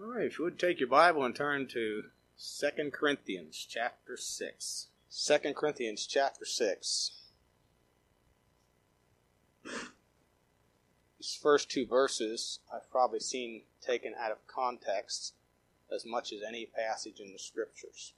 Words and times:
All 0.00 0.14
right, 0.14 0.26
if 0.26 0.38
you 0.38 0.44
would 0.44 0.60
take 0.60 0.78
your 0.78 0.88
Bible 0.88 1.24
and 1.24 1.34
turn 1.34 1.66
to 1.68 2.04
2 2.38 2.90
Corinthians 2.92 3.66
chapter 3.68 4.16
6. 4.16 4.86
2 5.26 5.38
Corinthians 5.54 6.06
chapter 6.06 6.44
6. 6.44 7.10
These 11.18 11.38
first 11.42 11.68
two 11.68 11.84
verses 11.84 12.60
I've 12.72 12.88
probably 12.92 13.18
seen 13.18 13.62
taken 13.84 14.14
out 14.16 14.30
of 14.30 14.46
context 14.46 15.34
as 15.92 16.06
much 16.06 16.32
as 16.32 16.42
any 16.46 16.66
passage 16.66 17.18
in 17.18 17.32
the 17.32 17.38
scriptures. 17.40 18.12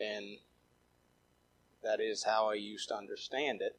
And 0.00 0.38
that 1.84 2.00
is 2.00 2.24
how 2.24 2.50
I 2.50 2.54
used 2.54 2.88
to 2.88 2.96
understand 2.96 3.62
it. 3.62 3.76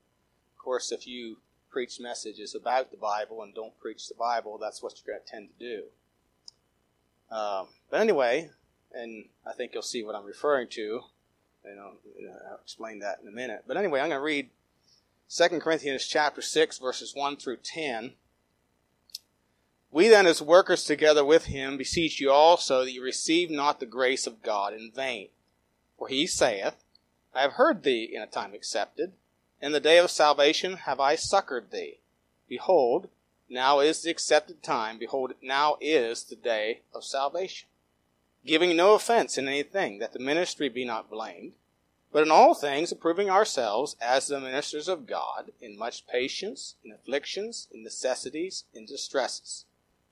Of 0.53 0.63
course, 0.63 0.93
if 0.93 1.05
you 1.05 1.39
preach 1.77 1.99
messages 1.99 2.55
about 2.55 2.89
the 2.89 2.97
Bible 2.97 3.43
and 3.43 3.53
don't 3.53 3.79
preach 3.79 4.07
the 4.07 4.15
Bible, 4.15 4.57
that's 4.57 4.81
what 4.81 4.95
you're 4.95 5.13
going 5.13 5.23
to 5.23 5.31
tend 5.31 5.49
to 5.49 5.63
do. 5.63 5.83
Um, 7.29 7.67
but 7.91 8.01
anyway, 8.01 8.49
and 8.91 9.25
I 9.45 9.53
think 9.53 9.75
you'll 9.75 9.83
see 9.83 10.03
what 10.03 10.15
I'm 10.15 10.25
referring 10.25 10.69
to. 10.69 11.01
And 11.63 11.79
I'll, 11.79 11.93
I'll 12.49 12.59
explain 12.63 12.97
that 13.01 13.19
in 13.21 13.27
a 13.27 13.31
minute. 13.31 13.65
But 13.67 13.77
anyway, 13.77 13.99
I'm 13.99 14.09
going 14.09 14.17
to 14.17 14.23
read 14.23 14.49
2 15.29 15.59
Corinthians 15.59 16.07
chapter 16.07 16.41
6, 16.41 16.79
verses 16.79 17.13
1 17.13 17.37
through 17.37 17.57
10. 17.57 18.13
We 19.91 20.07
then, 20.07 20.25
as 20.25 20.41
workers 20.41 20.83
together 20.83 21.23
with 21.23 21.45
him, 21.45 21.77
beseech 21.77 22.19
you 22.19 22.31
also 22.31 22.85
that 22.85 22.91
you 22.91 23.03
receive 23.03 23.51
not 23.51 23.79
the 23.79 23.85
grace 23.85 24.25
of 24.25 24.41
God 24.41 24.73
in 24.73 24.91
vain. 24.95 25.27
For 25.99 26.07
he 26.07 26.25
saith, 26.25 26.83
I 27.35 27.43
have 27.43 27.53
heard 27.53 27.83
thee 27.83 28.09
in 28.11 28.23
a 28.23 28.25
time 28.25 28.55
accepted 28.55 29.13
in 29.61 29.71
the 29.71 29.79
day 29.79 29.97
of 29.97 30.11
salvation 30.11 30.77
have 30.77 30.99
I 30.99 31.15
succored 31.15 31.71
thee. 31.71 31.99
Behold, 32.47 33.09
now 33.49 33.79
is 33.79 34.01
the 34.01 34.09
accepted 34.09 34.61
time. 34.61 34.97
Behold, 34.97 35.33
now 35.41 35.77
is 35.81 36.23
the 36.23 36.35
day 36.35 36.81
of 36.93 37.03
salvation. 37.03 37.67
Giving 38.45 38.75
no 38.75 38.93
offense 38.93 39.37
in 39.37 39.47
anything, 39.47 39.99
that 39.99 40.13
the 40.13 40.19
ministry 40.19 40.69
be 40.69 40.85
not 40.85 41.09
blamed, 41.09 41.53
but 42.11 42.23
in 42.23 42.31
all 42.31 42.53
things 42.53 42.91
approving 42.91 43.29
ourselves 43.29 43.95
as 43.99 44.27
the 44.27 44.39
ministers 44.39 44.87
of 44.87 45.07
God, 45.07 45.51
in 45.61 45.77
much 45.77 46.07
patience, 46.07 46.75
in 46.83 46.91
afflictions, 46.91 47.67
in 47.71 47.83
necessities, 47.83 48.63
in 48.73 48.85
distresses, 48.85 49.65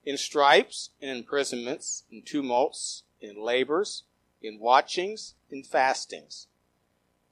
in 0.03 0.17
stripes, 0.17 0.89
in 0.99 1.09
imprisonments, 1.09 2.03
in 2.11 2.21
tumults, 2.21 3.03
in 3.21 3.41
labors, 3.41 4.03
in 4.41 4.59
watchings, 4.59 5.35
in 5.49 5.63
fastings, 5.63 6.47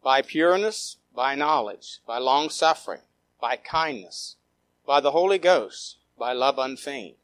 by 0.04 0.22
pureness, 0.22 0.98
by 1.16 1.34
knowledge, 1.34 2.00
by 2.06 2.18
long 2.18 2.50
suffering, 2.50 3.02
by 3.40 3.56
kindness, 3.56 4.36
by 4.86 5.00
the 5.00 5.12
Holy 5.12 5.38
Ghost, 5.38 5.98
by 6.20 6.34
love 6.34 6.60
unfeigned, 6.60 7.16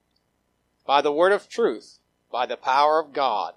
by 0.85 1.01
the 1.01 1.11
word 1.11 1.33
of 1.33 1.49
truth, 1.49 1.99
by 2.31 2.45
the 2.45 2.55
power 2.55 2.99
of 2.99 3.11
God, 3.11 3.55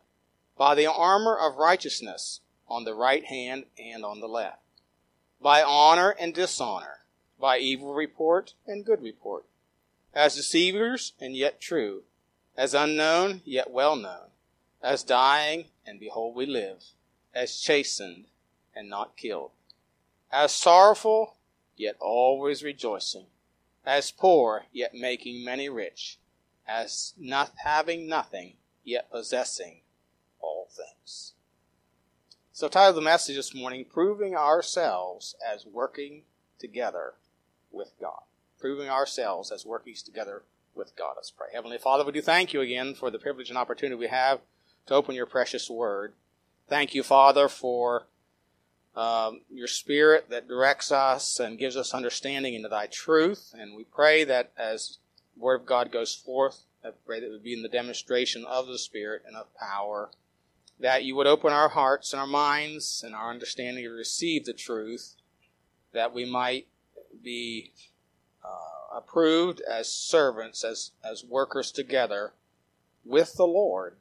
by 0.58 0.74
the 0.74 0.86
armor 0.86 1.36
of 1.36 1.56
righteousness 1.56 2.40
on 2.68 2.84
the 2.84 2.94
right 2.94 3.24
hand 3.24 3.64
and 3.78 4.04
on 4.04 4.20
the 4.20 4.28
left, 4.28 4.62
by 5.40 5.62
honor 5.62 6.10
and 6.18 6.34
dishonor, 6.34 7.00
by 7.38 7.58
evil 7.58 7.94
report 7.94 8.54
and 8.66 8.84
good 8.84 9.02
report, 9.02 9.44
as 10.14 10.34
deceivers 10.34 11.12
and 11.20 11.36
yet 11.36 11.60
true, 11.60 12.02
as 12.56 12.74
unknown 12.74 13.40
yet 13.44 13.70
well 13.70 13.94
known, 13.94 14.30
as 14.82 15.04
dying 15.04 15.66
and 15.86 16.00
behold 16.00 16.34
we 16.34 16.44
live, 16.44 16.82
as 17.34 17.60
chastened 17.60 18.24
and 18.74 18.88
not 18.88 19.16
killed 19.16 19.52
as 20.32 20.52
sorrowful, 20.52 21.36
yet 21.76 21.96
always 22.00 22.64
rejoicing, 22.64 23.26
as 23.84 24.10
poor, 24.10 24.64
yet 24.72 24.94
making 24.94 25.44
many 25.44 25.68
rich, 25.68 26.18
as 26.66 27.12
not 27.18 27.52
having 27.64 28.08
nothing, 28.08 28.54
yet 28.82 29.10
possessing 29.10 29.82
all 30.40 30.68
things. 30.70 31.34
So, 32.52 32.68
title 32.68 32.90
of 32.90 32.94
the 32.96 33.02
message 33.02 33.36
this 33.36 33.54
morning: 33.54 33.84
Proving 33.84 34.34
ourselves 34.34 35.36
as 35.46 35.66
working 35.66 36.22
together 36.58 37.14
with 37.70 37.92
God. 38.00 38.22
Proving 38.58 38.88
ourselves 38.88 39.50
as 39.50 39.66
working 39.66 39.94
together 39.94 40.44
with 40.74 40.96
God. 40.96 41.14
Let's 41.16 41.30
pray. 41.30 41.48
Heavenly 41.52 41.78
Father, 41.78 42.04
we 42.04 42.12
do 42.12 42.22
thank 42.22 42.52
you 42.52 42.60
again 42.60 42.94
for 42.94 43.10
the 43.10 43.18
privilege 43.18 43.50
and 43.50 43.58
opportunity 43.58 43.96
we 43.96 44.08
have 44.08 44.40
to 44.86 44.94
open 44.94 45.14
your 45.14 45.26
precious 45.26 45.68
word. 45.68 46.14
Thank 46.68 46.94
you, 46.94 47.02
Father, 47.02 47.48
for 47.48 48.06
um, 48.94 49.40
your 49.50 49.68
Spirit 49.68 50.28
that 50.30 50.48
directs 50.48 50.92
us 50.92 51.40
and 51.40 51.58
gives 51.58 51.76
us 51.76 51.94
understanding 51.94 52.54
into 52.54 52.68
Thy 52.68 52.86
truth. 52.86 53.54
And 53.58 53.74
we 53.74 53.84
pray 53.84 54.24
that 54.24 54.52
as 54.56 54.98
the 55.34 55.42
Word 55.42 55.60
of 55.60 55.66
God 55.66 55.90
goes 55.90 56.14
forth, 56.14 56.62
I 56.84 56.90
pray 57.06 57.20
that 57.20 57.26
it 57.26 57.30
would 57.30 57.44
be 57.44 57.54
in 57.54 57.62
the 57.62 57.68
demonstration 57.68 58.44
of 58.44 58.66
the 58.66 58.78
Spirit 58.78 59.22
and 59.26 59.36
of 59.36 59.54
power, 59.54 60.10
that 60.80 61.04
you 61.04 61.14
would 61.16 61.26
open 61.26 61.52
our 61.52 61.68
hearts 61.68 62.12
and 62.12 62.20
our 62.20 62.26
minds 62.26 63.02
and 63.04 63.14
our 63.14 63.30
understanding 63.30 63.84
to 63.84 63.90
receive 63.90 64.44
the 64.44 64.52
truth, 64.52 65.14
that 65.92 66.12
we 66.12 66.24
might 66.24 66.66
be 67.22 67.72
uh, 68.44 68.96
approved 68.96 69.60
as 69.60 69.88
servants, 69.88 70.64
as, 70.64 70.90
as 71.08 71.24
workers 71.24 71.70
together 71.70 72.32
with 73.04 73.34
the 73.36 73.46
Lord 73.46 73.96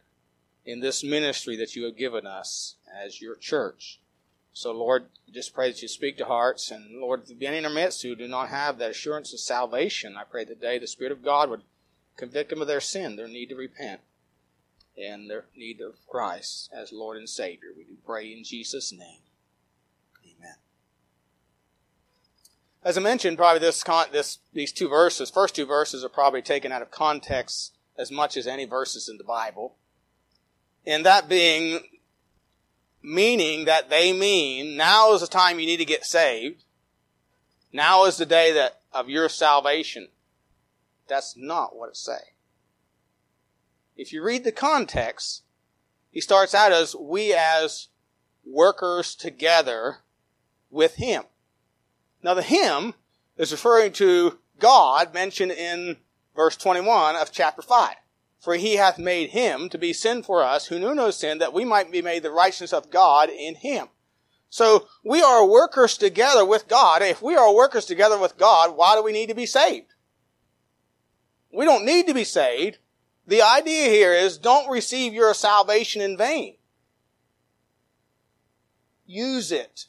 in 0.65 0.79
this 0.79 1.03
ministry 1.03 1.55
that 1.57 1.75
you 1.75 1.83
have 1.85 1.97
given 1.97 2.25
us 2.25 2.75
as 2.93 3.21
your 3.21 3.35
church. 3.35 3.99
So, 4.53 4.71
Lord, 4.71 5.05
just 5.31 5.53
pray 5.53 5.71
that 5.71 5.81
you 5.81 5.87
speak 5.87 6.17
to 6.17 6.25
hearts. 6.25 6.71
And, 6.71 6.99
Lord, 6.99 7.21
if 7.21 7.27
there 7.27 7.37
be 7.37 7.47
any 7.47 7.57
in 7.57 7.65
our 7.65 7.71
midst 7.71 8.01
who 8.03 8.15
do 8.15 8.27
not 8.27 8.49
have 8.49 8.77
that 8.77 8.91
assurance 8.91 9.33
of 9.33 9.39
salvation, 9.39 10.17
I 10.17 10.23
pray 10.23 10.45
today 10.45 10.77
the 10.77 10.87
Spirit 10.87 11.13
of 11.13 11.23
God 11.23 11.49
would 11.49 11.61
convict 12.17 12.49
them 12.49 12.61
of 12.61 12.67
their 12.67 12.81
sin, 12.81 13.15
their 13.15 13.27
need 13.27 13.49
to 13.49 13.55
repent, 13.55 14.01
and 14.97 15.29
their 15.29 15.45
need 15.55 15.79
of 15.79 16.05
Christ 16.07 16.69
as 16.73 16.91
Lord 16.91 17.17
and 17.17 17.29
Savior. 17.29 17.69
We 17.75 17.83
do 17.83 17.95
pray 18.05 18.31
in 18.31 18.43
Jesus' 18.43 18.91
name. 18.91 19.21
Amen. 20.25 20.55
As 22.83 22.97
I 22.97 23.01
mentioned, 23.01 23.37
probably 23.37 23.59
this, 23.59 23.83
con- 23.83 24.07
this 24.11 24.39
these 24.53 24.73
two 24.73 24.89
verses, 24.89 25.29
first 25.29 25.55
two 25.55 25.65
verses, 25.65 26.03
are 26.03 26.09
probably 26.09 26.41
taken 26.41 26.71
out 26.71 26.81
of 26.81 26.91
context 26.91 27.73
as 27.97 28.11
much 28.11 28.35
as 28.35 28.47
any 28.47 28.65
verses 28.65 29.07
in 29.07 29.17
the 29.17 29.23
Bible. 29.23 29.75
And 30.85 31.05
that 31.05 31.29
being 31.29 31.79
meaning 33.01 33.65
that 33.65 33.89
they 33.89 34.13
mean 34.13 34.77
now 34.77 35.13
is 35.13 35.21
the 35.21 35.27
time 35.27 35.59
you 35.59 35.65
need 35.65 35.77
to 35.77 35.85
get 35.85 36.05
saved. 36.05 36.63
Now 37.73 38.05
is 38.05 38.17
the 38.17 38.25
day 38.25 38.51
that 38.53 38.81
of 38.91 39.09
your 39.09 39.29
salvation. 39.29 40.09
That's 41.07 41.35
not 41.37 41.75
what 41.75 41.89
it's 41.89 42.05
saying. 42.05 42.19
If 43.95 44.11
you 44.13 44.23
read 44.23 44.43
the 44.43 44.51
context, 44.51 45.43
he 46.09 46.21
starts 46.21 46.53
out 46.53 46.71
as 46.71 46.95
we 46.95 47.33
as 47.33 47.87
workers 48.45 49.15
together 49.15 49.97
with 50.69 50.95
him. 50.95 51.23
Now 52.23 52.33
the 52.33 52.41
him 52.41 52.93
is 53.37 53.51
referring 53.51 53.93
to 53.93 54.39
God 54.59 55.13
mentioned 55.13 55.51
in 55.51 55.97
verse 56.35 56.55
21 56.55 57.15
of 57.15 57.31
chapter 57.31 57.61
5. 57.61 57.95
For 58.41 58.55
he 58.55 58.77
hath 58.77 58.97
made 58.97 59.29
him 59.29 59.69
to 59.69 59.77
be 59.77 59.93
sin 59.93 60.23
for 60.23 60.43
us 60.43 60.65
who 60.65 60.79
knew 60.79 60.95
no 60.95 61.11
sin, 61.11 61.37
that 61.37 61.53
we 61.53 61.63
might 61.63 61.91
be 61.91 62.01
made 62.01 62.23
the 62.23 62.31
righteousness 62.31 62.73
of 62.73 62.89
God 62.89 63.29
in 63.29 63.53
him. 63.53 63.87
So 64.49 64.87
we 65.03 65.21
are 65.21 65.45
workers 65.45 65.95
together 65.95 66.43
with 66.43 66.67
God. 66.67 67.03
If 67.03 67.21
we 67.21 67.35
are 67.35 67.53
workers 67.53 67.85
together 67.85 68.17
with 68.17 68.39
God, 68.39 68.75
why 68.75 68.95
do 68.95 69.03
we 69.03 69.13
need 69.13 69.29
to 69.29 69.35
be 69.35 69.45
saved? 69.45 69.93
We 71.53 71.65
don't 71.65 71.85
need 71.85 72.07
to 72.07 72.15
be 72.15 72.23
saved. 72.23 72.79
The 73.27 73.43
idea 73.43 73.89
here 73.89 74.11
is 74.11 74.39
don't 74.39 74.71
receive 74.71 75.13
your 75.13 75.35
salvation 75.35 76.01
in 76.01 76.17
vain. 76.17 76.55
Use 79.05 79.51
it. 79.51 79.85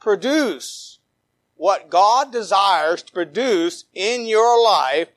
Produce 0.00 0.98
what 1.54 1.88
God 1.88 2.32
desires 2.32 3.02
to 3.04 3.12
produce 3.12 3.84
in 3.94 4.26
your 4.26 4.60
life 4.62 5.08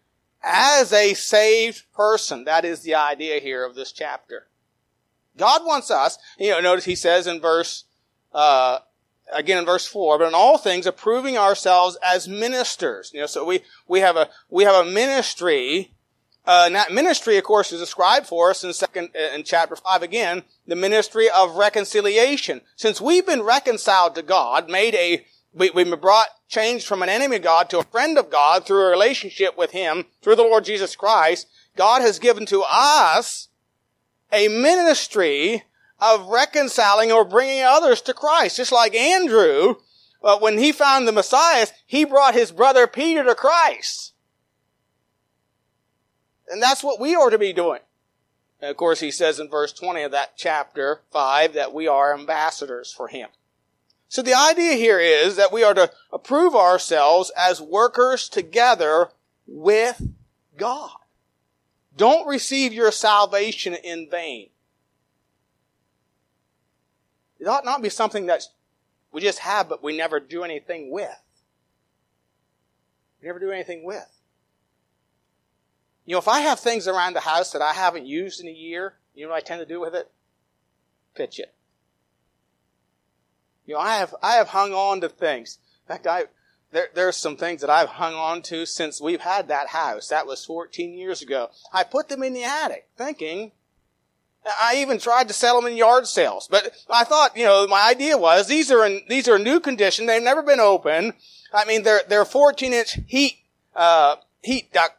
as 0.47 0.93
a 0.93 1.13
saved 1.13 1.83
person. 1.93 2.45
That 2.45 2.63
is 2.63 2.81
the 2.81 2.95
idea 2.95 3.39
here 3.39 3.65
of 3.65 3.75
this 3.75 3.91
chapter. 3.91 4.47
God 5.35 5.65
wants 5.65 5.91
us, 5.91 6.17
you 6.39 6.51
know, 6.51 6.61
notice 6.61 6.85
he 6.85 6.95
says 6.95 7.27
in 7.27 7.39
verse, 7.39 7.83
uh, 8.33 8.79
again 9.31 9.57
in 9.57 9.65
verse 9.65 9.85
four, 9.85 10.17
but 10.17 10.27
in 10.29 10.33
all 10.33 10.57
things 10.57 10.87
approving 10.87 11.37
ourselves 11.37 11.97
as 12.03 12.27
ministers. 12.27 13.11
You 13.13 13.21
know, 13.21 13.27
so 13.27 13.45
we, 13.45 13.61
we 13.87 13.99
have 13.99 14.15
a, 14.15 14.29
we 14.49 14.63
have 14.63 14.87
a 14.87 14.89
ministry, 14.89 15.91
uh, 16.45 16.63
and 16.65 16.75
that 16.75 16.93
ministry, 16.93 17.37
of 17.37 17.43
course, 17.43 17.73
is 17.73 17.81
described 17.81 18.25
for 18.25 18.49
us 18.49 18.63
in 18.63 18.71
second, 18.71 19.09
in 19.35 19.43
chapter 19.43 19.75
five 19.75 20.01
again, 20.01 20.43
the 20.65 20.77
ministry 20.77 21.29
of 21.29 21.55
reconciliation. 21.55 22.61
Since 22.77 23.01
we've 23.01 23.25
been 23.25 23.43
reconciled 23.43 24.15
to 24.15 24.21
God, 24.21 24.69
made 24.69 24.95
a 24.95 25.25
we, 25.57 25.69
we've 25.71 25.89
been 25.89 25.99
brought, 25.99 26.27
changed 26.47 26.85
from 26.85 27.01
an 27.01 27.09
enemy 27.09 27.37
of 27.37 27.41
God 27.41 27.69
to 27.69 27.79
a 27.79 27.83
friend 27.83 28.17
of 28.17 28.29
God 28.29 28.65
through 28.65 28.85
a 28.85 28.89
relationship 28.89 29.57
with 29.57 29.71
Him, 29.71 30.05
through 30.21 30.35
the 30.35 30.43
Lord 30.43 30.65
Jesus 30.65 30.95
Christ. 30.95 31.47
God 31.75 32.01
has 32.01 32.19
given 32.19 32.45
to 32.47 32.63
us 32.67 33.49
a 34.31 34.47
ministry 34.47 35.63
of 35.99 36.27
reconciling 36.27 37.11
or 37.11 37.25
bringing 37.25 37.63
others 37.63 38.01
to 38.01 38.13
Christ. 38.13 38.57
Just 38.57 38.71
like 38.71 38.95
Andrew, 38.95 39.75
uh, 40.23 40.37
when 40.39 40.57
he 40.57 40.71
found 40.71 41.07
the 41.07 41.11
Messiah, 41.11 41.67
he 41.85 42.05
brought 42.05 42.33
his 42.33 42.51
brother 42.51 42.87
Peter 42.87 43.23
to 43.23 43.35
Christ. 43.35 44.13
And 46.49 46.61
that's 46.61 46.83
what 46.83 46.99
we 46.99 47.15
are 47.15 47.29
to 47.29 47.37
be 47.37 47.53
doing. 47.53 47.81
And 48.61 48.71
of 48.71 48.77
course, 48.77 48.99
he 48.99 49.11
says 49.11 49.39
in 49.39 49.49
verse 49.49 49.73
20 49.73 50.03
of 50.03 50.11
that 50.11 50.37
chapter 50.37 51.01
5 51.11 51.53
that 51.53 51.73
we 51.73 51.87
are 51.87 52.13
ambassadors 52.13 52.91
for 52.91 53.07
him. 53.07 53.29
So 54.09 54.21
the 54.21 54.33
idea 54.33 54.73
here 54.73 54.99
is 54.99 55.35
that 55.35 55.51
we 55.51 55.63
are 55.63 55.73
to 55.73 55.91
approve 56.11 56.55
ourselves 56.55 57.31
as 57.37 57.61
workers 57.61 58.29
together 58.29 59.09
with 59.45 60.01
God. 60.57 60.91
Don't 61.95 62.27
receive 62.27 62.73
your 62.73 62.91
salvation 62.91 63.73
in 63.73 64.09
vain. 64.09 64.49
It 67.39 67.47
ought 67.47 67.65
not 67.65 67.81
be 67.81 67.89
something 67.89 68.27
that 68.27 68.43
we 69.11 69.21
just 69.21 69.39
have, 69.39 69.67
but 69.67 69.83
we 69.83 69.95
never 69.95 70.19
do 70.19 70.43
anything 70.43 70.91
with. 70.91 71.09
We 73.21 73.27
never 73.27 73.39
do 73.39 73.51
anything 73.51 73.83
with. 73.83 74.07
You 76.05 76.13
know, 76.13 76.19
if 76.19 76.27
I 76.27 76.39
have 76.41 76.59
things 76.59 76.87
around 76.87 77.13
the 77.13 77.21
house 77.21 77.51
that 77.51 77.61
I 77.61 77.73
haven't 77.73 78.05
used 78.05 78.39
in 78.39 78.47
a 78.47 78.51
year, 78.51 78.93
you 79.13 79.25
know 79.25 79.31
what 79.31 79.37
I 79.37 79.45
tend 79.45 79.59
to 79.59 79.65
do 79.65 79.81
with 79.81 79.93
it? 79.93 80.09
Pitch 81.15 81.39
it. 81.39 81.53
You 83.67 83.75
know, 83.75 83.81
I 83.81 83.97
have 83.97 84.15
I 84.23 84.33
have 84.33 84.47
hung 84.49 84.73
on 84.73 85.01
to 85.01 85.09
things. 85.09 85.59
In 85.83 85.93
fact, 85.93 86.07
I 86.07 86.23
there 86.71 86.87
there's 86.95 87.17
some 87.17 87.35
things 87.35 87.61
that 87.61 87.69
I've 87.69 87.89
hung 87.89 88.15
on 88.15 88.41
to 88.43 88.65
since 88.65 89.01
we've 89.01 89.21
had 89.21 89.49
that 89.49 89.67
house. 89.67 90.07
That 90.07 90.25
was 90.25 90.43
14 90.45 90.93
years 90.97 91.21
ago. 91.21 91.49
I 91.71 91.83
put 91.83 92.07
them 92.09 92.23
in 92.23 92.33
the 92.33 92.43
attic, 92.43 92.87
thinking. 92.97 93.51
I 94.61 94.75
even 94.77 94.97
tried 94.97 95.27
to 95.27 95.33
sell 95.33 95.59
them 95.59 95.69
in 95.69 95.75
yard 95.75 96.07
sales, 96.07 96.47
but 96.49 96.71
I 96.89 97.03
thought, 97.03 97.35
you 97.35 97.43
know, 97.43 97.67
my 97.67 97.89
idea 97.89 98.17
was 98.17 98.47
these 98.47 98.71
are 98.71 98.85
in 98.85 99.01
these 99.09 99.27
are 99.27 99.37
new 99.37 99.59
condition. 99.59 100.05
They've 100.05 100.23
never 100.23 100.41
been 100.41 100.61
open. 100.61 101.13
I 101.53 101.65
mean, 101.65 101.83
they're 101.83 102.01
they're 102.07 102.25
14 102.25 102.71
inch 102.71 102.97
heat 103.05 103.39
uh, 103.75 104.15
heat 104.41 104.71
duct 104.71 104.95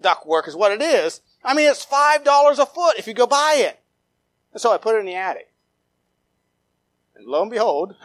duct 0.00 0.26
work 0.26 0.48
is 0.48 0.56
what 0.56 0.72
it 0.72 0.82
is. 0.82 1.20
I 1.44 1.54
mean, 1.54 1.70
it's 1.70 1.84
five 1.84 2.24
dollars 2.24 2.58
a 2.58 2.66
foot 2.66 2.98
if 2.98 3.06
you 3.06 3.14
go 3.14 3.28
buy 3.28 3.54
it. 3.58 3.78
And 4.52 4.60
so 4.60 4.72
I 4.72 4.78
put 4.78 4.96
it 4.96 5.00
in 5.00 5.06
the 5.06 5.14
attic. 5.14 5.51
And 7.14 7.26
lo 7.26 7.42
and 7.42 7.50
behold, 7.50 7.94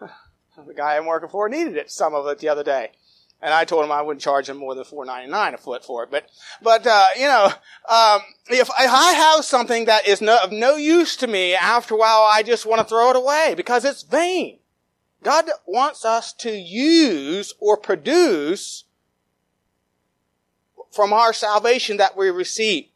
the 0.00 0.74
guy 0.74 0.96
I'm 0.96 1.06
working 1.06 1.28
for 1.28 1.48
needed 1.48 1.76
it, 1.76 1.90
some 1.90 2.14
of 2.14 2.26
it 2.26 2.38
the 2.38 2.48
other 2.48 2.64
day. 2.64 2.92
And 3.40 3.52
I 3.52 3.64
told 3.64 3.84
him 3.84 3.92
I 3.92 4.00
wouldn't 4.00 4.22
charge 4.22 4.48
him 4.48 4.56
more 4.56 4.74
than 4.74 4.84
four 4.84 5.04
ninety 5.04 5.30
nine 5.30 5.52
a 5.52 5.58
foot 5.58 5.84
for 5.84 6.02
it. 6.04 6.10
But, 6.10 6.30
but 6.62 6.86
uh, 6.86 7.06
you 7.16 7.26
know, 7.26 7.52
um, 7.88 8.22
if 8.48 8.70
I 8.70 9.12
have 9.12 9.44
something 9.44 9.84
that 9.84 10.08
is 10.08 10.22
no, 10.22 10.38
of 10.42 10.50
no 10.50 10.76
use 10.76 11.16
to 11.16 11.26
me, 11.26 11.54
after 11.54 11.94
a 11.94 11.98
while 11.98 12.22
I 12.22 12.42
just 12.42 12.64
want 12.64 12.80
to 12.80 12.88
throw 12.88 13.10
it 13.10 13.16
away 13.16 13.54
because 13.54 13.84
it's 13.84 14.02
vain. 14.02 14.60
God 15.22 15.46
wants 15.66 16.04
us 16.04 16.32
to 16.34 16.52
use 16.52 17.54
or 17.58 17.76
produce 17.76 18.84
from 20.92 21.12
our 21.12 21.32
salvation 21.32 21.96
that 21.96 22.16
we 22.16 22.30
receive. 22.30 22.86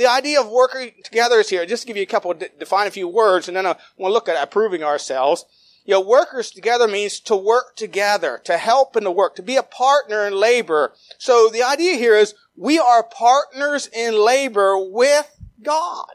The 0.00 0.10
idea 0.10 0.40
of 0.40 0.48
working 0.48 0.92
together 1.04 1.40
is 1.40 1.50
here. 1.50 1.66
Just 1.66 1.82
to 1.82 1.86
give 1.86 1.98
you 1.98 2.04
a 2.04 2.06
couple, 2.06 2.32
define 2.32 2.86
a 2.86 2.90
few 2.90 3.06
words, 3.06 3.48
and 3.48 3.54
then 3.54 3.66
I 3.66 3.76
want 3.98 4.08
to 4.08 4.14
look 4.14 4.30
at 4.30 4.42
approving 4.42 4.82
ourselves. 4.82 5.44
You 5.84 5.92
know, 5.92 6.00
workers 6.00 6.50
together 6.50 6.88
means 6.88 7.20
to 7.20 7.36
work 7.36 7.76
together, 7.76 8.40
to 8.44 8.56
help 8.56 8.96
in 8.96 9.04
the 9.04 9.10
work, 9.10 9.36
to 9.36 9.42
be 9.42 9.56
a 9.56 9.62
partner 9.62 10.26
in 10.26 10.32
labor. 10.32 10.94
So 11.18 11.50
the 11.50 11.62
idea 11.62 11.96
here 11.96 12.16
is 12.16 12.34
we 12.56 12.78
are 12.78 13.02
partners 13.02 13.90
in 13.92 14.14
labor 14.14 14.78
with 14.78 15.38
God. 15.62 16.08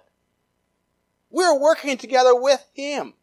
We're 1.30 1.56
working 1.56 1.96
together 1.98 2.34
with 2.36 2.66
Him. 2.74 3.14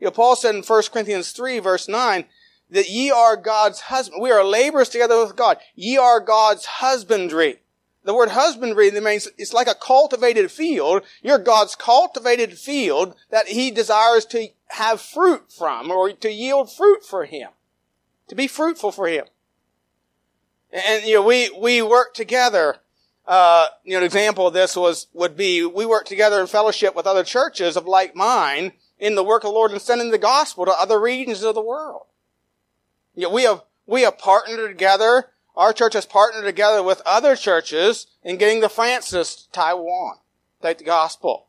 You 0.00 0.06
know, 0.06 0.10
Paul 0.10 0.34
said 0.34 0.56
in 0.56 0.64
1 0.64 0.82
Corinthians 0.92 1.30
3 1.30 1.60
verse 1.60 1.86
9, 1.86 2.24
that 2.68 2.88
ye 2.88 3.12
are 3.12 3.36
God's 3.36 3.82
husband. 3.82 4.22
We 4.22 4.32
are 4.32 4.42
laborers 4.42 4.88
together 4.88 5.22
with 5.22 5.36
God. 5.36 5.58
Ye 5.76 5.98
are 5.98 6.18
God's 6.18 6.64
husbandry. 6.64 7.58
The 8.04 8.14
word 8.14 8.30
husbandry 8.30 8.90
means 8.90 9.28
it's 9.38 9.52
like 9.52 9.68
a 9.68 9.74
cultivated 9.74 10.50
field. 10.50 11.02
You're 11.22 11.38
God's 11.38 11.76
cultivated 11.76 12.58
field 12.58 13.14
that 13.30 13.48
He 13.48 13.70
desires 13.70 14.24
to 14.26 14.48
have 14.68 15.00
fruit 15.00 15.52
from 15.52 15.90
or 15.90 16.12
to 16.12 16.32
yield 16.32 16.72
fruit 16.72 17.04
for 17.04 17.24
Him. 17.24 17.50
To 18.28 18.34
be 18.34 18.48
fruitful 18.48 18.92
for 18.92 19.06
Him. 19.06 19.26
And, 20.72 21.04
you 21.04 21.16
know, 21.16 21.22
we, 21.22 21.50
we 21.50 21.82
work 21.82 22.14
together. 22.14 22.76
Uh, 23.26 23.68
you 23.84 23.92
know, 23.92 23.98
an 23.98 24.04
example 24.04 24.48
of 24.48 24.54
this 24.54 24.74
was, 24.74 25.06
would 25.12 25.36
be, 25.36 25.64
we 25.64 25.86
work 25.86 26.06
together 26.06 26.40
in 26.40 26.46
fellowship 26.48 26.96
with 26.96 27.06
other 27.06 27.22
churches 27.22 27.76
of 27.76 27.86
like 27.86 28.16
mind 28.16 28.72
in 28.98 29.14
the 29.14 29.22
work 29.22 29.44
of 29.44 29.48
the 29.48 29.54
Lord 29.54 29.70
and 29.70 29.80
sending 29.80 30.10
the 30.10 30.18
gospel 30.18 30.64
to 30.64 30.72
other 30.72 30.98
regions 30.98 31.42
of 31.42 31.54
the 31.54 31.62
world. 31.62 32.06
You 33.14 33.24
know, 33.24 33.30
we 33.30 33.44
have, 33.44 33.62
we 33.86 34.02
have 34.02 34.18
partnered 34.18 34.70
together. 34.70 35.26
Our 35.56 35.72
church 35.72 35.94
has 35.94 36.06
partnered 36.06 36.44
together 36.44 36.82
with 36.82 37.02
other 37.04 37.36
churches 37.36 38.06
in 38.22 38.38
getting 38.38 38.60
the 38.60 38.68
Francis 38.68 39.34
to 39.34 39.50
Taiwan. 39.52 40.16
Take 40.62 40.78
the 40.78 40.84
gospel. 40.84 41.48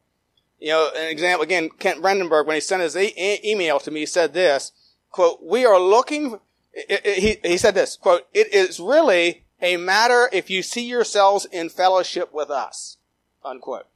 You 0.60 0.70
know, 0.70 0.90
an 0.96 1.10
example, 1.10 1.44
again, 1.44 1.70
Kent 1.80 2.02
Brandenburg, 2.02 2.48
when 2.48 2.56
he 2.56 2.62
sent 2.62 2.82
his 2.82 2.96
e- 2.96 3.40
email 3.44 3.80
to 3.80 3.92
me, 3.92 4.06
said 4.06 4.34
this, 4.34 4.72
quote, 5.12 5.40
we 5.44 5.66
are 5.66 5.80
looking, 5.80 6.40
he, 6.74 7.38
he 7.44 7.58
said 7.58 7.76
this, 7.76 7.98
quote, 7.98 8.28
it 8.34 8.54
is 8.54 8.80
really 8.80 9.44
a 9.62 9.78
matter 9.78 10.30
if 10.32 10.50
you 10.50 10.64
see 10.64 10.86
yourselves 10.86 11.46
in 11.46 11.70
fellowship 11.70 12.34
with 12.34 12.50
us, 12.50 12.98
unquote. 13.44 13.88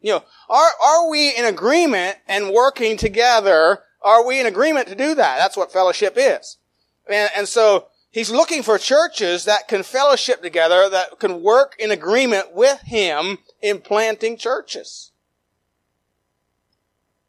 You 0.00 0.12
know, 0.12 0.24
are, 0.48 0.70
are 0.84 1.10
we 1.10 1.36
in 1.36 1.44
agreement 1.44 2.18
and 2.28 2.52
working 2.52 2.96
together? 2.96 3.80
Are 4.02 4.24
we 4.24 4.38
in 4.38 4.46
agreement 4.46 4.88
to 4.88 4.94
do 4.94 5.14
that? 5.14 5.38
That's 5.38 5.56
what 5.56 5.72
fellowship 5.72 6.14
is. 6.16 6.58
And, 7.08 7.30
and 7.36 7.48
so 7.48 7.86
he's 8.16 8.30
looking 8.30 8.62
for 8.62 8.78
churches 8.78 9.44
that 9.44 9.68
can 9.68 9.82
fellowship 9.82 10.40
together, 10.40 10.88
that 10.88 11.18
can 11.18 11.42
work 11.42 11.76
in 11.78 11.90
agreement 11.90 12.54
with 12.54 12.80
him 12.80 13.36
in 13.60 13.78
planting 13.78 14.38
churches. 14.38 15.12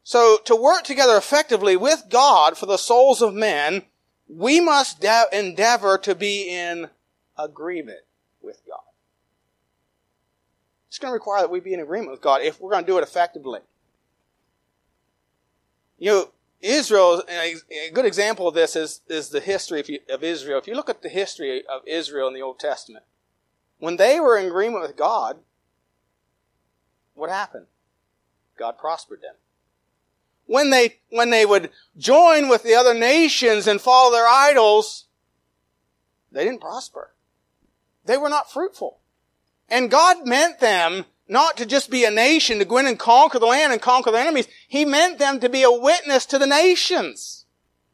So 0.02 0.38
to 0.46 0.56
work 0.56 0.84
together 0.84 1.18
effectively 1.18 1.76
with 1.76 2.04
God 2.08 2.56
for 2.56 2.64
the 2.64 2.78
souls 2.78 3.20
of 3.20 3.34
men, 3.34 3.82
we 4.28 4.60
must 4.60 5.02
de- 5.02 5.26
endeavor 5.30 5.98
to 5.98 6.14
be 6.14 6.48
in 6.48 6.88
agreement 7.36 8.00
with 8.40 8.62
God. 8.66 8.80
It's 10.88 10.98
going 10.98 11.10
to 11.10 11.14
require 11.14 11.42
that 11.42 11.50
we 11.50 11.60
be 11.60 11.74
in 11.74 11.80
agreement 11.80 12.12
with 12.12 12.22
God 12.22 12.40
if 12.40 12.58
we're 12.62 12.70
going 12.70 12.84
to 12.84 12.90
do 12.90 12.96
it 12.96 13.02
effectively. 13.02 13.60
You 15.98 16.10
know, 16.10 16.30
Israel, 16.60 17.22
a 17.28 17.54
good 17.92 18.04
example 18.04 18.48
of 18.48 18.54
this 18.54 18.74
is, 18.74 19.00
is 19.08 19.28
the 19.28 19.40
history 19.40 20.00
of 20.10 20.24
Israel. 20.24 20.58
If 20.58 20.66
you 20.66 20.74
look 20.74 20.90
at 20.90 21.02
the 21.02 21.08
history 21.08 21.62
of 21.66 21.82
Israel 21.86 22.28
in 22.28 22.34
the 22.34 22.42
Old 22.42 22.58
Testament, 22.58 23.04
when 23.78 23.96
they 23.96 24.18
were 24.18 24.36
in 24.36 24.46
agreement 24.46 24.82
with 24.82 24.96
God, 24.96 25.38
what 27.14 27.30
happened? 27.30 27.66
God 28.58 28.76
prospered 28.76 29.22
them. 29.22 29.34
When 30.46 30.70
they, 30.70 30.96
when 31.10 31.30
they 31.30 31.46
would 31.46 31.70
join 31.96 32.48
with 32.48 32.62
the 32.62 32.74
other 32.74 32.94
nations 32.94 33.66
and 33.66 33.80
follow 33.80 34.10
their 34.10 34.26
idols, 34.26 35.06
they 36.32 36.44
didn't 36.44 36.60
prosper. 36.60 37.12
They 38.04 38.16
were 38.16 38.28
not 38.28 38.50
fruitful. 38.50 38.98
And 39.68 39.90
God 39.90 40.26
meant 40.26 40.60
them 40.60 41.04
not 41.28 41.58
to 41.58 41.66
just 41.66 41.90
be 41.90 42.04
a 42.04 42.10
nation 42.10 42.58
to 42.58 42.64
go 42.64 42.78
in 42.78 42.86
and 42.86 42.98
conquer 42.98 43.38
the 43.38 43.46
land 43.46 43.72
and 43.72 43.82
conquer 43.82 44.10
their 44.10 44.22
enemies. 44.22 44.48
He 44.66 44.84
meant 44.84 45.18
them 45.18 45.40
to 45.40 45.48
be 45.48 45.62
a 45.62 45.70
witness 45.70 46.24
to 46.26 46.38
the 46.38 46.46
nations. 46.46 47.44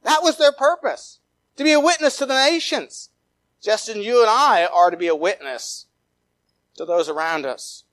That 0.04 0.22
was 0.22 0.38
their 0.38 0.52
purpose. 0.52 1.18
To 1.56 1.64
be 1.64 1.72
a 1.72 1.80
witness 1.80 2.16
to 2.18 2.26
the 2.26 2.34
nations. 2.34 3.10
Just 3.60 3.88
as 3.88 3.96
you 3.96 4.20
and 4.20 4.30
I 4.30 4.66
are 4.72 4.90
to 4.90 4.96
be 4.96 5.08
a 5.08 5.16
witness 5.16 5.86
to 6.76 6.84
those 6.84 7.08
around 7.08 7.44
us. 7.44 7.84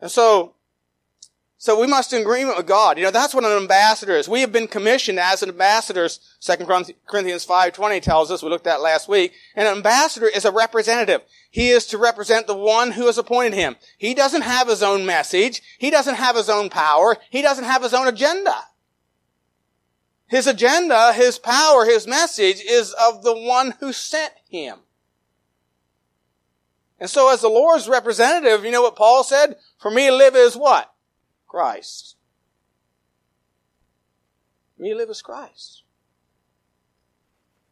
And 0.00 0.10
so, 0.10 0.55
so 1.58 1.80
we 1.80 1.86
must 1.86 2.12
in 2.12 2.20
agreement 2.20 2.58
with 2.58 2.66
God. 2.66 2.98
You 2.98 3.04
know, 3.04 3.10
that's 3.10 3.34
what 3.34 3.44
an 3.44 3.56
ambassador 3.56 4.14
is. 4.14 4.28
We 4.28 4.42
have 4.42 4.52
been 4.52 4.68
commissioned 4.68 5.18
as 5.18 5.42
ambassadors. 5.42 6.20
2 6.40 6.66
Corinthians 7.06 7.46
5.20 7.46 8.02
tells 8.02 8.30
us, 8.30 8.42
we 8.42 8.50
looked 8.50 8.66
at 8.66 8.82
last 8.82 9.08
week. 9.08 9.32
An 9.54 9.66
ambassador 9.66 10.26
is 10.26 10.44
a 10.44 10.52
representative. 10.52 11.22
He 11.50 11.70
is 11.70 11.86
to 11.86 11.98
represent 11.98 12.46
the 12.46 12.54
one 12.54 12.92
who 12.92 13.06
has 13.06 13.16
appointed 13.16 13.54
him. 13.54 13.76
He 13.96 14.12
doesn't 14.12 14.42
have 14.42 14.68
his 14.68 14.82
own 14.82 15.06
message. 15.06 15.62
He 15.78 15.90
doesn't 15.90 16.16
have 16.16 16.36
his 16.36 16.50
own 16.50 16.68
power. 16.68 17.16
He 17.30 17.40
doesn't 17.40 17.64
have 17.64 17.82
his 17.82 17.94
own 17.94 18.06
agenda. 18.06 18.54
His 20.26 20.46
agenda, 20.46 21.14
his 21.14 21.38
power, 21.38 21.86
his 21.86 22.06
message 22.06 22.60
is 22.60 22.92
of 23.00 23.22
the 23.22 23.34
one 23.34 23.74
who 23.80 23.92
sent 23.94 24.34
him. 24.50 24.80
And 26.98 27.08
so 27.08 27.32
as 27.32 27.40
the 27.40 27.48
Lord's 27.48 27.88
representative, 27.88 28.64
you 28.64 28.70
know 28.70 28.82
what 28.82 28.96
Paul 28.96 29.24
said? 29.24 29.56
For 29.78 29.90
me 29.90 30.08
to 30.08 30.14
live 30.14 30.36
is 30.36 30.56
what? 30.56 30.92
Christ. 31.56 32.16
Me 34.78 34.90
to 34.90 34.94
live 34.94 35.08
as 35.08 35.22
Christ. 35.22 35.84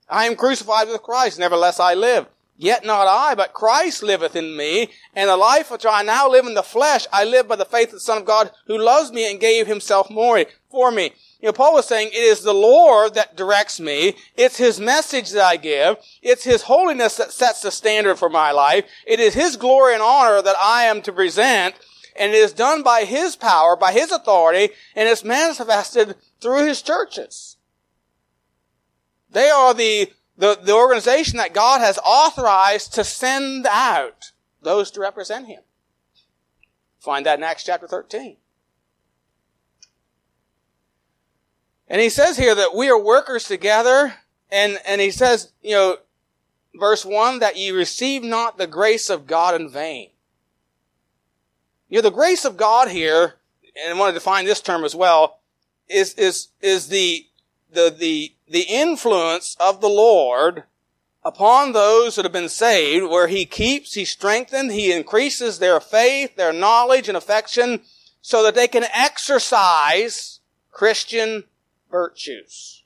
I 0.09 0.25
am 0.25 0.37
crucified 0.37 0.89
with 0.89 1.03
Christ, 1.03 1.39
nevertheless 1.39 1.79
I 1.79 1.93
live. 1.93 2.27
Yet 2.57 2.87
not 2.87 3.07
I, 3.07 3.35
but 3.35 3.53
Christ 3.53 4.03
liveth 4.03 4.37
in 4.37 4.57
me, 4.57 4.89
and 5.15 5.29
the 5.29 5.37
life 5.37 5.71
which 5.71 5.85
I 5.85 6.03
now 6.03 6.31
live 6.31 6.47
in 6.47 6.55
the 6.55 6.63
flesh, 6.63 7.07
I 7.13 7.25
live 7.25 7.47
by 7.47 7.57
the 7.57 7.67
faith 7.67 7.89
of 7.89 7.95
the 7.95 8.01
Son 8.01 8.17
of 8.17 8.25
God 8.25 8.53
who 8.69 8.79
loves 8.79 9.13
me 9.13 9.31
and 9.31 9.39
gave 9.39 9.67
himself 9.67 10.09
more 10.09 10.43
for 10.71 10.91
me. 10.91 11.13
You 11.41 11.49
know, 11.49 11.53
Paul 11.53 11.75
was 11.75 11.87
saying, 11.87 12.09
it 12.09 12.17
is 12.17 12.41
the 12.41 12.55
Lord 12.55 13.13
that 13.17 13.37
directs 13.37 13.79
me. 13.79 14.15
It's 14.35 14.57
His 14.57 14.81
message 14.81 15.31
that 15.33 15.45
I 15.45 15.57
give. 15.57 15.99
It's 16.23 16.45
His 16.45 16.63
holiness 16.63 17.19
that 17.19 17.33
sets 17.33 17.61
the 17.61 17.71
standard 17.71 18.19
for 18.19 18.31
my 18.31 18.51
life. 18.51 18.87
It 19.07 19.21
is 19.21 19.35
His 19.35 19.59
glory 19.59 19.93
and 19.93 20.03
honor 20.03 20.41
that 20.41 20.57
I 20.59 20.85
am 20.85 21.03
to 21.03 21.13
present. 21.13 21.75
And 22.17 22.33
it 22.33 22.37
is 22.37 22.53
done 22.53 22.83
by 22.83 23.05
His 23.05 23.37
power, 23.37 23.77
by 23.77 23.93
His 23.93 24.13
authority, 24.13 24.73
and 24.95 25.09
it's 25.09 25.25
manifested 25.25 26.17
through 26.41 26.67
His 26.67 26.81
churches. 26.83 27.57
They 29.31 29.51
are 29.51 29.75
the, 29.75 30.13
the, 30.37 30.59
the 30.63 30.75
organization 30.75 31.39
that 31.39 31.55
God 31.55 31.81
has 31.81 31.99
authorized 32.05 32.95
to 32.95 33.05
send 33.05 33.67
out 33.69 34.33
those 34.63 34.91
to 34.93 35.01
represent 35.01 35.47
Him. 35.47 35.63
Find 37.01 37.27
that 37.27 37.39
in 37.39 37.45
Acts 37.45 37.65
chapter 37.65 37.87
13. 37.87 38.37
And 41.87 42.01
he 42.01 42.09
says 42.09 42.39
here 42.39 42.55
that 42.55 42.75
we 42.75 42.89
are 42.89 42.99
workers 42.99 43.45
together, 43.45 44.15
and, 44.51 44.79
and 44.87 45.01
he 45.01 45.11
says, 45.11 45.53
you 45.63 45.73
know, 45.73 45.97
verse 46.75 47.05
1, 47.05 47.41
that 47.41 47.57
ye 47.57 47.71
receive 47.71 48.23
not 48.23 48.57
the 48.57 48.67
grace 48.67 49.11
of 49.11 49.27
God 49.27 49.61
in 49.61 49.69
vain. 49.69 50.11
You 51.89 51.99
know, 51.99 52.03
the 52.03 52.11
grace 52.11 52.45
of 52.45 52.57
God 52.57 52.89
here, 52.89 53.35
and 53.77 53.95
I 53.95 53.99
want 53.99 54.11
to 54.11 54.19
define 54.19 54.45
this 54.45 54.61
term 54.61 54.85
as 54.85 54.95
well, 54.95 55.41
is, 55.89 56.15
is, 56.15 56.49
is 56.61 56.89
the, 56.89 57.27
the, 57.73 57.95
the, 57.97 58.35
the 58.49 58.63
influence 58.63 59.57
of 59.61 59.81
the 59.81 59.89
Lord 59.89 60.65
upon 61.25 61.73
those 61.73 62.17
that 62.17 62.25
have 62.25 62.33
been 62.33 62.49
saved, 62.49 63.07
where 63.07 63.29
he 63.29 63.47
keeps, 63.47 63.95
he 63.95 64.05
strengthens, 64.05 64.73
he 64.73 64.93
increases 64.93 65.59
their 65.59 65.81
faith, 65.81 66.37
their 66.37 66.53
knowledge 66.53 67.09
and 67.09 67.17
affection, 67.17 67.81
so 68.21 68.43
that 68.43 68.55
they 68.55 68.69
can 68.69 68.85
exercise 68.85 70.41
Christian 70.71 71.45
virtues. 71.91 72.85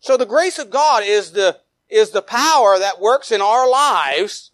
So 0.00 0.16
the 0.16 0.26
grace 0.26 0.58
of 0.58 0.70
God 0.70 1.02
is 1.04 1.32
the, 1.32 1.60
is 1.88 2.10
the 2.10 2.22
power 2.22 2.78
that 2.78 3.00
works 3.00 3.32
in 3.32 3.40
our 3.40 3.68
lives 3.68 4.50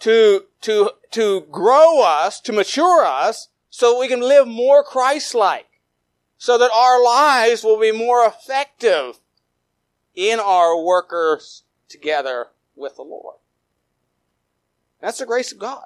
to, 0.00 0.44
to, 0.62 0.92
to 1.12 1.42
grow 1.50 2.02
us, 2.02 2.40
to 2.40 2.52
mature 2.52 3.04
us, 3.04 3.48
so 3.70 3.98
we 3.98 4.08
can 4.08 4.20
live 4.20 4.46
more 4.46 4.82
Christ-like. 4.82 5.66
So 6.36 6.56
that 6.58 6.70
our 6.72 7.02
lives 7.02 7.64
will 7.64 7.80
be 7.80 7.90
more 7.90 8.24
effective 8.24 9.18
in 10.14 10.38
our 10.38 10.80
workers 10.80 11.64
together 11.88 12.46
with 12.76 12.96
the 12.96 13.02
Lord. 13.02 13.36
That's 15.00 15.18
the 15.18 15.26
grace 15.26 15.52
of 15.52 15.58
God. 15.58 15.84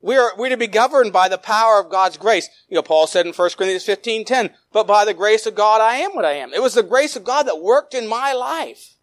We 0.00 0.16
are, 0.16 0.32
we're 0.36 0.48
to 0.48 0.56
be 0.56 0.66
governed 0.66 1.12
by 1.12 1.28
the 1.28 1.38
power 1.38 1.78
of 1.78 1.90
God's 1.90 2.16
grace. 2.16 2.48
You 2.68 2.74
know, 2.74 2.82
Paul 2.82 3.06
said 3.06 3.24
in 3.24 3.32
1 3.32 3.50
Corinthians 3.56 3.84
15, 3.84 4.24
10, 4.24 4.50
but 4.72 4.86
by 4.86 5.04
the 5.04 5.14
grace 5.14 5.46
of 5.46 5.54
God 5.54 5.80
I 5.80 5.96
am 5.96 6.14
what 6.14 6.24
I 6.24 6.32
am. 6.32 6.52
It 6.52 6.62
was 6.62 6.74
the 6.74 6.82
grace 6.82 7.14
of 7.14 7.22
God 7.22 7.44
that 7.44 7.62
worked 7.62 7.94
in 7.94 8.08
my 8.08 8.32
life. 8.32 8.96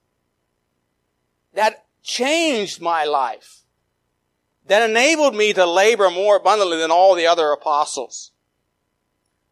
That 1.54 1.86
changed 2.04 2.82
my 2.82 3.06
life. 3.06 3.59
That 4.70 4.90
enabled 4.90 5.36
me 5.36 5.52
to 5.54 5.66
labor 5.66 6.10
more 6.10 6.38
abundantly 6.38 6.78
than 6.78 6.92
all 6.92 7.14
the 7.14 7.28
other 7.28 7.52
apostles. 7.52 8.32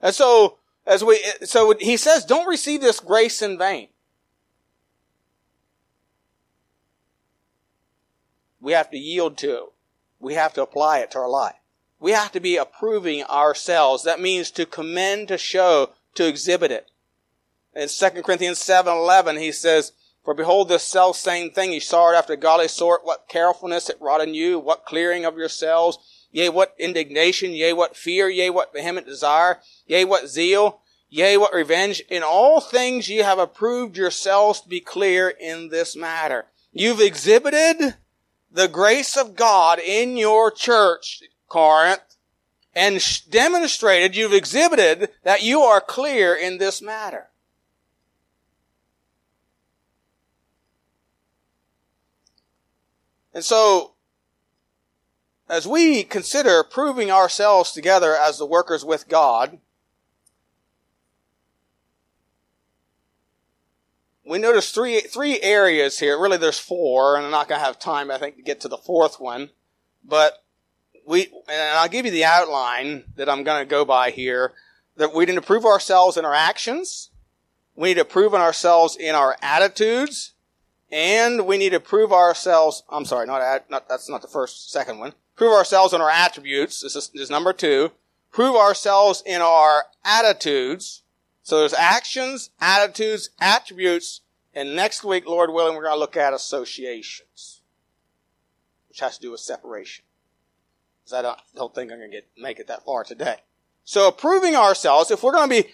And 0.01 0.15
so, 0.15 0.57
as 0.85 1.03
we, 1.03 1.21
so 1.43 1.75
he 1.79 1.97
says, 1.97 2.23
don't 2.23 2.47
receive 2.47 2.79
this 2.79 3.01
grace 3.01 3.41
in 3.41 3.57
vain. 3.57 3.89
We 8.61 8.71
have 8.71 8.89
to 8.91 8.97
yield 8.97 9.37
to 9.39 9.51
it 9.51 9.63
we 10.19 10.33
have 10.33 10.53
to 10.53 10.61
apply 10.61 10.99
it 10.99 11.11
to 11.11 11.19
our 11.19 11.29
life. 11.29 11.55
We 11.99 12.11
have 12.11 12.31
to 12.33 12.39
be 12.39 12.57
approving 12.57 13.23
ourselves. 13.23 14.03
That 14.03 14.21
means 14.21 14.51
to 14.51 14.65
commend, 14.65 15.27
to 15.29 15.37
show, 15.37 15.91
to 16.15 16.27
exhibit 16.27 16.71
it. 16.71 16.89
In 17.75 17.87
2 17.87 18.21
Corinthians 18.21 18.59
7, 18.59 18.91
11, 18.91 19.37
he 19.37 19.51
says, 19.51 19.93
For 20.27 20.33
behold, 20.33 20.67
this 20.67 20.83
self 20.83 21.15
same 21.15 21.51
thing 21.51 21.71
ye 21.71 21.79
sought 21.79 22.13
after 22.13 22.33
a 22.33 22.35
godly 22.35 22.67
sort, 22.67 23.05
what 23.05 23.29
carefulness 23.29 23.89
it 23.89 23.95
wrought 24.01 24.19
in 24.19 24.33
you, 24.33 24.59
what 24.59 24.83
clearing 24.83 25.23
of 25.23 25.37
yourselves, 25.37 25.99
yea, 26.33 26.49
what 26.49 26.75
indignation, 26.77 27.51
yea, 27.51 27.71
what 27.71 27.95
fear, 27.95 28.27
yea, 28.27 28.49
what 28.49 28.73
vehement 28.73 29.07
desire, 29.07 29.61
yea, 29.85 30.03
what 30.03 30.27
zeal, 30.27 30.81
yea, 31.07 31.37
what 31.37 31.53
revenge. 31.53 32.01
In 32.09 32.23
all 32.23 32.59
things 32.59 33.07
ye 33.07 33.19
have 33.19 33.39
approved 33.39 33.95
yourselves 33.95 34.59
to 34.59 34.67
be 34.67 34.81
clear 34.81 35.29
in 35.29 35.69
this 35.69 35.95
matter. 35.95 36.47
You've 36.73 36.99
exhibited 36.99 37.95
the 38.51 38.67
grace 38.67 39.15
of 39.15 39.37
God 39.37 39.79
in 39.79 40.17
your 40.17 40.51
church, 40.51 41.23
Corinth, 41.47 42.17
and 42.75 43.01
demonstrated, 43.29 44.17
you've 44.17 44.33
exhibited 44.33 45.07
that 45.23 45.43
you 45.43 45.61
are 45.61 45.79
clear 45.79 46.35
in 46.35 46.57
this 46.57 46.81
matter. 46.81 47.29
And 53.37 53.45
so, 53.45 53.93
as 55.47 55.67
we 55.67 56.03
consider 56.03 56.63
proving 56.63 57.11
ourselves 57.11 57.71
together 57.71 58.15
as 58.15 58.39
the 58.39 58.47
workers 58.47 58.83
with 58.83 59.07
God, 59.07 59.59
we 64.25 64.39
notice 64.39 64.71
three 64.71 65.01
three 65.01 65.39
areas 65.41 65.99
here. 65.99 66.19
Really, 66.19 66.37
there's 66.37 66.57
four, 66.57 67.15
and 67.15 67.25
I'm 67.25 67.31
not 67.31 67.47
going 67.47 67.61
to 67.61 67.65
have 67.65 67.77
time, 67.77 68.09
I 68.09 68.17
think, 68.17 68.37
to 68.37 68.41
get 68.41 68.59
to 68.61 68.67
the 68.67 68.75
fourth 68.75 69.19
one. 69.19 69.51
But 70.03 70.43
we, 71.05 71.27
and 71.47 71.77
I'll 71.77 71.89
give 71.89 72.07
you 72.07 72.11
the 72.11 72.25
outline 72.25 73.03
that 73.17 73.29
I'm 73.29 73.43
going 73.43 73.61
to 73.61 73.69
go 73.69 73.85
by 73.85 74.09
here. 74.09 74.53
That 74.95 75.13
we 75.13 75.27
need 75.27 75.35
to 75.35 75.41
prove 75.43 75.63
ourselves 75.63 76.17
in 76.17 76.25
our 76.25 76.33
actions. 76.33 77.11
We 77.75 77.89
need 77.89 77.99
to 77.99 78.05
prove 78.05 78.33
ourselves 78.33 78.95
in 78.95 79.13
our 79.13 79.37
attitudes, 79.43 80.33
and 80.91 81.45
we 81.45 81.57
need 81.57 81.71
to 81.71 81.79
prove 81.79 82.11
ourselves. 82.11 82.83
I'm 82.89 83.05
sorry, 83.05 83.27
not, 83.27 83.69
not 83.69 83.89
that's 83.89 84.09
not 84.09 84.21
the 84.21 84.27
first, 84.27 84.71
second 84.71 84.99
one. 84.99 85.13
Prove 85.35 85.53
ourselves 85.53 85.93
in 85.93 86.01
our 86.01 86.09
attributes. 86.09 86.81
This 86.81 86.95
is, 86.95 87.09
this 87.09 87.23
is 87.23 87.29
number 87.29 87.53
two. 87.53 87.91
Prove 88.31 88.55
ourselves 88.55 89.21
in 89.25 89.41
our 89.41 89.85
attitudes. 90.03 91.03
So 91.43 91.59
there's 91.59 91.73
actions, 91.73 92.49
attitudes, 92.59 93.29
attributes, 93.39 94.21
and 94.57 94.75
next 94.75 95.03
week, 95.03 95.27
Lord 95.27 95.51
willing, 95.51 95.75
we're 95.75 95.83
going 95.83 95.93
to 95.95 95.99
look 95.99 96.17
at 96.17 96.33
associations, 96.33 97.61
which 98.89 98.99
has 99.01 99.17
to 99.17 99.21
do 99.21 99.31
with 99.31 99.39
separation. 99.39 100.03
Because 101.03 101.13
I 101.13 101.21
don't, 101.21 101.39
don't 101.55 101.75
think 101.75 101.91
I'm 101.91 101.99
going 101.99 102.09
to 102.09 102.17
get 102.17 102.27
make 102.35 102.59
it 102.59 102.65
that 102.67 102.83
far 102.83 103.03
today. 103.03 103.37
So 103.83 104.09
proving 104.09 104.55
ourselves, 104.55 105.11
if 105.11 105.21
we're 105.21 105.31
going 105.31 105.47
to 105.47 105.63
be 105.63 105.69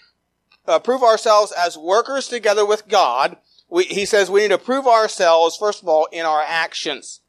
uh, 0.67 0.79
prove 0.79 1.01
ourselves 1.01 1.53
as 1.58 1.77
workers 1.77 2.27
together 2.27 2.65
with 2.65 2.89
God, 2.89 3.38
we, 3.70 3.86
he 3.86 4.05
says 4.05 4.29
we 4.29 4.41
need 4.41 4.50
to 4.50 4.58
prove 4.58 4.88
ourselves 4.88 5.58
first 5.58 5.82
of 5.82 5.88
all 5.88 6.08
in 6.12 6.25
our 6.25 6.41
actions. 6.41 7.22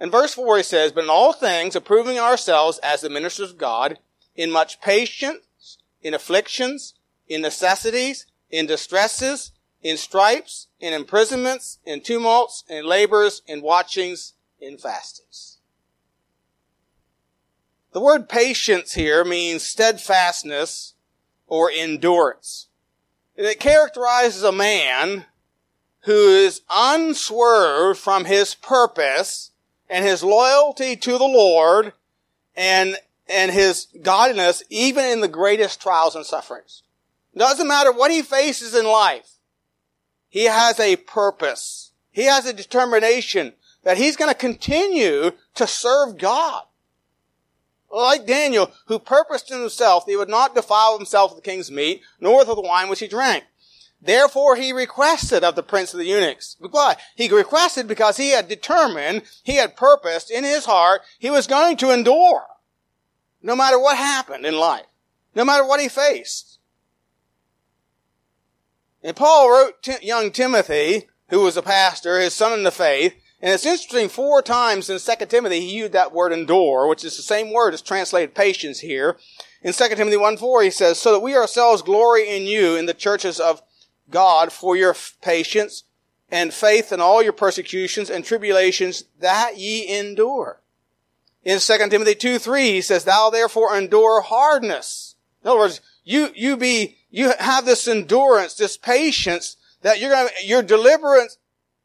In 0.00 0.10
verse 0.10 0.34
four, 0.34 0.56
he 0.56 0.62
says, 0.62 0.92
"But 0.92 1.04
in 1.04 1.10
all 1.10 1.32
things, 1.32 1.76
approving 1.76 2.18
ourselves 2.18 2.78
as 2.78 3.00
the 3.00 3.10
ministers 3.10 3.50
of 3.50 3.58
God, 3.58 3.98
in 4.34 4.50
much 4.50 4.80
patience, 4.80 5.78
in 6.02 6.14
afflictions, 6.14 6.94
in 7.28 7.40
necessities, 7.40 8.26
in 8.50 8.66
distresses, 8.66 9.52
in 9.82 9.96
stripes, 9.96 10.68
in 10.80 10.92
imprisonments, 10.92 11.78
in 11.84 12.00
tumults, 12.00 12.64
in 12.68 12.86
labors, 12.86 13.42
in 13.46 13.62
watchings, 13.62 14.34
in 14.60 14.78
fastings. 14.78 15.58
The 17.92 18.00
word 18.00 18.28
patience 18.28 18.94
here 18.94 19.24
means 19.24 19.62
steadfastness 19.62 20.94
or 21.46 21.70
endurance. 21.70 22.68
And 23.36 23.46
it 23.46 23.60
characterizes 23.60 24.42
a 24.42 24.50
man 24.50 25.26
who 26.04 26.28
is 26.28 26.60
unswerved 26.70 27.98
from 27.98 28.26
his 28.26 28.54
purpose 28.54 29.50
and 29.88 30.04
his 30.04 30.22
loyalty 30.22 30.96
to 30.96 31.12
the 31.12 31.24
Lord 31.24 31.92
and, 32.54 32.96
and 33.28 33.50
his 33.50 33.88
godliness 34.02 34.62
even 34.68 35.04
in 35.04 35.20
the 35.20 35.28
greatest 35.28 35.80
trials 35.80 36.14
and 36.14 36.24
sufferings. 36.24 36.82
Doesn't 37.36 37.66
matter 37.66 37.90
what 37.90 38.10
he 38.10 38.22
faces 38.22 38.74
in 38.74 38.84
life. 38.84 39.38
He 40.28 40.44
has 40.44 40.78
a 40.78 40.96
purpose. 40.96 41.92
He 42.10 42.24
has 42.24 42.46
a 42.46 42.52
determination 42.52 43.54
that 43.82 43.96
he's 43.96 44.16
going 44.16 44.30
to 44.30 44.36
continue 44.36 45.32
to 45.54 45.66
serve 45.66 46.18
God. 46.18 46.64
Like 47.90 48.26
Daniel, 48.26 48.72
who 48.86 48.98
purposed 48.98 49.50
in 49.50 49.60
himself 49.60 50.04
that 50.04 50.12
he 50.12 50.16
would 50.16 50.28
not 50.28 50.54
defile 50.54 50.96
himself 50.96 51.30
with 51.30 51.42
the 51.42 51.50
king's 51.50 51.70
meat, 51.70 52.02
nor 52.20 52.38
with 52.38 52.48
the 52.48 52.60
wine 52.60 52.88
which 52.88 53.00
he 53.00 53.06
drank. 53.06 53.44
Therefore 54.04 54.56
he 54.56 54.72
requested 54.72 55.42
of 55.42 55.56
the 55.56 55.62
prince 55.62 55.94
of 55.94 55.98
the 55.98 56.06
eunuchs. 56.06 56.56
Why? 56.60 56.96
He 57.16 57.28
requested 57.28 57.88
because 57.88 58.18
he 58.18 58.30
had 58.30 58.48
determined, 58.48 59.22
he 59.42 59.56
had 59.56 59.76
purposed 59.76 60.30
in 60.30 60.44
his 60.44 60.66
heart, 60.66 61.00
he 61.18 61.30
was 61.30 61.46
going 61.46 61.78
to 61.78 61.90
endure. 61.90 62.44
No 63.42 63.56
matter 63.56 63.78
what 63.78 63.96
happened 63.96 64.44
in 64.44 64.56
life. 64.56 64.86
No 65.34 65.44
matter 65.44 65.66
what 65.66 65.80
he 65.80 65.88
faced. 65.88 66.58
And 69.02 69.16
Paul 69.16 69.50
wrote 69.50 70.02
young 70.02 70.30
Timothy, 70.30 71.08
who 71.28 71.40
was 71.40 71.56
a 71.56 71.62
pastor, 71.62 72.20
his 72.20 72.34
son 72.34 72.52
in 72.52 72.62
the 72.62 72.70
faith, 72.70 73.14
and 73.40 73.52
it's 73.52 73.66
interesting, 73.66 74.08
four 74.08 74.40
times 74.40 74.88
in 74.88 74.98
2 74.98 75.26
Timothy 75.26 75.60
he 75.60 75.76
used 75.76 75.92
that 75.92 76.14
word 76.14 76.32
endure, 76.32 76.88
which 76.88 77.04
is 77.04 77.16
the 77.16 77.22
same 77.22 77.52
word 77.52 77.74
as 77.74 77.82
translated 77.82 78.34
patience 78.34 78.80
here. 78.80 79.18
In 79.62 79.74
2 79.74 79.88
Timothy 79.88 80.16
1 80.16 80.38
4, 80.38 80.62
he 80.62 80.70
says, 80.70 80.98
So 80.98 81.12
that 81.12 81.20
we 81.20 81.36
ourselves 81.36 81.82
glory 81.82 82.28
in 82.34 82.44
you 82.44 82.74
in 82.74 82.86
the 82.86 82.94
churches 82.94 83.38
of 83.38 83.60
God 84.14 84.52
for 84.52 84.76
your 84.76 84.94
patience 85.20 85.82
and 86.30 86.54
faith 86.54 86.92
in 86.92 87.00
all 87.00 87.20
your 87.20 87.32
persecutions 87.32 88.08
and 88.08 88.24
tribulations 88.24 89.04
that 89.18 89.58
ye 89.58 89.98
endure. 89.98 90.60
In 91.42 91.58
2 91.58 91.78
Timothy 91.90 92.14
2 92.14 92.38
3, 92.38 92.70
he 92.70 92.80
says, 92.80 93.04
Thou 93.04 93.28
therefore 93.28 93.76
endure 93.76 94.20
hardness. 94.20 95.16
In 95.42 95.50
other 95.50 95.58
words, 95.58 95.80
you, 96.04 96.30
you 96.34 96.56
be, 96.56 96.96
you 97.10 97.32
have 97.40 97.66
this 97.66 97.88
endurance, 97.88 98.54
this 98.54 98.76
patience 98.76 99.56
that 99.82 100.00
you're 100.00 100.10
going 100.10 100.28
to, 100.28 100.46
your 100.46 100.62
deliberate 100.62 101.36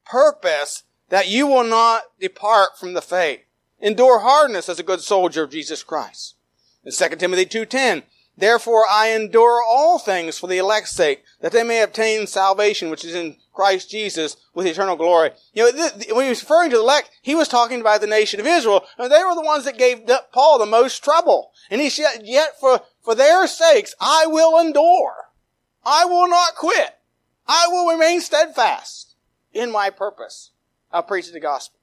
purpose 0.06 0.84
that 1.10 1.28
you 1.28 1.48
will 1.48 1.64
not 1.64 2.04
depart 2.20 2.78
from 2.80 2.94
the 2.94 3.02
faith. 3.02 3.42
Endure 3.80 4.20
hardness 4.20 4.70
as 4.70 4.80
a 4.80 4.84
good 4.84 5.02
soldier 5.02 5.44
of 5.44 5.52
Jesus 5.52 5.82
Christ. 5.84 6.36
In 6.86 6.92
2 6.92 7.16
Timothy 7.16 7.46
2.10, 7.46 8.04
Therefore 8.40 8.86
I 8.90 9.10
endure 9.10 9.62
all 9.62 10.00
things 10.00 10.40
for 10.40 10.48
the 10.48 10.58
elect's 10.58 10.92
sake, 10.92 11.24
that 11.42 11.52
they 11.52 11.64
may 11.64 11.82
obtain 11.82 12.26
salvation, 12.26 12.90
which 12.90 13.04
is 13.04 13.14
in 13.14 13.36
Christ 13.54 13.90
Jesus 13.90 14.38
with 14.54 14.66
eternal 14.66 14.96
glory. 14.96 15.32
You 15.54 15.66
know, 15.66 15.90
th- 15.90 16.14
when 16.14 16.24
he 16.24 16.30
was 16.30 16.42
referring 16.42 16.70
to 16.70 16.78
the 16.78 16.82
elect, 16.82 17.12
he 17.22 17.36
was 17.36 17.50
talking 17.50 17.82
about 17.82 18.00
the 18.00 18.08
nation 18.08 18.40
of 18.40 18.48
Israel, 18.48 18.86
and 18.98 19.12
they 19.12 19.24
were 19.26 19.36
the 19.36 19.42
ones 19.42 19.66
that 19.66 19.78
gave 19.78 20.10
Paul 20.32 20.58
the 20.58 20.66
most 20.66 21.04
trouble. 21.04 21.52
And 21.70 21.82
he 21.82 21.90
said, 21.90 22.22
yet 22.24 22.58
for, 22.60 22.82
for 23.02 23.14
their 23.14 23.46
sakes, 23.46 23.94
I 24.00 24.26
will 24.28 24.58
endure. 24.58 25.30
I 25.86 26.06
will 26.06 26.30
not 26.30 26.56
quit. 26.56 26.98
I 27.46 27.66
will 27.68 27.92
remain 27.92 28.22
steadfast 28.22 29.16
in 29.52 29.72
my 29.72 29.90
purpose 29.90 30.52
of 30.92 31.08
preaching 31.08 31.34
the 31.34 31.40
gospel. 31.42 31.80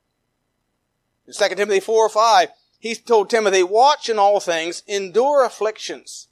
In 1.27 1.35
2 1.35 1.55
Timothy 1.55 1.81
4 1.81 1.95
or 1.95 2.09
5, 2.09 2.49
he 2.79 2.95
told 2.95 3.29
Timothy, 3.29 3.63
watch 3.63 4.09
in 4.09 4.19
all 4.19 4.41
things, 4.41 4.83
endure 4.87 5.45
afflictions, 5.45 6.29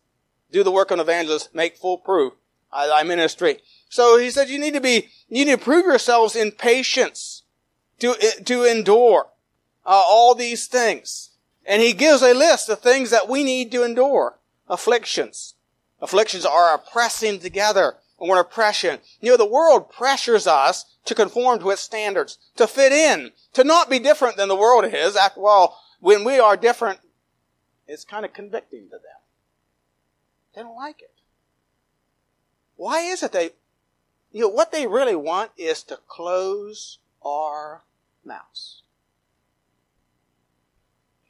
do 0.55 0.63
the 0.63 0.71
work 0.71 0.91
of 0.91 0.95
an 0.95 1.01
evangelist, 1.01 1.55
make 1.55 1.77
full 1.77 1.99
proof 1.99 2.33
of 2.73 2.89
thy 2.89 3.03
ministry. 3.03 3.59
So 3.89 4.19
he 4.19 4.31
said, 4.31 4.49
you 4.49 4.59
need 4.59 4.75
to 4.75 4.81
be, 4.81 5.09
you 5.29 5.45
need 5.45 5.59
to 5.59 5.59
prove 5.59 5.85
yourselves 5.85 6.37
in 6.37 6.53
patience 6.53 7.43
to, 7.99 8.15
to 8.45 8.65
endure 8.65 9.27
uh, 9.85 10.03
all 10.07 10.35
these 10.35 10.67
things. 10.67 11.31
And 11.67 11.83
he 11.83 11.93
gives 11.93 12.23
a 12.23 12.35
list 12.35 12.69
of 12.69 12.79
things 12.79 13.11
that 13.11 13.29
we 13.29 13.43
need 13.43 13.73
to 13.73 13.85
endure. 13.85 14.39
Afflictions. 14.69 15.55
Afflictions 16.01 16.47
are 16.47 16.75
a 16.75 16.79
pressing 16.79 17.41
together 17.41 17.95
or 18.17 18.39
oppression. 18.39 19.01
You 19.21 19.33
know, 19.33 19.37
the 19.37 19.45
world 19.45 19.91
pressures 19.91 20.47
us 20.47 20.85
to 21.05 21.15
conform 21.15 21.59
to 21.61 21.71
its 21.71 21.83
standards, 21.83 22.39
to 22.57 22.67
fit 22.67 22.93
in, 22.93 23.33
to 23.55 23.65
not 23.65 23.91
be 23.91 23.99
different 23.99 24.37
than 24.37 24.49
the 24.49 24.57
world 24.57 24.85
is. 24.85 25.17
After 25.17 25.47
all, 25.47 25.81
when 26.01 26.23
we 26.23 26.39
are 26.39 26.57
different, 26.57 27.01
it's 27.89 28.05
kind 28.05 28.25
of 28.25 28.33
convicting 28.33 28.85
to 28.85 28.97
them. 28.97 29.21
They 30.55 30.63
don't 30.63 30.77
like 30.77 31.03
it. 31.03 31.11
Why 32.77 33.01
is 33.01 33.23
it 33.23 33.33
they, 33.33 33.51
you 34.33 34.43
know, 34.43 34.49
what 34.49 34.73
they 34.73 34.87
really 34.87 35.17
want 35.17 35.51
is 35.57 35.83
to 35.85 35.99
close 36.09 36.99
our 37.25 37.83
mouths. 38.25 38.83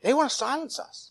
They 0.03 0.13
want 0.13 0.31
to 0.31 0.37
silence 0.37 0.79
us. 0.79 1.11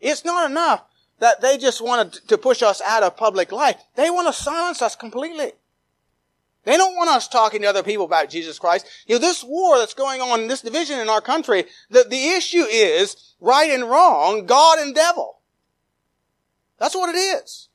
It's 0.00 0.24
not 0.24 0.50
enough 0.50 0.84
that 1.18 1.40
they 1.40 1.56
just 1.58 1.80
wanted 1.80 2.12
to 2.28 2.38
push 2.38 2.62
us 2.62 2.80
out 2.82 3.02
of 3.02 3.16
public 3.16 3.52
life. 3.52 3.76
They 3.96 4.10
want 4.10 4.26
to 4.28 4.32
silence 4.32 4.82
us 4.82 4.94
completely. 4.94 5.52
They 6.64 6.76
don't 6.76 6.96
want 6.96 7.10
us 7.10 7.28
talking 7.28 7.62
to 7.62 7.68
other 7.68 7.82
people 7.82 8.06
about 8.06 8.30
Jesus 8.30 8.58
Christ. 8.58 8.86
You 9.06 9.16
know, 9.16 9.20
this 9.20 9.44
war 9.44 9.78
that's 9.78 9.94
going 9.94 10.20
on, 10.20 10.48
this 10.48 10.62
division 10.62 10.98
in 10.98 11.08
our 11.08 11.20
country, 11.20 11.64
the, 11.90 12.04
the 12.04 12.28
issue 12.30 12.64
is 12.64 13.34
right 13.40 13.70
and 13.70 13.88
wrong, 13.88 14.46
God 14.46 14.78
and 14.78 14.94
devil. 14.94 15.33
That's 16.84 16.94
what 16.94 17.14
it 17.14 17.16
is. 17.16 17.70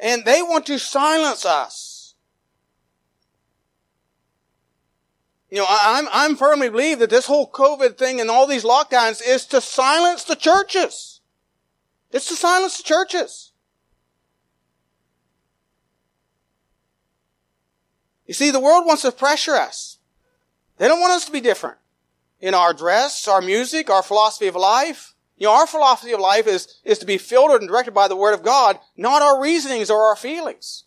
And 0.00 0.24
they 0.24 0.42
want 0.42 0.66
to 0.66 0.80
silence 0.80 1.46
us. 1.46 2.16
You 5.48 5.58
know, 5.58 5.66
I'm, 5.68 6.08
I'm 6.10 6.34
firmly 6.34 6.68
believe 6.68 6.98
that 6.98 7.08
this 7.08 7.26
whole 7.26 7.48
COVID 7.48 7.96
thing 7.96 8.20
and 8.20 8.28
all 8.28 8.48
these 8.48 8.64
lockdowns 8.64 9.22
is 9.24 9.46
to 9.46 9.60
silence 9.60 10.24
the 10.24 10.34
churches. 10.34 11.20
It's 12.10 12.26
to 12.26 12.34
silence 12.34 12.78
the 12.78 12.82
churches. 12.82 13.52
You 18.26 18.34
see, 18.34 18.50
the 18.50 18.58
world 18.58 18.86
wants 18.86 19.02
to 19.02 19.12
pressure 19.12 19.54
us. 19.54 19.98
They 20.78 20.88
don't 20.88 21.00
want 21.00 21.12
us 21.12 21.26
to 21.26 21.30
be 21.30 21.40
different 21.40 21.78
in 22.40 22.54
our 22.54 22.74
dress, 22.74 23.28
our 23.28 23.40
music, 23.40 23.88
our 23.88 24.02
philosophy 24.02 24.48
of 24.48 24.56
life. 24.56 25.14
You 25.40 25.46
know, 25.46 25.54
our 25.54 25.66
philosophy 25.66 26.12
of 26.12 26.20
life 26.20 26.46
is, 26.46 26.68
is 26.84 26.98
to 26.98 27.06
be 27.06 27.16
filtered 27.16 27.62
and 27.62 27.68
directed 27.68 27.92
by 27.92 28.08
the 28.08 28.14
Word 28.14 28.34
of 28.34 28.42
God, 28.42 28.78
not 28.94 29.22
our 29.22 29.40
reasonings 29.40 29.90
or 29.90 30.10
our 30.10 30.14
feelings. 30.14 30.84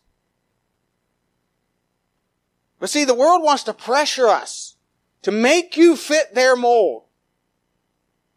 But 2.80 2.92
see, 2.92 3.04
the 3.04 3.16
world 3.16 3.42
wants 3.42 3.64
to 3.64 3.74
pressure 3.74 4.28
us 4.28 4.76
to 5.24 5.32
make 5.32 5.76
you 5.76 5.96
fit 5.96 6.36
their 6.36 6.56
mold. 6.56 7.06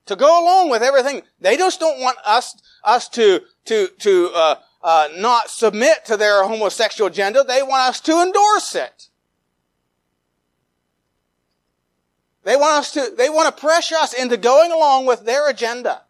To 0.07 0.17
go 0.17 0.43
along 0.43 0.71
with 0.71 0.83
everything. 0.83 1.21
They 1.39 1.59
just 1.59 1.81
don't 1.81 2.01
want 2.01 2.17
us, 2.25 2.63
us 2.83 3.11
to, 3.11 3.43
to, 3.67 3.89
to, 3.99 4.31
uh, 4.35 4.55
uh, 4.83 5.09
not 5.17 5.51
submit 5.51 6.07
to 6.07 6.17
their 6.17 6.45
homosexual 6.45 7.11
agenda. 7.11 7.45
They 7.45 7.63
want 7.63 7.91
us 7.91 8.01
to 8.03 8.23
endorse 8.23 8.75
it. 8.75 9.11
They 12.45 12.57
want 12.57 12.79
us 12.79 12.93
to, 12.93 13.13
they 13.19 13.29
want 13.29 13.55
to 13.55 13.61
pressure 13.61 13.97
us 13.97 14.15
into 14.15 14.39
going 14.39 14.73
along 14.73 15.05
with 15.05 15.27
their 15.27 15.51
agenda. 15.51 16.06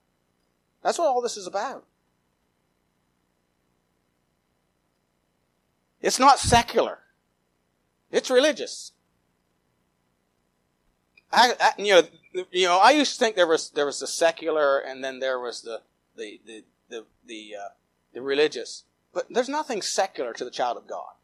That's 0.86 1.00
what 1.00 1.08
all 1.08 1.20
this 1.20 1.36
is 1.36 1.48
about. 1.48 1.84
It's 6.00 6.20
not 6.20 6.38
secular. 6.38 7.00
It's 8.12 8.30
religious. 8.30 8.92
I, 11.32 11.54
I, 11.60 11.70
you 11.76 11.92
know, 11.92 12.02
you 12.52 12.68
know, 12.68 12.78
I 12.78 12.92
used 12.92 13.14
to 13.14 13.18
think 13.18 13.34
there 13.34 13.48
was 13.48 13.70
there 13.70 13.84
was 13.84 13.98
the 13.98 14.06
secular, 14.06 14.78
and 14.78 15.02
then 15.02 15.18
there 15.18 15.40
was 15.40 15.62
the 15.62 15.80
the 16.16 16.40
the 16.46 16.62
the, 16.88 17.04
the 17.26 17.54
uh, 17.60 17.68
the 18.14 18.22
religious. 18.22 18.84
But 19.12 19.26
there's 19.28 19.48
nothing 19.48 19.82
secular 19.82 20.32
to 20.34 20.44
the 20.44 20.52
child 20.52 20.76
of 20.76 20.86
God. 20.86 21.15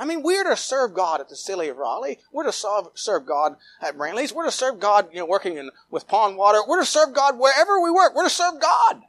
I 0.00 0.06
mean, 0.06 0.22
we're 0.22 0.44
to 0.44 0.56
serve 0.56 0.94
God 0.94 1.20
at 1.20 1.28
the 1.28 1.36
City 1.36 1.68
of 1.68 1.76
Raleigh. 1.76 2.20
We're 2.32 2.50
to 2.50 2.88
serve 2.94 3.26
God 3.26 3.56
at 3.82 3.98
Brantley's. 3.98 4.32
We're 4.32 4.46
to 4.46 4.50
serve 4.50 4.80
God, 4.80 5.10
you 5.12 5.18
know, 5.18 5.26
working 5.26 5.58
in, 5.58 5.70
with 5.90 6.08
Pond 6.08 6.38
Water. 6.38 6.60
We're 6.66 6.80
to 6.80 6.86
serve 6.86 7.12
God 7.12 7.38
wherever 7.38 7.78
we 7.78 7.90
work. 7.90 8.14
We're 8.16 8.24
to 8.24 8.30
serve 8.30 8.62
God. 8.62 9.02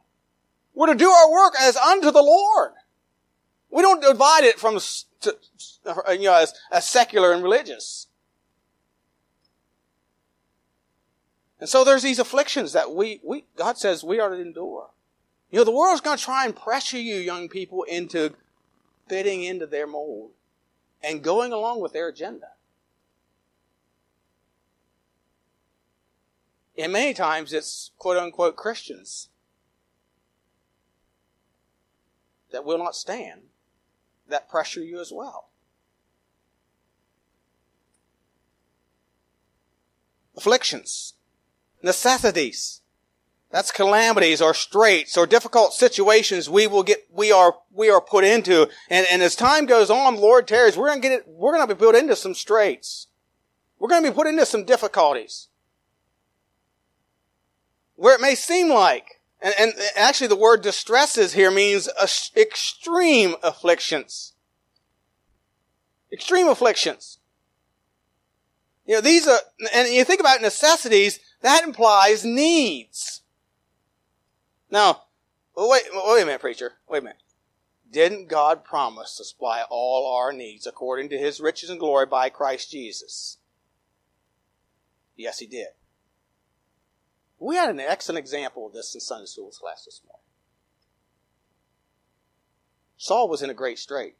We're 0.74 0.88
to 0.88 0.94
do 0.94 1.08
our 1.08 1.32
work 1.32 1.54
as 1.58 1.78
unto 1.78 2.10
the 2.10 2.22
Lord. 2.22 2.72
We 3.70 3.80
don't 3.80 4.02
divide 4.02 4.44
it 4.44 4.60
from, 4.60 4.78
to, 5.22 5.38
you 6.10 6.24
know, 6.24 6.34
as, 6.34 6.52
as 6.70 6.86
secular 6.86 7.32
and 7.32 7.42
religious. 7.42 8.08
And 11.58 11.70
so 11.70 11.84
there's 11.84 12.02
these 12.02 12.18
afflictions 12.18 12.74
that 12.74 12.92
we, 12.92 13.18
we, 13.24 13.46
God 13.56 13.78
says 13.78 14.04
we 14.04 14.20
are 14.20 14.28
to 14.28 14.38
endure. 14.38 14.90
You 15.50 15.60
know, 15.60 15.64
the 15.64 15.70
world's 15.70 16.02
going 16.02 16.18
to 16.18 16.22
try 16.22 16.44
and 16.44 16.54
pressure 16.54 16.98
you, 16.98 17.14
young 17.14 17.48
people, 17.48 17.82
into 17.84 18.34
fitting 19.08 19.42
into 19.42 19.64
their 19.64 19.86
mold 19.86 20.32
and 21.02 21.22
going 21.22 21.52
along 21.52 21.80
with 21.80 21.92
their 21.92 22.08
agenda. 22.08 22.48
And 26.76 26.92
many 26.92 27.12
times 27.12 27.52
it's 27.52 27.90
quote 27.98 28.16
unquote 28.16 28.56
Christians 28.56 29.28
that 32.50 32.64
will 32.64 32.78
not 32.78 32.94
stand 32.94 33.42
that 34.28 34.48
pressure 34.48 34.82
you 34.82 35.00
as 35.00 35.12
well. 35.12 35.48
Afflictions, 40.36 41.14
necessities, 41.82 42.81
that's 43.52 43.70
calamities 43.70 44.40
or 44.40 44.54
straits 44.54 45.18
or 45.18 45.26
difficult 45.26 45.74
situations 45.74 46.48
we 46.48 46.66
will 46.66 46.82
get, 46.82 47.06
we 47.12 47.30
are, 47.30 47.54
we 47.70 47.90
are 47.90 48.00
put 48.00 48.24
into. 48.24 48.62
And, 48.88 49.06
and 49.10 49.22
as 49.22 49.36
time 49.36 49.66
goes 49.66 49.90
on, 49.90 50.16
Lord 50.16 50.48
tarries, 50.48 50.76
we're 50.76 50.92
to 50.92 51.00
get 51.00 51.12
it, 51.12 51.24
we're 51.28 51.58
to 51.58 51.66
be 51.66 51.78
put 51.78 51.94
into 51.94 52.16
some 52.16 52.34
straits. 52.34 53.08
We're 53.78 53.88
to 53.88 54.10
be 54.10 54.14
put 54.14 54.26
into 54.26 54.46
some 54.46 54.64
difficulties. 54.64 55.48
Where 57.94 58.14
it 58.14 58.22
may 58.22 58.34
seem 58.34 58.70
like, 58.70 59.20
and, 59.42 59.54
and 59.58 59.74
actually 59.96 60.28
the 60.28 60.36
word 60.36 60.62
distresses 60.62 61.34
here 61.34 61.50
means 61.50 61.90
extreme 62.34 63.34
afflictions. 63.42 64.32
Extreme 66.10 66.48
afflictions. 66.48 67.18
You 68.86 68.94
know, 68.94 69.00
these 69.02 69.28
are, 69.28 69.38
and 69.74 69.92
you 69.92 70.04
think 70.04 70.20
about 70.20 70.40
necessities, 70.40 71.20
that 71.42 71.64
implies 71.64 72.24
needs. 72.24 73.21
Now, 74.72 75.02
wait, 75.54 75.82
wait 75.92 76.22
a 76.22 76.26
minute, 76.26 76.40
preacher. 76.40 76.72
Wait 76.88 77.00
a 77.00 77.02
minute. 77.02 77.18
Didn't 77.90 78.28
God 78.28 78.64
promise 78.64 79.18
to 79.18 79.24
supply 79.24 79.64
all 79.68 80.16
our 80.16 80.32
needs 80.32 80.66
according 80.66 81.10
to 81.10 81.18
his 81.18 81.40
riches 81.40 81.68
and 81.68 81.78
glory 81.78 82.06
by 82.06 82.30
Christ 82.30 82.70
Jesus? 82.70 83.36
Yes, 85.14 85.40
he 85.40 85.46
did. 85.46 85.68
We 87.38 87.56
had 87.56 87.68
an 87.68 87.80
excellent 87.80 88.18
example 88.18 88.66
of 88.66 88.72
this 88.72 88.94
in 88.94 89.02
Sunday 89.02 89.26
school 89.26 89.50
class 89.50 89.84
this 89.84 90.00
morning. 90.06 90.22
Saul 92.96 93.28
was 93.28 93.42
in 93.42 93.50
a 93.50 93.54
great 93.54 93.78
strait. 93.78 94.14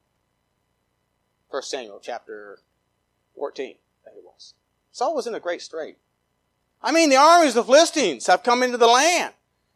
First 1.51 1.71
Samuel 1.71 2.01
chapter 2.03 2.59
14, 3.37 3.77
I 4.07 4.11
it 4.11 4.23
was. 4.23 4.53
Saul 4.91 5.15
was 5.15 5.27
in 5.27 5.35
a 5.35 5.41
great 5.41 5.63
strait. 5.63 5.97
I 6.83 6.93
mean, 6.93 7.09
the 7.09 7.17
armies 7.17 7.57
of 7.57 7.67
Philistines 7.67 8.27
have 8.27 8.43
come 8.43 8.63
into 8.63 8.77
the 8.77 8.87
land. 8.87 9.33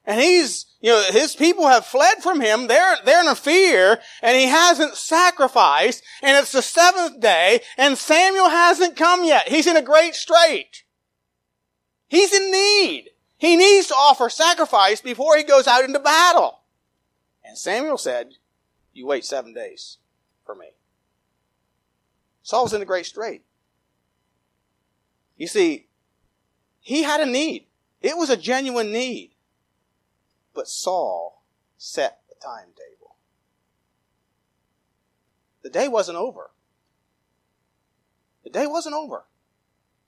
And 0.07 0.21
he's, 0.21 0.67
you 0.81 0.93
know, 0.93 1.03
his 1.11 1.35
people 1.35 1.67
have 1.67 1.85
fled 1.85 2.23
from 2.23 2.41
him. 2.41 2.69
They're, 2.69 2.97
they're 3.05 3.23
in 3.23 3.29
a 3.29 3.35
fear 3.35 3.99
and 4.23 4.37
he 4.37 4.47
hasn't 4.47 4.95
sacrificed 4.95 6.03
and 6.23 6.39
it's 6.39 6.53
the 6.53 6.63
seventh 6.63 7.21
day 7.21 7.61
and 7.77 7.99
Samuel 7.99 8.49
hasn't 8.49 8.97
come 8.97 9.25
yet. 9.25 9.49
He's 9.49 9.67
in 9.67 9.77
a 9.77 9.83
great 9.83 10.15
strait. 10.15 10.85
He's 12.07 12.33
in 12.33 12.53
need. 12.53 13.11
He 13.37 13.57
needs 13.57 13.89
to 13.89 13.95
offer 13.95 14.31
sacrifice 14.31 15.01
before 15.01 15.37
he 15.37 15.43
goes 15.43 15.67
out 15.67 15.85
into 15.85 15.99
battle. 15.99 16.61
And 17.45 17.59
Samuel 17.59 17.99
said, 17.99 18.35
you 18.93 19.07
wait 19.07 19.25
seven 19.25 19.53
days 19.53 19.99
for 20.45 20.55
me. 20.55 20.69
Saul's 22.43 22.73
in 22.73 22.81
a 22.81 22.87
great 22.87 23.07
strait. 23.07 23.43
You 25.37 25.49
see, 25.49 25.89
he 26.81 27.03
had 27.03 27.21
a 27.21 27.27
need. 27.27 27.67
It 28.01 28.17
was 28.17 28.31
a 28.31 28.37
genuine 28.37 28.93
need. 28.93 29.33
But 30.57 30.69
Saul 30.69 31.45
set 31.77 32.23
the 32.31 32.35
timetable. 32.43 33.17
The 35.63 35.69
day 35.69 35.87
wasn't 35.87 36.17
over. 36.17 36.51
The 38.43 38.51
day 38.51 38.67
wasn't 38.67 38.95
over. 38.95 39.27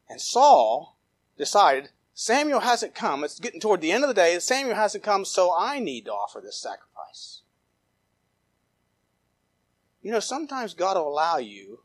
And 0.08 0.22
Saul 0.22 0.96
decided, 1.36 1.90
Samuel 2.14 2.60
hasn't 2.60 2.94
come. 2.94 3.22
It's 3.22 3.38
getting 3.38 3.60
toward 3.60 3.82
the 3.82 3.92
end 3.92 4.04
of 4.04 4.08
the 4.08 4.14
day. 4.14 4.38
Samuel 4.38 4.74
hasn't 4.74 5.04
come, 5.04 5.26
so 5.26 5.54
I 5.54 5.80
need 5.80 6.06
to 6.06 6.12
offer 6.12 6.40
this 6.40 6.56
sacrifice. 6.56 7.42
You 10.00 10.12
know, 10.12 10.20
sometimes 10.20 10.72
God 10.72 10.96
will 10.96 11.08
allow 11.08 11.36
you 11.36 11.80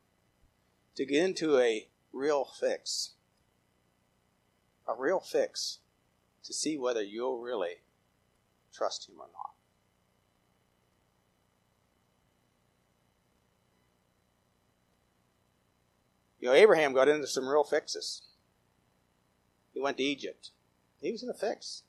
to 0.96 1.06
get 1.06 1.22
into 1.22 1.60
a 1.60 1.90
real 2.14 2.46
fix. 2.46 3.12
A 4.88 4.94
real 4.98 5.20
fix 5.20 5.80
to 6.46 6.54
see 6.54 6.78
whether 6.78 7.02
you'll 7.02 7.42
really 7.42 7.83
trust 8.74 9.08
Him 9.08 9.16
or 9.20 9.28
not. 9.28 9.54
You 16.40 16.50
know, 16.50 16.56
Abraham 16.56 16.94
got 16.94 17.08
into 17.08 17.28
some 17.28 17.48
real 17.48 17.64
fixes. 17.64 18.24
He 19.74 19.80
went 19.80 19.96
to 19.98 20.04
Egypt. 20.04 20.50
He 21.02 21.12
was 21.12 21.24
in 21.24 21.30
a 21.30 21.34
fix. 21.34 21.84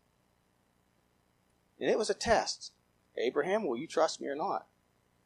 And 1.81 1.91
it 1.91 1.99
was 1.99 2.09
a 2.09 2.15
test. 2.15 2.73
Abraham, 3.17 3.67
will 3.67 3.77
you 3.77 3.89
trust 3.89 4.21
me 4.21 4.29
or 4.29 4.37
not? 4.37 4.67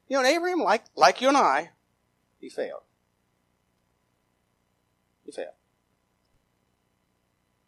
You 0.09 0.17
know, 0.17 0.25
and 0.25 0.35
Abraham, 0.35 0.61
like, 0.61 0.85
like 0.97 1.21
you 1.21 1.29
and 1.29 1.37
I, 1.37 1.71
he 2.41 2.49
failed. 2.49 2.83
He 5.27 5.33
failed. 5.33 5.53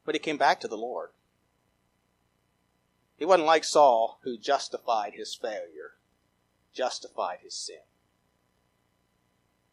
But 0.07 0.15
he 0.15 0.19
came 0.19 0.39
back 0.39 0.61
to 0.61 0.69
the 0.69 0.79
Lord. 0.79 1.11
He 3.21 3.27
wasn't 3.27 3.47
like 3.47 3.65
Saul, 3.65 4.19
who 4.23 4.39
justified 4.39 5.13
his 5.13 5.35
failure, 5.35 5.93
justified 6.73 7.41
his 7.43 7.55
sin. 7.55 7.83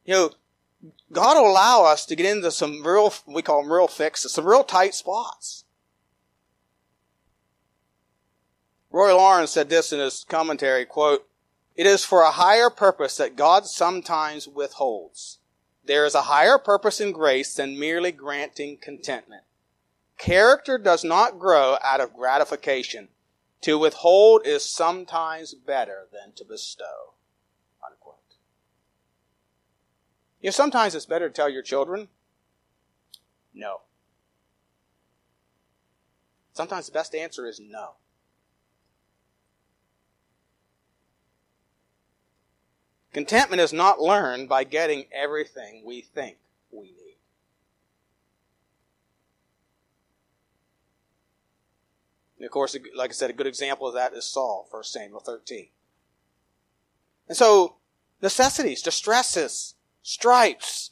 You 0.03 0.13
know, 0.13 0.31
God 1.13 1.41
will 1.41 1.49
allow 1.49 1.85
us 1.85 2.05
to 2.07 2.15
get 2.17 2.25
into 2.25 2.51
some 2.51 2.85
real, 2.85 3.13
we 3.25 3.41
call 3.41 3.61
them 3.61 3.71
real 3.71 3.87
fixes, 3.87 4.33
some 4.33 4.45
real 4.45 4.65
tight 4.65 4.93
spots. 4.93 5.63
Roy 8.91 9.15
Laurin 9.15 9.47
said 9.47 9.69
this 9.69 9.93
in 9.93 9.99
his 10.01 10.25
commentary, 10.27 10.85
quote, 10.85 11.25
It 11.77 11.87
is 11.87 12.03
for 12.03 12.23
a 12.23 12.31
higher 12.31 12.69
purpose 12.69 13.15
that 13.15 13.37
God 13.37 13.65
sometimes 13.65 14.45
withholds. 14.45 15.39
There 15.85 16.05
is 16.05 16.15
a 16.15 16.23
higher 16.23 16.57
purpose 16.57 16.99
in 16.99 17.13
grace 17.13 17.53
than 17.53 17.79
merely 17.79 18.11
granting 18.11 18.77
contentment. 18.77 19.43
Character 20.17 20.77
does 20.77 21.05
not 21.05 21.39
grow 21.39 21.77
out 21.81 22.01
of 22.01 22.13
gratification. 22.13 23.07
To 23.61 23.77
withhold 23.77 24.45
is 24.45 24.63
sometimes 24.63 25.53
better 25.53 26.07
than 26.11 26.33
to 26.35 26.45
bestow. 26.45 27.15
Unquote. 27.85 28.35
You 30.41 30.47
know, 30.47 30.51
sometimes 30.51 30.95
it's 30.95 31.05
better 31.05 31.27
to 31.27 31.33
tell 31.33 31.49
your 31.49 31.63
children, 31.63 32.09
no. 33.53 33.81
Sometimes 36.53 36.85
the 36.85 36.91
best 36.91 37.15
answer 37.15 37.47
is 37.47 37.59
no. 37.59 37.95
Contentment 43.13 43.61
is 43.61 43.73
not 43.73 43.99
learned 43.99 44.47
by 44.47 44.63
getting 44.63 45.05
everything 45.11 45.83
we 45.83 46.01
think 46.01 46.37
we 46.71 46.91
need. 46.91 47.06
And 52.37 52.45
of 52.45 52.51
course, 52.51 52.77
like 52.95 53.09
I 53.09 53.13
said, 53.13 53.29
a 53.29 53.33
good 53.33 53.47
example 53.47 53.87
of 53.87 53.93
that 53.95 54.13
is 54.13 54.25
Saul, 54.25 54.67
1 54.69 54.83
Samuel 54.83 55.19
13. 55.19 55.69
And 57.27 57.37
so, 57.37 57.77
necessities, 58.21 58.81
distresses, 58.81 59.75
stripes, 60.01 60.91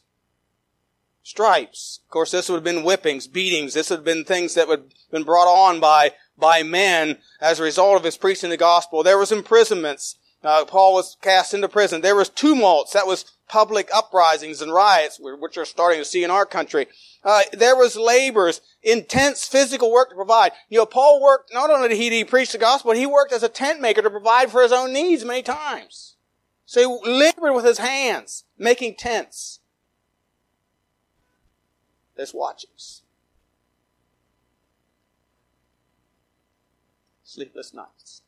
stripes. 1.24 2.00
Of 2.06 2.10
course, 2.10 2.32
this 2.32 2.50
would 2.50 2.56
have 2.56 2.64
been 2.64 2.84
whippings, 2.84 3.28
beatings. 3.28 3.74
This 3.74 3.90
would 3.90 3.98
have 3.98 4.06
been 4.06 4.26
things 4.26 4.54
that 4.56 4.68
would 4.68 4.80
have 4.80 5.12
been 5.12 5.24
brought 5.24 5.48
on 5.48 5.80
by, 5.80 6.12
by 6.38 6.64
men 6.64 7.20
as 7.40 7.60
a 7.60 7.64
result 7.64 7.98
of 7.98 8.04
his 8.04 8.18
preaching 8.18 8.50
the 8.50 8.58
gospel. 8.58 9.04
There 9.04 9.18
was 9.18 9.32
imprisonments. 9.32 10.18
Uh, 10.46 10.64
Paul 10.66 10.94
was 10.94 11.18
cast 11.22 11.54
into 11.54 11.68
prison. 11.68 12.02
There 12.02 12.16
was 12.16 12.30
tumults. 12.30 12.94
That 12.94 13.08
was 13.08 13.26
public 13.48 13.90
uprisings 13.94 14.62
and 14.62 14.72
riots, 14.72 15.20
which 15.20 15.58
are 15.58 15.66
starting 15.66 16.00
to 16.00 16.06
see 16.06 16.24
in 16.24 16.32
our 16.32 16.46
country. 16.46 16.88
Uh, 17.24 17.42
there 17.54 17.76
was 17.76 17.96
labors, 17.96 18.62
intense 18.84 19.48
physical 19.48 19.92
work 19.92 20.10
to 20.10 20.16
provide. 20.16 20.52
You 20.70 20.78
know, 20.78 20.86
Paul 20.86 21.22
worked, 21.22 21.54
not 21.54 21.72
only 21.72 21.90
did 21.90 21.98
he 21.98 22.24
preach 22.24 22.52
the 22.52 22.58
gospel, 22.58 22.92
he 22.92 23.06
worked 23.06 23.34
as 23.34 23.44
a 23.44 23.50
tent 23.50 23.82
maker 23.82 24.02
to 24.02 24.10
provide 24.10 24.52
for 24.52 24.62
his 24.62 24.72
own 24.72 24.94
needs 24.94 25.26
many 25.26 25.42
times. 25.42 26.16
So 26.66 27.00
he 27.04 27.12
labored 27.12 27.54
with 27.54 27.66
his 27.66 27.80
hands, 27.80 28.44
making 28.58 28.96
tents. 28.96 29.60
There's 32.16 32.34
watches. 32.34 33.02
Sleepless 37.24 37.74
nights. 37.74 38.22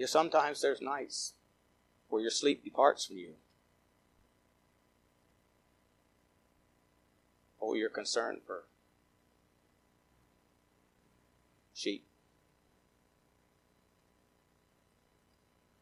You 0.00 0.04
know, 0.04 0.06
sometimes 0.06 0.62
there's 0.62 0.80
nights 0.80 1.34
where 2.08 2.22
your 2.22 2.30
sleep 2.30 2.64
departs 2.64 3.04
from 3.04 3.18
you. 3.18 3.34
or 7.58 7.76
you're 7.76 7.90
concerned 7.90 8.40
for 8.46 8.64
sheep. 11.74 12.06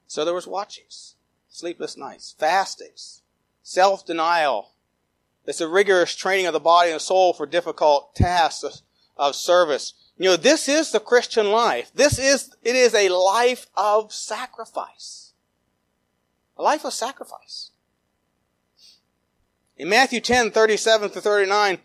So 0.08 0.24
there 0.24 0.34
was 0.34 0.48
watchings, 0.48 1.14
sleepless 1.48 1.96
nights, 1.96 2.34
fastings, 2.36 3.22
self-denial. 3.62 4.72
It's 5.44 5.60
a 5.60 5.68
rigorous 5.68 6.16
training 6.16 6.46
of 6.46 6.54
the 6.54 6.58
body 6.58 6.90
and 6.90 7.00
soul 7.00 7.32
for 7.32 7.46
difficult 7.46 8.16
tasks 8.16 8.82
of 9.16 9.36
service. 9.36 9.94
You 10.18 10.30
know, 10.30 10.36
this 10.36 10.68
is 10.68 10.90
the 10.90 11.00
Christian 11.00 11.52
life. 11.52 11.92
This 11.94 12.18
is, 12.18 12.54
it 12.62 12.74
is 12.74 12.92
a 12.92 13.08
life 13.08 13.68
of 13.76 14.12
sacrifice. 14.12 15.32
A 16.56 16.62
life 16.62 16.84
of 16.84 16.92
sacrifice. 16.92 17.70
In 19.76 19.88
Matthew 19.88 20.20
10, 20.20 20.50
37 20.50 21.10
to 21.10 21.20
39, 21.20 21.78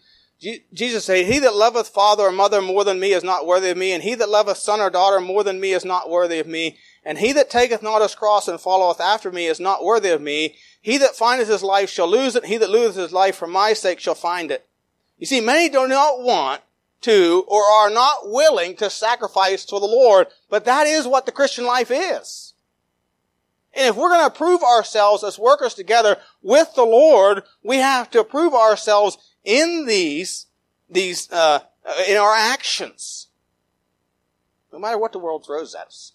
Jesus 0.74 1.06
said, 1.06 1.28
He 1.28 1.38
that 1.40 1.56
loveth 1.56 1.90
father 1.90 2.24
or 2.24 2.32
mother 2.32 2.60
more 2.60 2.84
than 2.84 3.00
me 3.00 3.14
is 3.14 3.24
not 3.24 3.46
worthy 3.46 3.70
of 3.70 3.78
me, 3.78 3.92
and 3.92 4.02
he 4.02 4.16
that 4.16 4.30
loveth 4.30 4.58
son 4.58 4.82
or 4.82 4.90
daughter 4.90 5.22
more 5.22 5.44
than 5.44 5.60
me 5.60 5.72
is 5.72 5.86
not 5.86 6.10
worthy 6.10 6.40
of 6.40 6.48
me, 6.48 6.80
and 7.06 7.20
he 7.20 7.34
that 7.34 7.52
taketh 7.52 7.84
not 7.84 8.02
his 8.02 8.16
cross 8.16 8.48
and 8.48 8.60
followeth 8.60 9.00
after 9.00 9.32
me 9.32 9.46
is 9.46 9.60
not 9.60 9.86
worthy 9.86 10.10
of 10.10 10.22
me. 10.22 10.56
He 10.82 10.98
that 10.98 11.16
findeth 11.16 11.48
his 11.48 11.64
life 11.64 11.90
shall 11.90 12.10
lose 12.10 12.36
it, 12.36 12.46
he 12.46 12.58
that 12.58 12.70
loseth 12.70 12.96
his 12.96 13.14
life 13.14 13.36
for 13.36 13.48
my 13.48 13.74
sake 13.74 14.00
shall 14.00 14.16
find 14.16 14.50
it. 14.50 14.68
You 15.20 15.28
see, 15.28 15.40
many 15.40 15.70
do 15.70 15.88
not 15.88 16.22
want 16.22 16.62
to 17.04 17.46
or 17.48 17.64
are 17.64 17.90
not 17.90 18.30
willing 18.30 18.76
to 18.78 18.90
sacrifice 18.90 19.66
to 19.66 19.80
the 19.80 19.86
Lord, 19.86 20.28
but 20.50 20.66
that 20.66 20.88
is 20.88 21.08
what 21.08 21.26
the 21.26 21.32
Christian 21.32 21.66
life 21.66 21.92
is. 21.92 22.54
And 23.74 23.88
if 23.88 23.96
we're 23.96 24.10
going 24.10 24.30
to 24.30 24.36
prove 24.36 24.62
ourselves 24.62 25.24
as 25.24 25.40
workers 25.40 25.74
together 25.74 26.18
with 26.42 26.76
the 26.76 26.84
Lord, 26.84 27.44
we 27.64 27.78
have 27.78 28.12
to 28.12 28.24
prove 28.24 28.54
ourselves 28.54 29.18
in 29.44 29.86
these, 29.86 30.46
these, 30.90 31.32
uh, 31.32 31.60
in 32.08 32.18
our 32.18 32.36
actions. 32.36 33.28
No 34.72 34.80
matter 34.80 34.98
what 34.98 35.12
the 35.12 35.20
world 35.20 35.46
throws 35.46 35.74
at 35.76 35.88
us. 35.88 36.14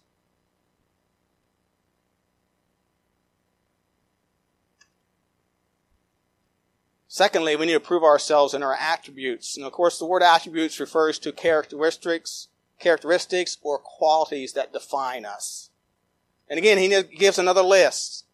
Secondly, 7.18 7.57
we 7.57 7.66
need 7.66 7.72
to 7.72 7.81
prove 7.81 8.04
ourselves 8.04 8.54
in 8.54 8.62
our 8.62 8.76
attributes. 8.76 9.57
And 9.57 9.66
of 9.66 9.72
course, 9.72 9.98
the 9.98 10.07
word 10.07 10.22
attributes 10.22 10.78
refers 10.78 11.18
to 11.18 11.33
characteristics, 11.33 12.46
characteristics 12.78 13.59
or 13.61 13.81
qualities 13.81 14.52
that 14.52 14.72
define 14.72 15.24
us. 15.24 15.70
And 16.48 16.59
again, 16.59 16.78
he 16.78 17.02
gives 17.16 17.37
another 17.37 17.62
list. 17.62 18.24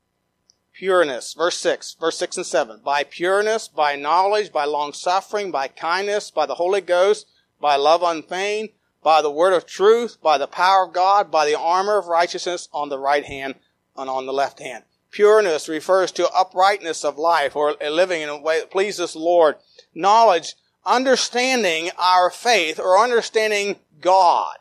Pureness, 0.75 1.33
verse 1.33 1.57
6, 1.57 1.97
verse 1.99 2.19
6 2.19 2.37
and 2.37 2.45
7. 2.45 2.81
By 2.85 3.05
pureness, 3.05 3.69
by 3.69 3.97
knowledge, 3.97 4.53
by 4.53 4.67
long 4.67 4.93
suffering, 4.93 5.51
by 5.51 5.69
kindness, 5.69 6.31
by 6.31 6.45
the 6.45 6.57
Holy 6.57 6.83
Ghost, 6.83 7.27
by 7.59 7.77
love 7.77 8.03
unfeigned, 8.03 8.69
by 9.03 9.23
the 9.23 9.31
word 9.31 9.55
of 9.55 9.65
truth, 9.65 10.19
by 10.23 10.37
the 10.37 10.47
power 10.47 10.85
of 10.85 10.93
God, 10.93 11.31
by 11.31 11.47
the 11.47 11.59
armor 11.59 11.97
of 11.97 12.09
righteousness 12.09 12.69
on 12.75 12.91
the 12.91 12.99
right 12.99 13.25
hand 13.25 13.55
and 13.97 14.11
on 14.11 14.27
the 14.27 14.33
left 14.35 14.59
hand. 14.59 14.85
Pureness 15.15 15.69
refers 15.69 16.11
to 16.11 16.29
uprightness 16.31 17.05
of 17.05 17.17
life 17.17 17.55
or 17.55 17.77
living 17.81 18.21
in 18.21 18.29
a 18.29 18.41
way 18.41 18.59
that 18.59 18.73
pleases 18.73 19.13
the 19.13 19.21
Lord. 19.21 19.55
Knowledge, 19.95 20.55
understanding 20.85 21.91
our 21.97 22.31
faith 22.31 22.81
or 22.81 22.99
understanding 22.99 23.77
God. 24.01 24.57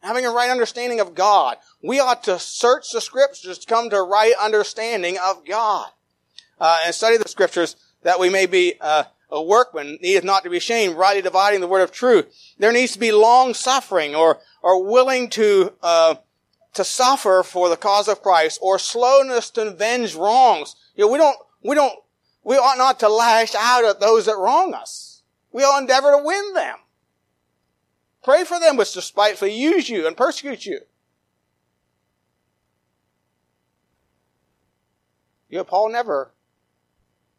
Having 0.00 0.24
a 0.24 0.30
right 0.30 0.48
understanding 0.48 1.00
of 1.00 1.14
God. 1.14 1.58
We 1.82 2.00
ought 2.00 2.24
to 2.24 2.38
search 2.38 2.92
the 2.92 3.02
scriptures 3.02 3.58
to 3.58 3.66
come 3.66 3.90
to 3.90 3.96
a 3.96 4.08
right 4.08 4.32
understanding 4.40 5.18
of 5.22 5.44
God. 5.44 5.90
Uh, 6.58 6.78
and 6.86 6.94
study 6.94 7.18
the 7.18 7.28
scriptures 7.28 7.76
that 8.04 8.18
we 8.18 8.30
may 8.30 8.46
be 8.46 8.74
uh, 8.80 9.04
a 9.30 9.42
workman 9.42 9.98
needeth 10.00 10.24
not 10.24 10.44
to 10.44 10.50
be 10.50 10.56
ashamed, 10.56 10.96
rightly 10.96 11.20
dividing 11.20 11.60
the 11.60 11.68
word 11.68 11.82
of 11.82 11.92
truth. 11.92 12.34
There 12.58 12.72
needs 12.72 12.92
to 12.92 12.98
be 12.98 13.12
long 13.12 13.52
suffering 13.52 14.14
or, 14.14 14.38
or 14.62 14.82
willing 14.82 15.28
to, 15.30 15.74
uh, 15.82 16.14
to 16.74 16.84
suffer 16.84 17.42
for 17.44 17.68
the 17.68 17.76
cause 17.76 18.08
of 18.08 18.22
Christ 18.22 18.58
or 18.62 18.78
slowness 18.78 19.50
to 19.50 19.68
avenge 19.68 20.14
wrongs. 20.14 20.76
You 20.94 21.04
know, 21.06 21.12
we 21.12 21.18
don't, 21.18 21.36
we 21.62 21.74
don't, 21.74 21.94
we 22.44 22.56
ought 22.56 22.78
not 22.78 23.00
to 23.00 23.08
lash 23.08 23.54
out 23.54 23.84
at 23.84 24.00
those 24.00 24.26
that 24.26 24.36
wrong 24.36 24.74
us. 24.74 25.22
We 25.52 25.62
ought 25.62 25.80
endeavor 25.80 26.12
to 26.12 26.22
win 26.22 26.54
them. 26.54 26.76
Pray 28.22 28.44
for 28.44 28.60
them 28.60 28.76
which 28.76 28.92
despitefully 28.92 29.54
use 29.54 29.88
you 29.88 30.06
and 30.06 30.16
persecute 30.16 30.66
you. 30.66 30.80
You 35.48 35.58
know, 35.58 35.64
Paul 35.64 35.90
never 35.90 36.34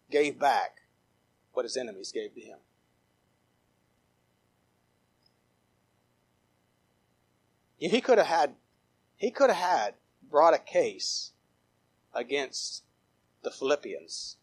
gave 0.10 0.40
back 0.40 0.82
what 1.54 1.66
his 1.66 1.78
enemies 1.78 2.12
gave 2.12 2.34
to 2.34 2.42
him. 2.42 2.58
He 7.78 8.02
could 8.02 8.18
have 8.18 8.28
had 8.28 8.56
he 9.20 9.30
could 9.30 9.50
have 9.50 9.58
had 9.58 9.94
brought 10.32 10.54
a 10.54 10.60
case 10.60 11.34
against 12.14 12.84
the 13.44 13.52
Philippians 13.52 14.38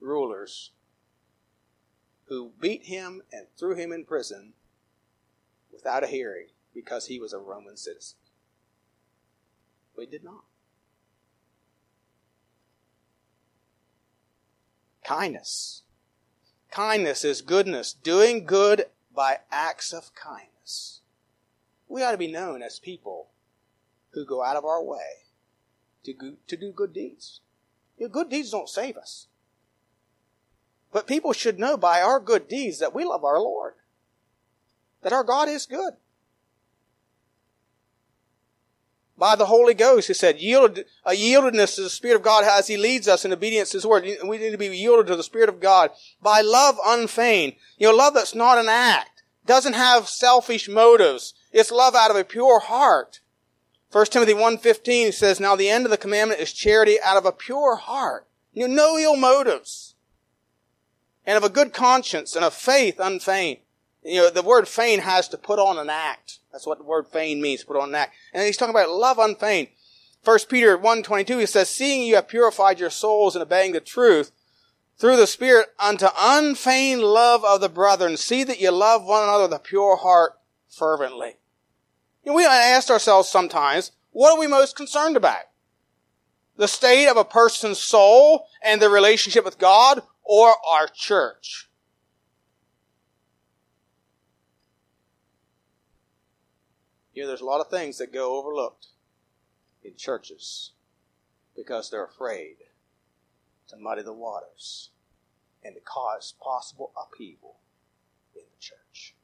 rulers 0.00 0.70
who 2.28 2.52
beat 2.60 2.84
him 2.84 3.22
and 3.32 3.46
threw 3.58 3.74
him 3.74 3.92
in 3.92 4.04
prison 4.04 4.52
without 5.72 6.04
a 6.04 6.06
hearing 6.06 6.46
because 6.72 7.06
he 7.06 7.18
was 7.18 7.32
a 7.32 7.38
Roman 7.38 7.76
citizen. 7.76 8.18
He 9.98 10.06
did 10.06 10.22
not. 10.22 10.44
Kindness. 15.04 15.82
Kindness 16.70 17.24
is 17.24 17.42
goodness, 17.42 17.92
doing 17.92 18.44
good 18.44 18.84
by 19.12 19.38
acts 19.50 19.92
of 19.92 20.14
kindness. 20.14 21.00
We 21.88 22.04
ought 22.04 22.12
to 22.12 22.18
be 22.18 22.30
known 22.30 22.62
as 22.62 22.78
people 22.78 23.30
who 24.18 24.26
go 24.26 24.42
out 24.42 24.56
of 24.56 24.64
our 24.64 24.82
way 24.82 25.24
to, 26.04 26.12
go, 26.12 26.32
to 26.46 26.56
do 26.56 26.72
good 26.72 26.92
deeds. 26.92 27.40
You 27.96 28.06
know, 28.06 28.12
good 28.12 28.30
deeds 28.30 28.50
don't 28.50 28.68
save 28.68 28.96
us. 28.96 29.26
But 30.92 31.06
people 31.06 31.32
should 31.32 31.58
know 31.58 31.76
by 31.76 32.00
our 32.00 32.20
good 32.20 32.48
deeds 32.48 32.78
that 32.78 32.94
we 32.94 33.04
love 33.04 33.24
our 33.24 33.40
Lord, 33.40 33.74
that 35.02 35.12
our 35.12 35.24
God 35.24 35.48
is 35.48 35.66
good. 35.66 35.94
By 39.16 39.34
the 39.34 39.46
Holy 39.46 39.74
Ghost, 39.74 40.06
he 40.06 40.14
said, 40.14 40.40
yielded, 40.40 40.86
a 41.04 41.10
yieldedness 41.10 41.74
to 41.74 41.82
the 41.82 41.90
Spirit 41.90 42.16
of 42.16 42.22
God 42.22 42.44
as 42.44 42.68
He 42.68 42.76
leads 42.76 43.08
us 43.08 43.24
in 43.24 43.32
obedience 43.32 43.70
to 43.70 43.78
His 43.78 43.86
Word. 43.86 44.06
We 44.24 44.38
need 44.38 44.52
to 44.52 44.58
be 44.58 44.68
yielded 44.68 45.08
to 45.08 45.16
the 45.16 45.24
Spirit 45.24 45.48
of 45.48 45.60
God 45.60 45.90
by 46.22 46.40
love 46.40 46.76
unfeigned. 46.86 47.54
You 47.78 47.88
know, 47.88 47.96
love 47.96 48.14
that's 48.14 48.36
not 48.36 48.58
an 48.58 48.68
act, 48.68 49.24
doesn't 49.44 49.72
have 49.72 50.08
selfish 50.08 50.68
motives. 50.68 51.34
It's 51.52 51.72
love 51.72 51.96
out 51.96 52.12
of 52.12 52.16
a 52.16 52.22
pure 52.22 52.60
heart. 52.60 53.20
1 53.90 54.06
Timothy 54.06 54.34
1.15 54.34 55.14
says, 55.14 55.40
Now 55.40 55.56
the 55.56 55.70
end 55.70 55.84
of 55.86 55.90
the 55.90 55.96
commandment 55.96 56.40
is 56.40 56.52
charity 56.52 56.98
out 57.02 57.16
of 57.16 57.24
a 57.24 57.32
pure 57.32 57.76
heart. 57.76 58.26
You 58.52 58.68
know, 58.68 58.74
no 58.74 58.98
ill 58.98 59.16
motives. 59.16 59.94
And 61.24 61.36
of 61.36 61.44
a 61.44 61.48
good 61.48 61.72
conscience 61.72 62.36
and 62.36 62.44
of 62.44 62.54
faith 62.54 62.98
unfeigned. 62.98 63.58
You 64.02 64.22
know, 64.22 64.30
the 64.30 64.42
word 64.42 64.68
feign 64.68 65.00
has 65.00 65.28
to 65.28 65.38
put 65.38 65.58
on 65.58 65.78
an 65.78 65.90
act. 65.90 66.38
That's 66.52 66.66
what 66.66 66.78
the 66.78 66.84
word 66.84 67.08
feign 67.08 67.40
means, 67.40 67.64
put 67.64 67.76
on 67.76 67.90
an 67.90 67.94
act. 67.94 68.14
And 68.32 68.44
he's 68.44 68.56
talking 68.56 68.74
about 68.74 68.90
love 68.90 69.18
unfeigned. 69.18 69.68
1 70.24 70.38
Peter 70.48 70.76
1.22, 70.76 71.40
he 71.40 71.46
says, 71.46 71.68
Seeing 71.68 72.06
you 72.06 72.16
have 72.16 72.28
purified 72.28 72.80
your 72.80 72.90
souls 72.90 73.36
in 73.36 73.42
obeying 73.42 73.72
the 73.72 73.80
truth, 73.80 74.32
through 74.98 75.16
the 75.16 75.26
Spirit 75.26 75.68
unto 75.78 76.08
unfeigned 76.18 77.02
love 77.02 77.44
of 77.44 77.60
the 77.60 77.68
brethren, 77.68 78.16
see 78.16 78.44
that 78.44 78.60
you 78.60 78.70
love 78.70 79.04
one 79.04 79.22
another 79.22 79.44
with 79.44 79.52
a 79.52 79.58
pure 79.58 79.96
heart 79.96 80.32
fervently. 80.68 81.36
You 82.28 82.34
know, 82.34 82.36
we 82.36 82.44
ask 82.44 82.90
ourselves 82.90 83.26
sometimes, 83.26 83.92
what 84.10 84.34
are 84.34 84.38
we 84.38 84.46
most 84.46 84.76
concerned 84.76 85.16
about? 85.16 85.46
The 86.58 86.68
state 86.68 87.08
of 87.08 87.16
a 87.16 87.24
person's 87.24 87.78
soul 87.78 88.48
and 88.62 88.82
their 88.82 88.90
relationship 88.90 89.46
with 89.46 89.56
God 89.56 90.02
or 90.24 90.52
our 90.70 90.88
church? 90.88 91.70
You 97.14 97.22
know, 97.22 97.28
there's 97.28 97.40
a 97.40 97.46
lot 97.46 97.62
of 97.62 97.70
things 97.70 97.96
that 97.96 98.12
go 98.12 98.36
overlooked 98.36 98.88
in 99.82 99.96
churches 99.96 100.72
because 101.56 101.88
they're 101.88 102.04
afraid 102.04 102.56
to 103.68 103.78
muddy 103.78 104.02
the 104.02 104.12
waters 104.12 104.90
and 105.64 105.74
to 105.74 105.80
cause 105.80 106.34
possible 106.44 106.92
upheaval 106.94 107.56
in 108.34 108.42
the 108.42 108.60
church. 108.60 109.14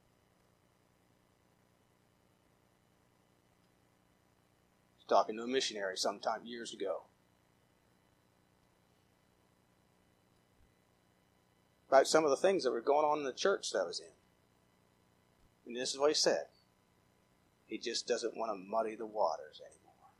Talking 5.08 5.36
to 5.36 5.42
a 5.42 5.46
missionary 5.46 5.96
sometime 5.96 6.40
years 6.44 6.72
ago. 6.72 7.04
About 11.88 12.06
some 12.06 12.24
of 12.24 12.30
the 12.30 12.36
things 12.36 12.64
that 12.64 12.72
were 12.72 12.80
going 12.80 13.04
on 13.04 13.18
in 13.18 13.24
the 13.24 13.32
church 13.32 13.70
that 13.70 13.80
I 13.80 13.86
was 13.86 14.00
in. 14.00 14.06
And 15.66 15.76
this 15.76 15.92
is 15.92 15.98
what 15.98 16.10
he 16.10 16.14
said. 16.14 16.46
He 17.66 17.78
just 17.78 18.06
doesn't 18.06 18.36
want 18.36 18.50
to 18.50 18.70
muddy 18.70 18.94
the 18.94 19.06
waters 19.06 19.60
anymore. 19.60 20.10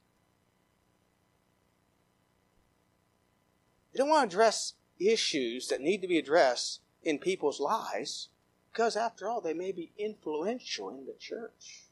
He 3.92 3.98
don't 3.98 4.08
want 4.08 4.30
to 4.30 4.34
address 4.36 4.74
issues 4.98 5.68
that 5.68 5.80
need 5.80 6.00
to 6.02 6.08
be 6.08 6.18
addressed 6.18 6.80
in 7.02 7.18
people's 7.18 7.60
lives 7.60 8.28
because, 8.72 8.96
after 8.96 9.28
all, 9.28 9.40
they 9.40 9.54
may 9.54 9.72
be 9.72 9.92
influential 9.98 10.90
in 10.90 11.06
the 11.06 11.14
church. 11.18 11.84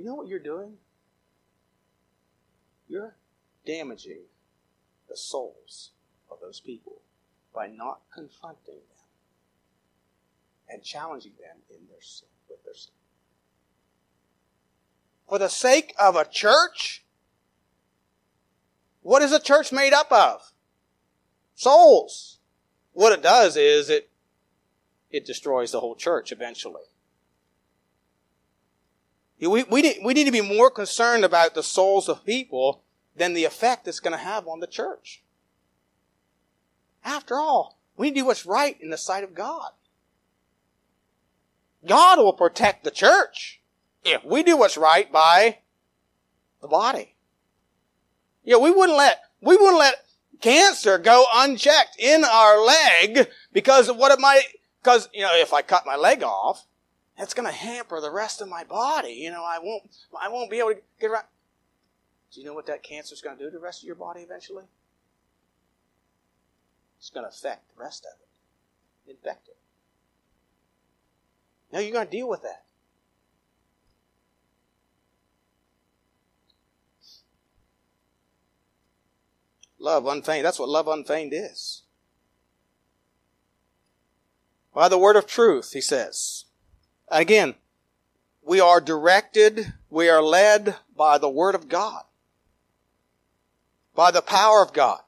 You 0.00 0.06
know 0.06 0.14
what 0.14 0.28
you're 0.28 0.38
doing? 0.38 0.78
You're 2.88 3.16
damaging 3.66 4.22
the 5.10 5.16
souls 5.16 5.90
of 6.30 6.38
those 6.40 6.58
people 6.58 7.02
by 7.54 7.66
not 7.66 8.00
confronting 8.10 8.76
them 8.76 9.06
and 10.70 10.82
challenging 10.82 11.32
them 11.38 11.58
in 11.68 11.86
their 11.90 12.00
sin 12.00 12.28
with 12.48 12.64
their 12.64 12.72
sin. 12.72 12.94
For 15.28 15.38
the 15.38 15.48
sake 15.48 15.94
of 15.98 16.16
a 16.16 16.24
church, 16.24 17.04
what 19.02 19.20
is 19.20 19.32
a 19.32 19.38
church 19.38 19.70
made 19.70 19.92
up 19.92 20.10
of? 20.10 20.50
Souls. 21.54 22.38
What 22.94 23.12
it 23.12 23.22
does 23.22 23.54
is 23.54 23.90
it 23.90 24.08
it 25.10 25.26
destroys 25.26 25.72
the 25.72 25.80
whole 25.80 25.94
church 25.94 26.32
eventually. 26.32 26.89
We, 29.40 29.62
we, 29.64 29.82
need, 29.82 29.98
we 30.04 30.14
need 30.14 30.24
to 30.24 30.32
be 30.32 30.42
more 30.42 30.70
concerned 30.70 31.24
about 31.24 31.54
the 31.54 31.62
souls 31.62 32.08
of 32.08 32.26
people 32.26 32.82
than 33.16 33.32
the 33.32 33.44
effect 33.44 33.88
it's 33.88 34.00
going 34.00 34.16
to 34.16 34.22
have 34.22 34.46
on 34.46 34.60
the 34.60 34.66
church. 34.66 35.22
After 37.04 37.36
all, 37.36 37.78
we 37.96 38.10
do 38.10 38.26
what's 38.26 38.44
right 38.44 38.76
in 38.80 38.90
the 38.90 38.98
sight 38.98 39.24
of 39.24 39.34
God. 39.34 39.70
God 41.86 42.18
will 42.18 42.34
protect 42.34 42.84
the 42.84 42.90
church 42.90 43.60
if 44.04 44.22
we 44.24 44.42
do 44.42 44.56
what's 44.56 44.76
right 44.76 45.10
by 45.10 45.58
the 46.60 46.68
body. 46.68 47.14
Yeah, 48.44 48.56
we 48.56 48.70
wouldn't 48.70 48.98
let, 48.98 49.22
we 49.40 49.56
wouldn't 49.56 49.78
let 49.78 50.04
cancer 50.40 50.98
go 50.98 51.24
unchecked 51.34 51.98
in 51.98 52.24
our 52.24 52.62
leg 52.64 53.28
because 53.52 53.88
of 53.88 53.96
what 53.96 54.12
it 54.12 54.20
might, 54.20 54.44
because, 54.82 55.08
you 55.14 55.22
know, 55.22 55.34
if 55.34 55.52
I 55.54 55.62
cut 55.62 55.86
my 55.86 55.96
leg 55.96 56.22
off, 56.22 56.66
that's 57.20 57.34
going 57.34 57.46
to 57.46 57.54
hamper 57.54 58.00
the 58.00 58.10
rest 58.10 58.40
of 58.40 58.48
my 58.48 58.64
body. 58.64 59.12
You 59.12 59.30
know, 59.30 59.44
I 59.44 59.58
won't, 59.62 59.82
I 60.18 60.30
won't 60.30 60.50
be 60.50 60.58
able 60.58 60.70
to 60.70 60.80
get 60.98 61.10
around. 61.10 61.26
Do 62.32 62.40
you 62.40 62.46
know 62.46 62.54
what 62.54 62.64
that 62.64 62.82
cancer 62.82 63.12
is 63.12 63.20
going 63.20 63.36
to 63.36 63.44
do 63.44 63.50
to 63.50 63.58
the 63.58 63.62
rest 63.62 63.82
of 63.82 63.86
your 63.86 63.94
body 63.94 64.22
eventually? 64.22 64.64
It's 66.98 67.10
going 67.10 67.24
to 67.24 67.28
affect 67.28 67.76
the 67.76 67.82
rest 67.82 68.06
of 68.06 68.18
it, 68.22 69.10
infect 69.10 69.48
it. 69.48 69.56
Now 71.70 71.80
you're 71.80 71.92
going 71.92 72.06
to 72.06 72.10
deal 72.10 72.28
with 72.28 72.40
that. 72.40 72.64
Love 79.78 80.06
unfeigned. 80.06 80.46
That's 80.46 80.58
what 80.58 80.70
love 80.70 80.88
unfeigned 80.88 81.34
is. 81.34 81.82
By 84.74 84.88
the 84.88 84.98
word 84.98 85.16
of 85.16 85.26
truth, 85.26 85.72
he 85.72 85.82
says. 85.82 86.46
Again, 87.10 87.54
we 88.42 88.60
are 88.60 88.80
directed, 88.80 89.72
we 89.88 90.08
are 90.08 90.22
led 90.22 90.76
by 90.96 91.18
the 91.18 91.28
word 91.28 91.54
of 91.54 91.68
God. 91.68 92.02
By 93.94 94.10
the 94.10 94.22
power 94.22 94.62
of 94.62 94.72
God. 94.72 95.00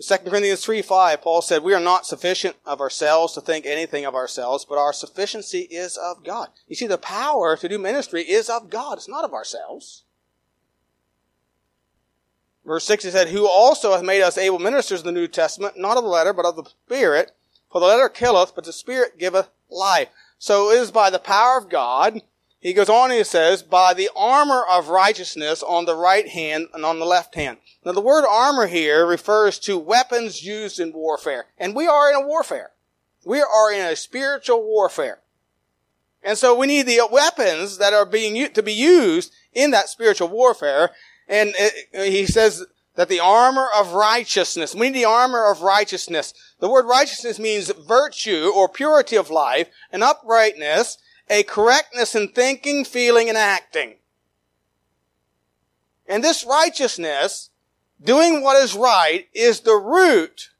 2 0.00 0.18
Corinthians 0.18 0.64
3 0.64 0.82
5, 0.82 1.22
Paul 1.22 1.42
said, 1.42 1.62
We 1.62 1.74
are 1.74 1.80
not 1.80 2.06
sufficient 2.06 2.56
of 2.64 2.80
ourselves 2.80 3.34
to 3.34 3.40
think 3.40 3.66
anything 3.66 4.04
of 4.04 4.14
ourselves, 4.14 4.64
but 4.64 4.78
our 4.78 4.92
sufficiency 4.92 5.60
is 5.60 5.96
of 5.96 6.24
God. 6.24 6.48
You 6.66 6.74
see, 6.74 6.86
the 6.86 6.98
power 6.98 7.56
to 7.56 7.68
do 7.68 7.78
ministry 7.78 8.22
is 8.22 8.48
of 8.48 8.70
God. 8.70 8.98
It's 8.98 9.08
not 9.08 9.24
of 9.24 9.32
ourselves. 9.32 10.04
Verse 12.64 12.84
6 12.84 13.04
he 13.04 13.10
said, 13.10 13.28
Who 13.28 13.46
also 13.46 13.92
hath 13.92 14.04
made 14.04 14.22
us 14.22 14.38
able 14.38 14.58
ministers 14.58 15.00
of 15.00 15.06
the 15.06 15.12
New 15.12 15.28
Testament, 15.28 15.74
not 15.76 15.96
of 15.96 16.04
the 16.04 16.08
letter, 16.10 16.32
but 16.32 16.46
of 16.46 16.56
the 16.56 16.64
Spirit. 16.64 17.32
For 17.70 17.80
the 17.80 17.86
letter 17.86 18.08
killeth, 18.08 18.54
but 18.54 18.64
the 18.64 18.72
Spirit 18.72 19.18
giveth 19.18 19.48
life. 19.70 20.08
So 20.42 20.72
it 20.72 20.80
is 20.80 20.90
by 20.90 21.08
the 21.08 21.20
power 21.20 21.56
of 21.56 21.68
God. 21.68 22.20
He 22.58 22.72
goes 22.72 22.88
on 22.88 23.12
and 23.12 23.18
he 23.18 23.22
says, 23.22 23.62
by 23.62 23.94
the 23.94 24.10
armor 24.16 24.64
of 24.68 24.88
righteousness 24.88 25.62
on 25.62 25.84
the 25.84 25.94
right 25.94 26.26
hand 26.28 26.66
and 26.74 26.84
on 26.84 26.98
the 26.98 27.06
left 27.06 27.36
hand. 27.36 27.58
Now 27.84 27.92
the 27.92 28.00
word 28.00 28.24
armor 28.28 28.66
here 28.66 29.06
refers 29.06 29.60
to 29.60 29.78
weapons 29.78 30.44
used 30.44 30.80
in 30.80 30.92
warfare. 30.92 31.46
And 31.58 31.76
we 31.76 31.86
are 31.86 32.10
in 32.10 32.16
a 32.16 32.26
warfare. 32.26 32.72
We 33.24 33.40
are 33.40 33.72
in 33.72 33.86
a 33.86 33.94
spiritual 33.94 34.64
warfare. 34.64 35.20
And 36.24 36.36
so 36.36 36.56
we 36.56 36.66
need 36.66 36.86
the 36.86 37.06
weapons 37.08 37.78
that 37.78 37.92
are 37.92 38.04
being, 38.04 38.52
to 38.52 38.62
be 38.64 38.72
used 38.72 39.32
in 39.52 39.70
that 39.70 39.90
spiritual 39.90 40.26
warfare 40.26 40.90
and 41.28 41.54
it, 41.56 42.10
he 42.10 42.26
says 42.26 42.66
that 42.94 43.08
the 43.08 43.20
armor 43.20 43.68
of 43.74 43.92
righteousness, 43.92 44.74
we 44.74 44.90
need 44.90 44.98
the 44.98 45.04
armor 45.04 45.50
of 45.50 45.62
righteousness. 45.62 46.34
The 46.60 46.68
word 46.68 46.86
righteousness 46.86 47.38
means 47.38 47.70
virtue 47.70 48.52
or 48.54 48.68
purity 48.68 49.16
of 49.16 49.30
life, 49.30 49.68
an 49.92 50.02
uprightness, 50.02 50.98
a 51.30 51.42
correctness 51.42 52.14
in 52.14 52.28
thinking, 52.28 52.84
feeling, 52.84 53.28
and 53.28 53.38
acting. 53.38 53.94
And 56.06 56.22
this 56.22 56.44
righteousness, 56.44 57.50
doing 58.02 58.42
what 58.42 58.62
is 58.62 58.74
right, 58.74 59.28
is 59.32 59.60
the 59.60 59.76
root, 59.76 60.50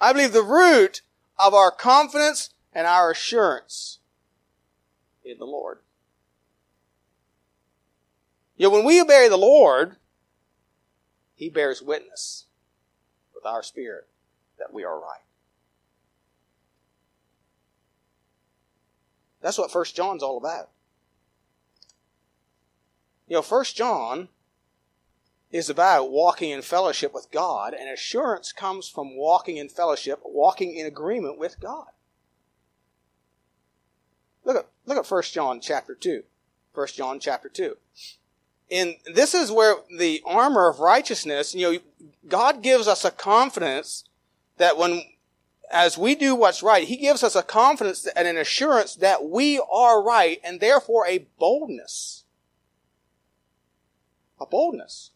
I 0.00 0.12
believe 0.12 0.32
the 0.32 0.42
root 0.42 1.02
of 1.38 1.52
our 1.52 1.70
confidence 1.70 2.50
and 2.72 2.86
our 2.86 3.10
assurance 3.10 3.98
in 5.24 5.38
the 5.38 5.44
Lord. 5.44 5.80
Know, 8.58 8.70
when 8.70 8.84
we 8.84 9.00
obey 9.00 9.28
the 9.28 9.36
Lord, 9.36 9.96
He 11.42 11.48
bears 11.48 11.82
witness 11.82 12.44
with 13.34 13.44
our 13.44 13.64
spirit 13.64 14.06
that 14.60 14.72
we 14.72 14.84
are 14.84 15.00
right. 15.00 15.24
That's 19.40 19.58
what 19.58 19.72
First 19.72 19.96
John's 19.96 20.22
all 20.22 20.38
about. 20.38 20.70
You 23.26 23.34
know, 23.34 23.42
First 23.42 23.74
John 23.74 24.28
is 25.50 25.68
about 25.68 26.12
walking 26.12 26.50
in 26.50 26.62
fellowship 26.62 27.12
with 27.12 27.32
God, 27.32 27.74
and 27.74 27.90
assurance 27.90 28.52
comes 28.52 28.88
from 28.88 29.16
walking 29.16 29.56
in 29.56 29.68
fellowship, 29.68 30.20
walking 30.24 30.76
in 30.76 30.86
agreement 30.86 31.40
with 31.40 31.58
God. 31.58 31.88
Look 34.44 34.58
at 34.58 34.68
look 34.86 34.96
at 34.96 35.10
1 35.10 35.22
John 35.24 35.60
chapter 35.60 35.96
2. 35.96 36.22
1 36.72 36.86
John 36.94 37.18
chapter 37.18 37.48
2 37.48 37.78
and 38.72 38.96
this 39.04 39.34
is 39.34 39.52
where 39.52 39.76
the 39.98 40.22
armor 40.24 40.66
of 40.68 40.80
righteousness, 40.80 41.54
you 41.54 41.72
know, 41.72 41.78
God 42.26 42.62
gives 42.62 42.88
us 42.88 43.04
a 43.04 43.10
confidence 43.10 44.04
that 44.56 44.78
when, 44.78 45.02
as 45.70 45.98
we 45.98 46.14
do 46.14 46.34
what's 46.34 46.62
right, 46.62 46.88
He 46.88 46.96
gives 46.96 47.22
us 47.22 47.36
a 47.36 47.42
confidence 47.42 48.06
and 48.16 48.26
an 48.26 48.38
assurance 48.38 48.96
that 48.96 49.28
we 49.28 49.62
are 49.70 50.02
right 50.02 50.40
and 50.42 50.58
therefore 50.58 51.06
a 51.06 51.26
boldness. 51.38 52.24
A 54.40 54.46
boldness. 54.46 55.10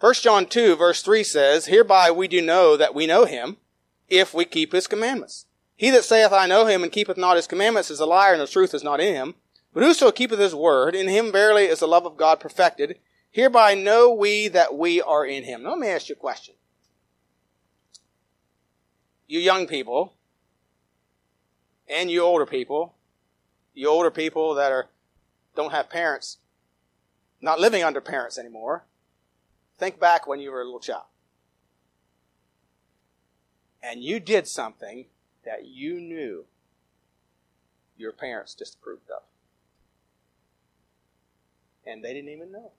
1 0.00 0.14
John 0.14 0.46
2 0.46 0.74
verse 0.76 1.02
3 1.02 1.22
says, 1.22 1.66
Hereby 1.66 2.10
we 2.10 2.26
do 2.26 2.42
know 2.42 2.76
that 2.76 2.94
we 2.94 3.06
know 3.06 3.26
Him 3.26 3.58
if 4.08 4.34
we 4.34 4.44
keep 4.44 4.72
His 4.72 4.88
commandments. 4.88 5.46
He 5.76 5.90
that 5.90 6.04
saith, 6.04 6.32
I 6.32 6.46
know 6.46 6.66
Him 6.66 6.82
and 6.82 6.90
keepeth 6.90 7.16
not 7.16 7.36
His 7.36 7.46
commandments 7.46 7.90
is 7.90 8.00
a 8.00 8.06
liar 8.06 8.32
and 8.32 8.42
the 8.42 8.48
truth 8.48 8.74
is 8.74 8.82
not 8.82 9.00
in 9.00 9.14
him. 9.14 9.34
But 9.72 9.82
whoso 9.84 10.10
keepeth 10.10 10.38
his 10.38 10.54
word, 10.54 10.94
in 10.94 11.08
him 11.08 11.30
verily 11.30 11.64
is 11.64 11.80
the 11.80 11.86
love 11.86 12.04
of 12.04 12.16
God 12.16 12.40
perfected. 12.40 12.98
Hereby 13.30 13.74
know 13.74 14.12
we 14.12 14.48
that 14.48 14.74
we 14.74 15.00
are 15.00 15.24
in 15.24 15.44
him. 15.44 15.62
Now 15.62 15.70
let 15.70 15.78
me 15.78 15.88
ask 15.88 16.08
you 16.08 16.14
a 16.14 16.18
question. 16.18 16.54
You 19.28 19.38
young 19.38 19.68
people, 19.68 20.14
and 21.88 22.10
you 22.10 22.22
older 22.22 22.46
people, 22.46 22.96
you 23.74 23.88
older 23.88 24.10
people 24.10 24.54
that 24.54 24.72
are 24.72 24.88
don't 25.54 25.70
have 25.70 25.88
parents, 25.88 26.38
not 27.40 27.60
living 27.60 27.84
under 27.84 28.00
parents 28.00 28.38
anymore, 28.38 28.84
think 29.78 30.00
back 30.00 30.26
when 30.26 30.40
you 30.40 30.50
were 30.50 30.62
a 30.62 30.64
little 30.64 30.80
child. 30.80 31.04
And 33.82 34.02
you 34.02 34.18
did 34.20 34.46
something 34.48 35.06
that 35.44 35.66
you 35.66 36.00
knew 36.00 36.46
your 37.96 38.12
parents 38.12 38.54
disapproved 38.54 39.10
of 39.10 39.22
and 41.90 42.04
they 42.04 42.14
didn't 42.14 42.30
even 42.30 42.52
know. 42.52 42.72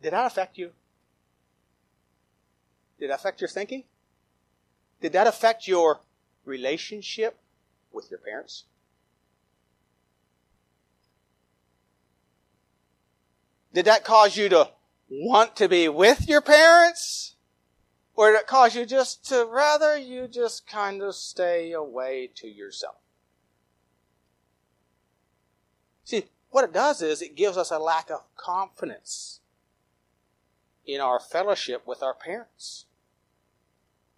Did 0.00 0.12
that 0.12 0.26
affect 0.26 0.56
you? 0.56 0.70
Did 3.00 3.10
that 3.10 3.16
affect 3.16 3.40
your 3.40 3.48
thinking? 3.48 3.84
Did 5.00 5.12
that 5.12 5.26
affect 5.26 5.66
your 5.66 6.00
relationship 6.44 7.38
with 7.92 8.10
your 8.10 8.20
parents? 8.20 8.64
Did 13.72 13.84
that 13.84 14.04
cause 14.04 14.36
you 14.36 14.48
to 14.48 14.70
want 15.10 15.56
to 15.56 15.68
be 15.68 15.88
with 15.88 16.28
your 16.28 16.40
parents? 16.40 17.34
Or 18.14 18.32
did 18.32 18.40
it 18.40 18.46
cause 18.46 18.74
you 18.74 18.86
just 18.86 19.24
to 19.28 19.46
rather 19.48 19.96
you 19.96 20.26
just 20.26 20.66
kind 20.66 21.02
of 21.02 21.14
stay 21.14 21.72
away 21.72 22.30
to 22.36 22.48
yourself? 22.48 22.96
See, 26.08 26.24
what 26.48 26.64
it 26.64 26.72
does 26.72 27.02
is 27.02 27.20
it 27.20 27.36
gives 27.36 27.58
us 27.58 27.70
a 27.70 27.78
lack 27.78 28.10
of 28.10 28.22
confidence 28.34 29.40
in 30.86 31.02
our 31.02 31.20
fellowship 31.20 31.86
with 31.86 32.02
our 32.02 32.14
parents. 32.14 32.86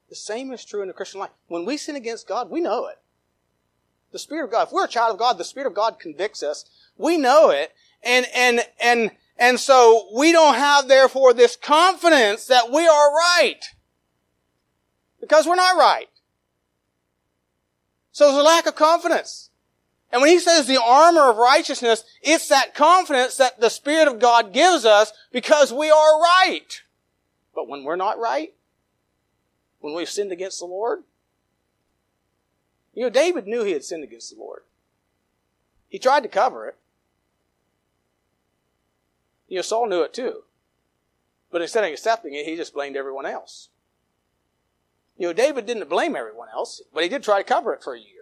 The 0.09 0.15
same 0.15 0.53
is 0.53 0.65
true 0.65 0.83
in 0.83 0.87
the 0.87 0.95
Christian 0.95 1.19
life. 1.19 1.31
When 1.49 1.65
we 1.65 1.77
sin 1.77 1.97
against 1.97 2.29
God, 2.29 2.49
we 2.49 2.61
know 2.61 2.87
it. 2.87 2.99
The 4.13 4.21
Spirit 4.21 4.45
of 4.45 4.53
God, 4.53 4.69
if 4.69 4.73
we're 4.73 4.85
a 4.85 4.89
child 4.89 5.15
of 5.15 5.19
God, 5.19 5.37
the 5.37 5.43
Spirit 5.43 5.67
of 5.67 5.75
God 5.75 5.99
convicts 5.99 6.45
us. 6.45 6.65
We 6.97 7.17
know 7.17 7.51
it. 7.51 7.73
And, 8.05 8.25
and, 8.33 8.61
and, 8.81 9.11
and 9.37 9.59
so 9.59 10.11
we 10.15 10.31
don't 10.31 10.55
have 10.55 10.87
therefore 10.87 11.35
this 11.35 11.57
confidence 11.57 12.47
that 12.47 12.71
we 12.71 12.87
are 12.87 13.13
right. 13.13 13.63
Because 15.21 15.45
we're 15.45 15.57
not 15.57 15.77
right. 15.77 16.07
So 18.13 18.27
there's 18.27 18.39
a 18.39 18.45
lack 18.45 18.67
of 18.67 18.77
confidence. 18.77 19.50
And 20.13 20.21
when 20.21 20.31
he 20.31 20.41
says 20.41 20.67
the 20.67 20.83
armor 20.83 21.31
of 21.31 21.37
righteousness, 21.37 22.05
it's 22.21 22.49
that 22.49 22.75
confidence 22.75 23.37
that 23.37 23.61
the 23.61 23.69
Spirit 23.69 24.09
of 24.09 24.19
God 24.19 24.53
gives 24.53 24.85
us 24.85 25.13
because 25.31 25.73
we 25.73 25.91
are 25.91 26.21
right. 26.21 26.83
But 27.55 27.69
when 27.69 27.85
we're 27.85 27.97
not 27.97 28.19
right, 28.19 28.53
when 29.81 29.95
we've 29.95 30.09
sinned 30.09 30.33
against 30.33 30.59
the 30.59 30.67
Lord, 30.67 31.05
you 32.93 33.03
know, 33.03 33.11
David 33.11 33.47
knew 33.47 33.63
he 33.63 33.73
had 33.73 33.85
sinned 33.85 34.03
against 34.03 34.35
the 34.35 34.41
Lord. 34.41 34.63
He 35.89 35.99
tried 35.99 36.23
to 36.25 36.29
cover 36.29 36.67
it. 36.67 36.77
You 39.49 39.57
know, 39.57 39.63
Saul 39.63 39.89
knew 39.89 40.03
it 40.03 40.15
too. 40.15 40.45
But 41.51 41.63
instead 41.63 41.85
of 41.85 41.93
accepting 41.93 42.35
it, 42.35 42.47
he 42.47 42.57
just 42.57 42.75
blamed 42.75 42.97
everyone 42.97 43.27
else. 43.27 43.69
You 45.17 45.27
know, 45.27 45.33
David 45.33 45.67
didn't 45.67 45.89
blame 45.89 46.17
everyone 46.17 46.49
else, 46.53 46.81
but 46.95 47.03
he 47.03 47.09
did 47.09 47.23
try 47.23 47.39
to 47.39 47.49
cover 47.49 47.75
it 47.75 47.83
for 47.83 47.95
a 47.95 47.99
year. 47.99 48.20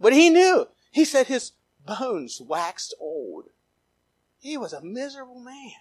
But 0.00 0.12
he 0.12 0.30
knew. 0.30 0.68
He 0.90 1.04
said 1.04 1.26
his 1.26 1.52
bones 1.84 2.40
waxed 2.40 2.94
old. 3.00 3.44
He 4.38 4.56
was 4.56 4.72
a 4.72 4.82
miserable 4.82 5.40
man. 5.40 5.72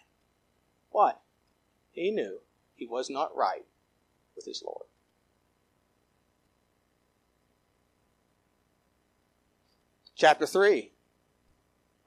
Why? 0.89 1.13
He 1.91 2.11
knew 2.11 2.39
he 2.75 2.85
was 2.85 3.09
not 3.09 3.35
right 3.35 3.65
with 4.35 4.45
his 4.45 4.63
Lord. 4.65 4.85
Chapter 10.15 10.45
3, 10.45 10.91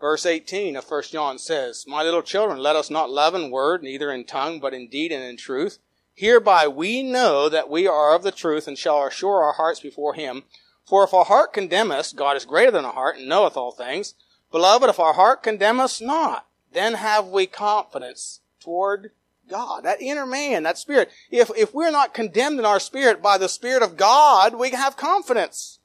verse 0.01 0.25
18 0.25 0.77
of 0.77 0.89
1 0.89 1.03
John 1.11 1.39
says, 1.39 1.85
My 1.87 2.03
little 2.03 2.23
children, 2.23 2.59
let 2.59 2.77
us 2.77 2.89
not 2.89 3.11
love 3.11 3.35
in 3.35 3.51
word, 3.51 3.83
neither 3.83 4.11
in 4.11 4.25
tongue, 4.25 4.61
but 4.61 4.73
in 4.73 4.89
deed 4.89 5.13
and 5.13 5.23
in 5.23 5.37
truth. 5.37 5.79
Hereby 6.15 6.67
we 6.67 7.03
know 7.03 7.49
that 7.51 7.69
we 7.69 7.87
are 7.87 8.15
of 8.15 8.23
the 8.23 8.33
truth 8.33 8.67
and 8.67 8.79
shall 8.79 9.05
assure 9.05 9.43
our 9.43 9.53
hearts 9.53 9.81
before 9.81 10.15
him. 10.15 10.45
For 10.87 11.05
if 11.05 11.13
our 11.13 11.25
heart 11.25 11.53
condemn 11.53 11.91
us, 11.91 12.13
God 12.13 12.37
is 12.37 12.45
greater 12.45 12.71
than 12.71 12.85
our 12.85 12.93
heart 12.93 13.17
and 13.19 13.29
knoweth 13.29 13.57
all 13.57 13.73
things. 13.73 14.15
Beloved, 14.53 14.89
if 14.89 15.01
our 15.01 15.15
heart 15.15 15.43
condemn 15.43 15.81
us 15.81 16.01
not, 16.01 16.47
then 16.73 16.95
have 16.95 17.27
we 17.27 17.47
confidence 17.47 18.41
toward 18.61 19.11
God. 19.49 19.85
That 19.85 20.01
inner 20.01 20.27
man, 20.27 20.63
that 20.63 20.79
spirit. 20.79 21.11
If, 21.31 21.51
if 21.57 21.75
we're 21.75 21.91
not 21.91 22.15
condemned 22.15 22.59
in 22.59 22.65
our 22.65 22.81
spirit 22.81 23.21
by 23.21 23.39
the 23.39 23.49
Spirit 23.49 23.83
of 23.83 23.97
God, 23.97 24.55
we 24.55 24.71
have 24.71 24.97
confidence. 24.97 25.81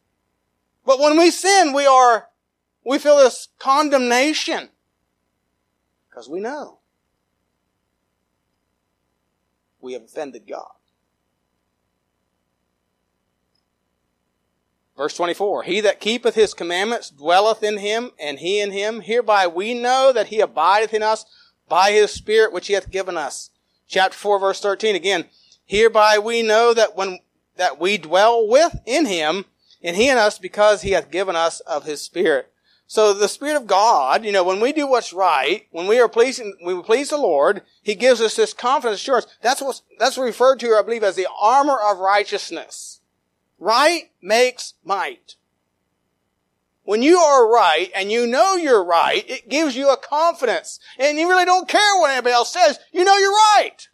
But 0.86 1.00
when 1.00 1.18
we 1.18 1.32
sin, 1.32 1.74
we 1.74 1.86
are, 1.86 2.28
we 2.86 3.00
feel 3.00 3.18
this 3.18 3.48
condemnation. 3.60 4.70
Because 6.10 6.30
we 6.30 6.40
know. 6.40 6.80
We 9.80 9.94
have 9.94 10.04
offended 10.04 10.48
God. 10.48 10.72
Verse 15.02 15.18
24, 15.18 15.64
He 15.64 15.82
that 15.82 16.00
keepeth 16.00 16.36
his 16.36 16.54
commandments 16.54 17.10
dwelleth 17.10 17.64
in 17.64 17.80
him, 17.80 18.12
and 18.20 18.38
he 18.38 18.60
in 18.60 18.72
him. 18.72 19.02
Hereby 19.02 19.48
we 19.48 19.74
know 19.74 20.14
that 20.14 20.28
he 20.28 20.42
abideth 20.42 20.94
in 20.94 21.02
us 21.02 21.26
by 21.68 21.92
his 21.92 22.12
Spirit 22.12 22.54
which 22.54 22.68
he 22.68 22.74
hath 22.74 22.92
given 22.92 23.18
us. 23.18 23.50
Chapter 23.88 24.16
4 24.16 24.38
verse 24.40 24.62
13 24.62 24.96
again, 24.96 25.26
Hereby 25.66 26.20
we 26.20 26.44
know 26.44 26.76
that 26.76 26.96
when, 26.96 27.18
that 27.58 27.80
we 27.80 27.98
dwell 27.98 28.48
with, 28.48 28.80
in 28.86 29.08
him, 29.08 29.46
and 29.82 29.96
he 29.96 30.08
in 30.08 30.20
us 30.20 30.38
because 30.38 30.84
he 30.84 30.92
hath 30.92 31.10
given 31.10 31.36
us 31.36 31.62
of 31.62 31.86
his 31.86 32.04
Spirit. 32.04 32.54
So 32.86 33.12
the 33.12 33.28
Spirit 33.28 33.56
of 33.56 33.66
God, 33.66 34.24
you 34.24 34.32
know, 34.32 34.44
when 34.44 34.60
we 34.60 34.72
do 34.72 34.86
what's 34.86 35.14
right, 35.14 35.66
when 35.72 35.88
we 35.88 36.00
are 36.00 36.10
pleasing, 36.10 36.56
when 36.62 36.78
we 36.78 36.84
please 36.84 37.10
the 37.10 37.18
Lord, 37.18 37.64
He 37.82 37.96
gives 37.96 38.22
us 38.22 38.36
this 38.36 38.54
confidence 38.54 39.02
assurance. 39.02 39.26
That's 39.42 39.62
what, 39.62 39.82
that's 39.98 40.20
referred 40.20 40.60
to, 40.60 40.76
I 40.76 40.84
believe, 40.84 41.04
as 41.04 41.16
the 41.16 41.28
armor 41.40 41.80
of 41.80 41.98
righteousness. 41.98 43.01
Right 43.62 44.10
makes 44.24 44.74
might. 44.84 45.36
When 46.82 47.04
you 47.04 47.20
are 47.20 47.48
right 47.48 47.92
and 47.96 48.12
you 48.12 48.26
know 48.26 48.56
you're 48.56 48.84
right, 48.84 49.24
it 49.30 49.50
gives 49.50 49.76
you 49.76 49.92
a 49.92 49.98
confidence. 49.98 50.80
And 50.98 51.20
you 51.20 51.30
really 51.30 51.46
don't 51.46 51.70
care 51.70 52.00
what 52.00 52.10
anybody 52.10 52.34
else 52.34 52.52
says. 52.52 52.80
You 52.92 53.04
know 53.04 53.16
you're 53.18 53.30
right. 53.30 53.88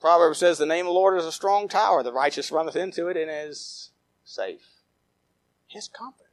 Proverbs 0.00 0.38
says, 0.38 0.58
The 0.58 0.64
name 0.64 0.86
of 0.86 0.90
the 0.90 0.94
Lord 0.94 1.18
is 1.18 1.26
a 1.26 1.32
strong 1.32 1.66
tower. 1.66 2.04
The 2.04 2.12
righteous 2.12 2.52
runneth 2.52 2.76
into 2.76 3.08
it 3.08 3.16
and 3.16 3.28
is 3.28 3.90
safe. 4.24 4.62
His 5.66 5.88
confidence. 5.88 6.29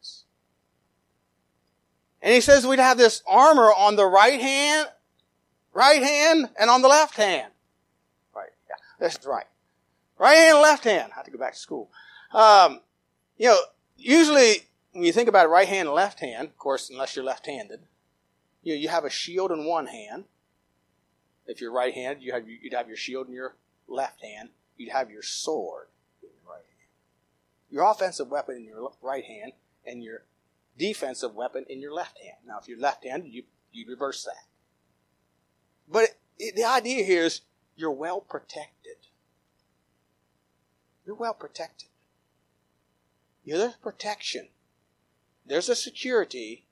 And 2.27 2.33
he 2.33 2.41
says 2.41 2.67
we'd 2.67 2.77
have 2.77 2.97
this 2.97 3.23
armor 3.25 3.71
on 3.71 3.95
the 3.95 4.05
right 4.05 4.41
hand, 4.41 4.89
right 5.73 6.03
hand, 6.03 6.49
and 6.59 6.69
on 6.69 6.81
the 6.81 6.89
left 6.89 7.15
hand. 7.15 7.53
Right, 8.35 8.49
yeah, 8.67 8.75
that's 8.99 9.25
right. 9.25 9.45
Right 10.19 10.35
hand 10.35 10.57
left 10.57 10.83
hand. 10.83 11.13
I 11.13 11.15
have 11.15 11.23
to 11.23 11.31
go 11.31 11.37
back 11.37 11.53
to 11.53 11.57
school. 11.57 11.89
Um, 12.33 12.81
you 13.37 13.47
know, 13.47 13.57
usually 13.95 14.67
when 14.91 15.05
you 15.05 15.13
think 15.13 15.29
about 15.29 15.49
right 15.49 15.69
hand 15.69 15.87
and 15.87 15.95
left 15.95 16.19
hand, 16.19 16.49
of 16.49 16.57
course, 16.57 16.89
unless 16.89 17.15
you're 17.15 17.23
left-handed, 17.23 17.79
you 18.61 18.73
know, 18.73 18.77
you 18.81 18.89
have 18.89 19.05
a 19.05 19.09
shield 19.09 19.49
in 19.49 19.63
one 19.63 19.87
hand. 19.87 20.25
If 21.45 21.61
you're 21.61 21.71
right-handed, 21.71 22.21
you 22.21 22.33
have 22.33 22.43
you'd 22.45 22.73
have 22.73 22.89
your 22.89 22.97
shield 22.97 23.29
in 23.29 23.33
your 23.33 23.55
left 23.87 24.21
hand. 24.21 24.49
You'd 24.75 24.91
have 24.91 25.09
your 25.09 25.23
sword 25.23 25.87
in 26.21 26.27
your 26.27 26.53
right 26.53 26.65
hand. 26.77 26.89
Your 27.69 27.89
offensive 27.89 28.29
weapon 28.29 28.57
in 28.57 28.65
your 28.65 28.91
right 29.01 29.23
hand, 29.23 29.53
and 29.85 30.03
your 30.03 30.23
defensive 30.77 31.33
weapon 31.33 31.65
in 31.69 31.81
your 31.81 31.93
left 31.93 32.19
hand. 32.19 32.37
Now, 32.45 32.59
if 32.59 32.67
you're 32.67 32.79
left-handed, 32.79 33.31
you 33.31 33.43
you 33.71 33.85
reverse 33.87 34.23
that. 34.23 34.45
But 35.87 36.03
it, 36.03 36.17
it, 36.39 36.55
the 36.55 36.63
idea 36.63 37.03
here 37.03 37.23
is 37.23 37.41
you're 37.75 37.91
well 37.91 38.21
protected. 38.21 38.97
You're 41.05 41.15
well 41.15 41.33
protected. 41.33 41.89
You 43.43 43.53
know, 43.53 43.59
there's 43.59 43.75
protection. 43.75 44.49
There's 45.45 45.69
a 45.69 45.75
security 45.75 46.65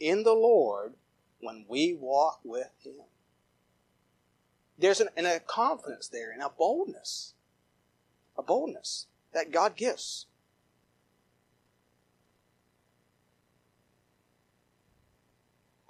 in 0.00 0.22
the 0.22 0.32
Lord 0.32 0.94
when 1.40 1.66
we 1.68 1.94
walk 1.98 2.40
with 2.44 2.70
Him. 2.82 2.94
There's 4.78 5.00
an, 5.00 5.08
a 5.16 5.40
confidence 5.40 6.08
there 6.08 6.32
and 6.32 6.42
a 6.42 6.48
boldness. 6.48 7.34
A 8.36 8.42
boldness 8.42 9.06
that 9.32 9.52
God 9.52 9.76
gives. 9.76 10.26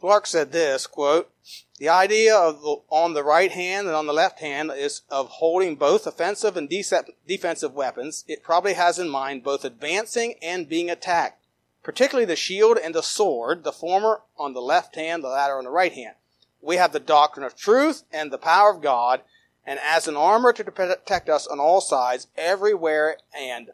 Clarke 0.05 0.27
said 0.27 0.53
this, 0.53 0.87
quote, 0.87 1.33
the 1.79 1.89
idea 1.89 2.37
of 2.37 2.61
the, 2.61 2.77
on 2.91 3.15
the 3.15 3.25
right 3.25 3.51
hand 3.51 3.87
and 3.87 3.97
on 3.97 4.07
the 4.07 4.13
left 4.13 4.39
hand 4.39 4.71
is 4.71 5.01
of 5.09 5.31
holding 5.31 5.77
both 5.77 6.07
offensive 6.07 6.59
and 6.59 6.69
defensive 6.69 7.73
weapons. 7.73 8.23
It 8.29 8.43
probably 8.43 8.75
has 8.75 8.99
in 8.99 9.09
mind 9.09 9.43
both 9.43 9.65
advancing 9.65 10.35
and 10.43 10.69
being 10.69 10.91
attacked, 10.91 11.43
particularly 11.83 12.27
the 12.27 12.37
shield 12.37 12.77
and 12.77 12.95
the 12.95 13.03
sword, 13.03 13.65
the 13.65 13.73
former 13.73 14.21
on 14.37 14.53
the 14.53 14.61
left 14.61 14.95
hand, 14.95 15.25
the 15.25 15.29
latter 15.29 15.57
on 15.57 15.65
the 15.65 15.71
right 15.71 15.95
hand. 15.95 16.17
We 16.61 16.77
have 16.77 16.93
the 16.93 17.01
doctrine 17.01 17.47
of 17.47 17.57
truth 17.57 18.03
and 18.13 18.31
the 18.31 18.37
power 18.37 18.71
of 18.71 18.83
God, 18.83 19.23
and 19.65 19.81
as 19.83 20.07
an 20.07 20.17
armor 20.17 20.53
to 20.53 20.65
protect 20.65 21.31
us 21.31 21.47
on 21.47 21.59
all 21.59 21.81
sides, 21.81 22.27
everywhere 22.37 23.17
and 23.35 23.71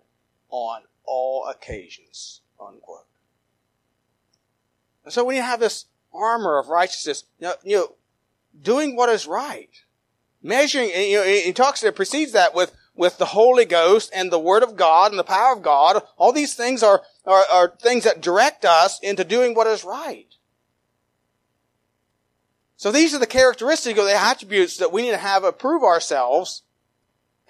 on 0.49 0.83
all 1.05 1.49
occasions. 1.49 2.43
Unquote. 2.65 3.07
And 5.03 5.13
so 5.13 5.25
when 5.25 5.35
you 5.35 5.43
have 5.43 5.59
this 5.59 5.87
armor 6.13 6.59
of 6.59 6.69
righteousness. 6.69 7.25
Know, 7.41 7.55
you 7.63 7.77
know 7.77 7.95
doing 8.61 8.97
what 8.97 9.09
is 9.09 9.27
right. 9.27 9.71
Measuring, 10.43 10.91
you 10.91 11.19
know, 11.19 11.25
he 11.25 11.53
talks, 11.53 11.83
it 11.83 11.97
precedes 11.97 12.33
that 12.33 12.55
with, 12.55 12.75
with 12.95 13.19
the 13.19 13.27
Holy 13.27 13.65
Ghost 13.65 14.11
and 14.15 14.31
the 14.31 14.39
Word 14.39 14.63
of 14.63 14.77
God 14.77 15.13
and 15.13 15.19
the 15.19 15.25
power 15.25 15.53
of 15.53 15.63
God. 15.63 16.03
All 16.17 16.33
these 16.33 16.55
things 16.55 16.83
are, 16.83 17.03
are, 17.27 17.45
are 17.53 17.75
things 17.81 18.05
that 18.05 18.23
direct 18.23 18.65
us 18.65 18.99
into 19.01 19.25
doing 19.25 19.55
what 19.55 19.67
is 19.67 19.85
right. 19.85 20.35
So 22.77 22.91
these 22.91 23.15
are 23.15 23.19
the 23.19 23.27
characteristics 23.27 23.99
or 23.99 24.07
the 24.07 24.15
attributes 24.15 24.79
that 24.79 24.93
we 24.93 25.03
need 25.03 25.11
to 25.11 25.19
have 25.19 25.45
approve 25.45 25.83
ourselves 25.83 26.63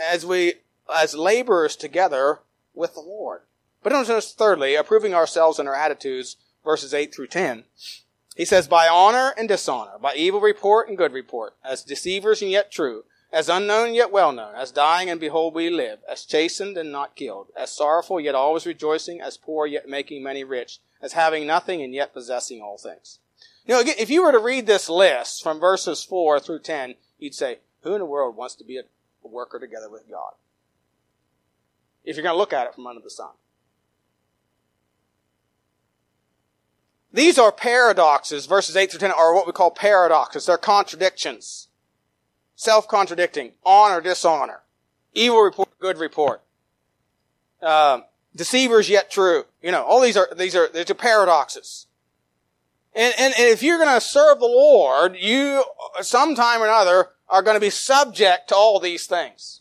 as 0.00 0.26
we, 0.26 0.54
as 0.92 1.14
laborers 1.14 1.76
together 1.76 2.40
with 2.74 2.94
the 2.94 3.00
Lord. 3.00 3.42
But 3.82 3.92
notice 3.92 4.32
thirdly, 4.32 4.74
approving 4.74 5.14
ourselves 5.14 5.60
and 5.60 5.68
our 5.68 5.74
attitudes, 5.74 6.36
verses 6.64 6.92
8 6.92 7.14
through 7.14 7.28
10. 7.28 7.64
He 8.36 8.44
says, 8.44 8.68
by 8.68 8.88
honor 8.88 9.34
and 9.36 9.48
dishonor, 9.48 9.98
by 10.00 10.14
evil 10.14 10.40
report 10.40 10.88
and 10.88 10.96
good 10.96 11.12
report, 11.12 11.54
as 11.64 11.82
deceivers 11.82 12.40
and 12.42 12.50
yet 12.50 12.70
true, 12.70 13.04
as 13.32 13.48
unknown 13.48 13.94
yet 13.94 14.10
well 14.10 14.32
known, 14.32 14.54
as 14.54 14.70
dying 14.70 15.10
and 15.10 15.20
behold 15.20 15.54
we 15.54 15.70
live, 15.70 15.98
as 16.08 16.24
chastened 16.24 16.76
and 16.76 16.90
not 16.90 17.16
killed, 17.16 17.48
as 17.56 17.70
sorrowful 17.70 18.20
yet 18.20 18.34
always 18.34 18.66
rejoicing, 18.66 19.20
as 19.20 19.36
poor 19.36 19.66
yet 19.66 19.88
making 19.88 20.22
many 20.22 20.42
rich, 20.42 20.78
as 21.02 21.12
having 21.12 21.46
nothing 21.46 21.82
and 21.82 21.94
yet 21.94 22.12
possessing 22.12 22.60
all 22.60 22.78
things. 22.78 23.18
You 23.66 23.74
know, 23.74 23.82
if 23.84 24.10
you 24.10 24.22
were 24.22 24.32
to 24.32 24.38
read 24.38 24.66
this 24.66 24.88
list 24.88 25.42
from 25.42 25.60
verses 25.60 26.02
4 26.02 26.40
through 26.40 26.60
10, 26.60 26.94
you'd 27.18 27.34
say, 27.34 27.58
who 27.82 27.94
in 27.94 28.00
the 28.00 28.06
world 28.06 28.36
wants 28.36 28.54
to 28.56 28.64
be 28.64 28.78
a 28.78 28.82
worker 29.22 29.58
together 29.58 29.88
with 29.88 30.08
God? 30.10 30.32
If 32.04 32.16
you're 32.16 32.22
going 32.22 32.34
to 32.34 32.38
look 32.38 32.52
at 32.52 32.66
it 32.66 32.74
from 32.74 32.86
under 32.86 33.02
the 33.02 33.10
sun. 33.10 33.30
These 37.12 37.38
are 37.38 37.52
paradoxes. 37.52 38.46
Verses 38.46 38.76
8 38.76 38.90
through 38.90 39.00
10 39.00 39.10
are 39.10 39.34
what 39.34 39.46
we 39.46 39.52
call 39.52 39.70
paradoxes. 39.70 40.46
They're 40.46 40.58
contradictions. 40.58 41.68
Self-contradicting. 42.54 43.52
Honor, 43.64 44.00
dishonor. 44.00 44.62
Evil 45.14 45.40
report, 45.40 45.68
good 45.80 45.98
report. 45.98 46.42
Uh, 47.60 48.00
deceivers 48.34 48.88
yet 48.88 49.10
true. 49.10 49.44
You 49.62 49.72
know, 49.72 49.82
all 49.82 50.00
these 50.00 50.16
are, 50.16 50.28
these 50.36 50.54
are, 50.54 50.68
these 50.68 50.90
are 50.90 50.94
paradoxes. 50.94 51.86
And, 52.94 53.14
and, 53.18 53.34
and 53.36 53.48
if 53.48 53.62
you're 53.62 53.78
going 53.78 53.94
to 53.94 54.00
serve 54.00 54.38
the 54.38 54.46
Lord, 54.46 55.16
you, 55.16 55.64
sometime 56.00 56.60
or 56.60 56.66
another, 56.66 57.10
are 57.28 57.42
going 57.42 57.54
to 57.54 57.60
be 57.60 57.70
subject 57.70 58.48
to 58.48 58.56
all 58.56 58.80
these 58.80 59.06
things. 59.06 59.60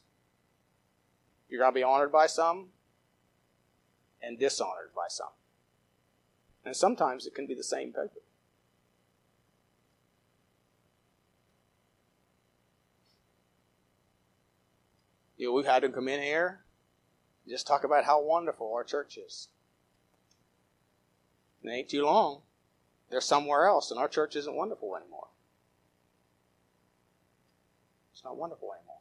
You're 1.49 1.61
going 1.61 1.71
to 1.71 1.75
be 1.75 1.83
honored 1.83 2.11
by 2.11 2.27
some 2.27 2.67
and 4.21 4.37
dishonored 4.37 4.91
by 4.95 5.05
some. 5.07 5.29
And 6.65 6.75
sometimes 6.75 7.25
it 7.25 7.33
can 7.33 7.47
be 7.47 7.55
the 7.55 7.63
same 7.63 7.87
people. 7.87 8.21
You 15.37 15.47
know, 15.47 15.53
we've 15.53 15.65
had 15.65 15.83
them 15.83 15.93
come 15.93 16.09
in 16.09 16.21
here, 16.21 16.65
just 17.47 17.65
talk 17.65 17.85
about 17.85 18.03
how 18.03 18.21
wonderful 18.21 18.73
our 18.73 18.83
church 18.83 19.17
is. 19.17 19.47
It 21.63 21.69
ain't 21.69 21.89
too 21.89 22.03
long. 22.03 22.41
They're 23.09 23.21
somewhere 23.21 23.65
else, 23.65 23.89
and 23.89 23.99
our 23.99 24.09
church 24.09 24.35
isn't 24.35 24.55
wonderful 24.55 24.95
anymore. 24.95 25.29
It's 28.13 28.23
not 28.23 28.37
wonderful 28.37 28.69
anymore. 28.73 28.97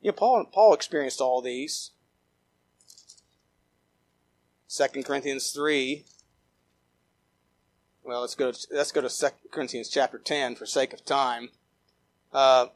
Yeah, 0.00 0.12
Paul 0.12 0.46
Paul 0.50 0.72
experienced 0.72 1.20
all 1.20 1.42
these. 1.42 1.90
2 4.70 5.02
Corinthians 5.02 5.50
3. 5.50 6.04
Well, 8.04 8.20
let's 8.20 8.36
go 8.36 8.52
to, 8.52 8.66
let's 8.70 8.92
go 8.92 9.00
to 9.00 9.08
2 9.08 9.26
Corinthians 9.50 9.88
chapter 9.88 10.18
10 10.18 10.54
for 10.54 10.64
sake 10.64 10.92
of 10.92 11.04
time. 11.04 11.50
Uh, 12.32 12.66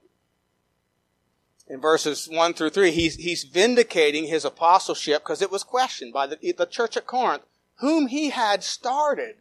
in 1.69 1.81
verses 1.81 2.29
1 2.29 2.55
through 2.55 2.71
3, 2.71 2.91
he's, 2.91 3.17
he's 3.17 3.45
vindicating 3.45 4.27
his 4.27 4.45
apostleship 4.45 5.23
because 5.23 5.41
it 5.41 5.53
was 5.53 5.63
questioned 5.63 6.13
by 6.13 6.27
the, 6.27 6.55
the 6.59 6.67
church 6.67 6.97
at 6.97 7.07
Corinth, 7.07 7.45
whom 7.77 8.09
he 8.09 8.31
had 8.31 8.65
started, 8.65 9.37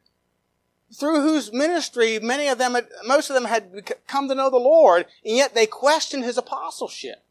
through 0.94 1.22
whose 1.22 1.52
ministry 1.52 2.20
many 2.20 2.48
of 2.48 2.60
them, 2.60 2.76
had, 2.76 2.88
most 3.06 3.30
of 3.30 3.34
them 3.34 3.46
had 3.46 3.92
come 4.08 4.30
to 4.30 4.36
know 4.36 4.50
the 4.50 4.58
Lord, 4.58 5.08
and 5.26 5.36
yet 5.36 5.56
they 5.56 5.66
questioned 5.66 6.24
his 6.24 6.38
apostleship. 6.38 7.24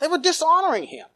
They 0.00 0.08
were 0.08 0.18
dishonoring 0.18 0.84
him. 0.84 1.06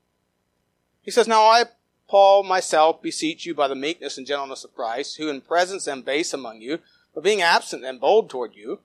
He 1.03 1.11
says, 1.11 1.27
Now 1.27 1.43
I, 1.43 1.65
Paul, 2.09 2.43
myself, 2.43 3.03
beseech 3.03 3.47
you 3.47 3.55
by 3.55 3.69
the 3.69 3.75
meekness 3.75 4.19
and 4.19 4.27
gentleness 4.27 4.65
of 4.65 4.75
Christ, 4.75 5.17
who 5.17 5.29
in 5.29 5.41
presence 5.41 5.89
am 5.89 6.03
base 6.03 6.33
among 6.33 6.61
you, 6.61 6.81
but 7.15 7.25
being 7.25 7.43
absent 7.43 7.85
am 7.85 7.99
bold 7.99 8.29
toward 8.29 8.55
you. 8.55 8.81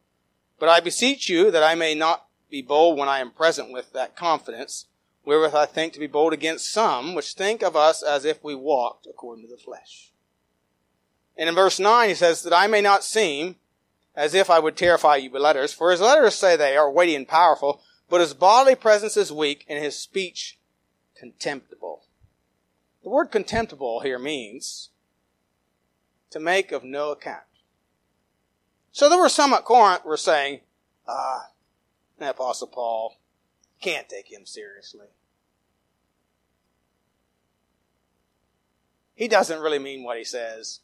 But 0.60 0.70
I 0.70 0.80
beseech 0.80 1.30
you 1.30 1.52
that 1.52 1.64
I 1.64 1.76
may 1.76 1.96
not 1.96 2.28
be 2.50 2.62
bold 2.62 2.98
when 2.98 3.10
I 3.10 3.20
am 3.20 3.32
present 3.32 3.72
with 3.72 3.94
that 3.94 4.16
confidence, 4.16 4.86
wherewith 5.26 5.54
I 5.54 5.66
think 5.66 5.94
to 5.94 6.00
be 6.00 6.08
bold 6.08 6.34
against 6.34 6.72
some, 6.72 7.14
which 7.14 7.34
think 7.34 7.62
of 7.62 7.76
us 7.76 8.02
as 8.02 8.26
if 8.26 8.44
we 8.44 8.56
walked 8.56 9.06
according 9.06 9.46
to 9.46 9.52
the 9.52 9.62
flesh. 9.62 10.12
And 11.38 11.48
in 11.48 11.56
verse 11.56 11.80
9 11.80 12.10
he 12.10 12.16
says, 12.16 12.44
that 12.44 12.54
I 12.54 12.68
may 12.68 12.82
not 12.82 13.04
seem 13.04 13.56
as 14.16 14.34
if 14.34 14.50
I 14.50 14.60
would 14.60 14.76
terrify 14.76 15.18
you 15.18 15.32
with 15.32 15.42
letters, 15.42 15.72
for 15.72 15.92
his 15.92 16.02
letters 16.02 16.36
say 16.36 16.56
they 16.56 16.76
are 16.76 16.92
weighty 16.92 17.16
and 17.16 17.28
powerful, 17.28 17.82
but 18.10 18.22
his 18.22 18.34
bodily 18.34 18.76
presence 18.76 19.16
is 19.16 19.32
weak 19.32 19.66
and 19.70 19.82
his 19.82 19.96
speech 19.96 20.58
contemptible. 21.16 22.04
The 23.10 23.16
word 23.16 23.32
contemptible 23.32 24.02
here 24.02 24.20
means 24.20 24.90
to 26.30 26.40
make 26.40 26.72
of 26.72 26.84
no 26.84 27.10
account. 27.10 27.42
So 28.92 29.10
there 29.10 29.18
were 29.18 29.30
some 29.30 29.52
at 29.52 29.66
Corinth 29.66 30.06
were 30.06 30.16
saying, 30.16 30.60
ah, 31.08 31.48
the 32.20 32.30
Apostle 32.30 32.68
Paul. 32.68 33.18
Can't 33.82 34.08
take 34.08 34.32
him 34.32 34.46
seriously. 34.46 35.08
He 39.16 39.28
doesn't 39.28 39.60
really 39.60 39.80
mean 39.80 40.04
what 40.04 40.20
he 40.20 40.24
says. 40.24 40.82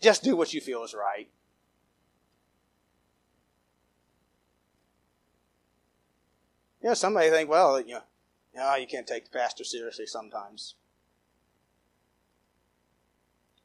Just 0.00 0.24
do 0.24 0.34
what 0.34 0.52
you 0.52 0.60
feel 0.60 0.82
is 0.82 0.92
right. 0.92 1.28
You 6.82 6.88
know, 6.88 6.94
somebody 6.94 7.30
think, 7.30 7.48
well, 7.48 7.80
you 7.80 7.94
know, 7.94 8.02
no, 8.56 8.74
you 8.74 8.88
can't 8.88 9.06
take 9.06 9.30
the 9.30 9.38
pastor 9.38 9.62
seriously 9.62 10.06
sometimes. 10.06 10.74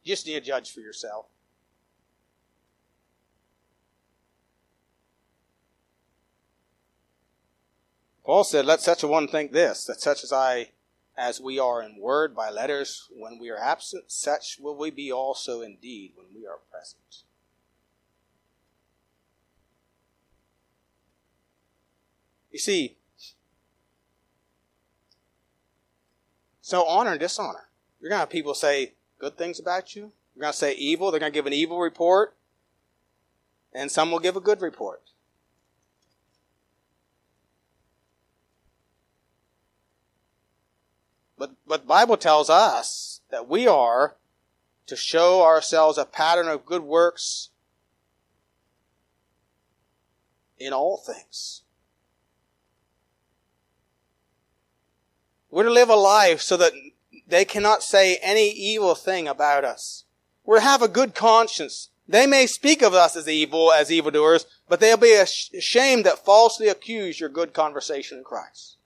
You 0.08 0.14
just 0.14 0.26
need 0.26 0.36
to 0.36 0.40
judge 0.40 0.72
for 0.72 0.80
yourself. 0.80 1.26
Paul 8.24 8.46
said, 8.46 8.66
Let 8.66 8.80
such 8.80 9.04
a 9.04 9.08
one 9.08 9.28
think 9.28 9.52
this, 9.52 9.84
that 9.84 10.00
such 10.00 10.24
as 10.24 10.32
I 10.32 10.70
as 11.18 11.42
we 11.42 11.60
are 11.60 11.84
in 11.84 12.00
word 12.00 12.34
by 12.34 12.50
letters 12.50 13.10
when 13.18 13.38
we 13.38 13.50
are 13.50 13.58
absent, 13.58 14.06
such 14.08 14.60
will 14.62 14.78
we 14.78 14.92
be 14.92 15.12
also 15.12 15.60
indeed 15.60 16.14
when 16.16 16.28
we 16.34 16.48
are 16.48 16.60
present. 16.72 17.24
You 22.50 22.60
see, 22.60 22.96
so 26.62 26.86
honor 26.86 27.12
and 27.12 27.20
dishonor. 27.20 27.68
You're 28.00 28.10
going 28.10 28.18
to 28.18 28.22
have 28.22 28.30
people 28.30 28.54
say 28.54 28.94
good 29.20 29.38
things 29.38 29.60
about 29.60 29.96
you. 29.96 30.12
They're 30.36 30.42
going 30.42 30.54
to 30.54 30.58
say 30.58 30.74
evil. 30.76 31.12
They're 31.12 31.20
going 31.20 31.32
to 31.32 31.38
give 31.38 31.48
an 31.48 31.54
evil 31.54 31.80
report. 31.80 32.36
And 33.74 33.92
some 33.92 34.12
will 34.12 34.20
give 34.20 34.36
a 34.36 34.42
good 34.42 34.62
report. 34.62 35.02
But, 41.38 41.52
but 41.68 41.82
the 41.82 41.88
Bible 41.88 42.18
tells 42.18 42.50
us 42.50 43.22
that 43.30 43.48
we 43.48 43.68
are 43.68 44.16
to 44.88 44.96
show 44.96 45.44
ourselves 45.44 45.98
a 45.98 46.06
pattern 46.06 46.48
of 46.48 46.66
good 46.66 46.82
works 46.82 47.50
in 50.58 50.74
all 50.74 50.98
things. 50.98 51.62
We're 55.52 55.64
to 55.64 55.72
live 55.72 55.90
a 55.90 55.96
life 55.96 56.42
so 56.42 56.58
that 56.58 56.74
they 57.28 57.46
cannot 57.46 57.84
say 57.84 58.18
any 58.18 58.50
evil 58.50 58.96
thing 58.96 59.28
about 59.28 59.66
us. 59.66 60.06
We're 60.46 60.62
have 60.62 60.82
a 60.82 60.88
good 60.88 61.14
conscience. 61.14 61.90
They 62.08 62.26
may 62.26 62.48
speak 62.48 62.82
of 62.82 62.94
us 62.94 63.18
as 63.18 63.28
evil, 63.28 63.72
as 63.72 63.92
evildoers, 63.92 64.46
but 64.70 64.80
they'll 64.80 64.96
be 64.96 65.14
ashamed 65.14 66.06
that 66.06 66.24
falsely 66.24 66.70
accuse 66.70 67.20
your 67.20 67.30
good 67.30 67.54
conversation 67.54 68.20
in 68.20 68.24
Christ. 68.24 68.78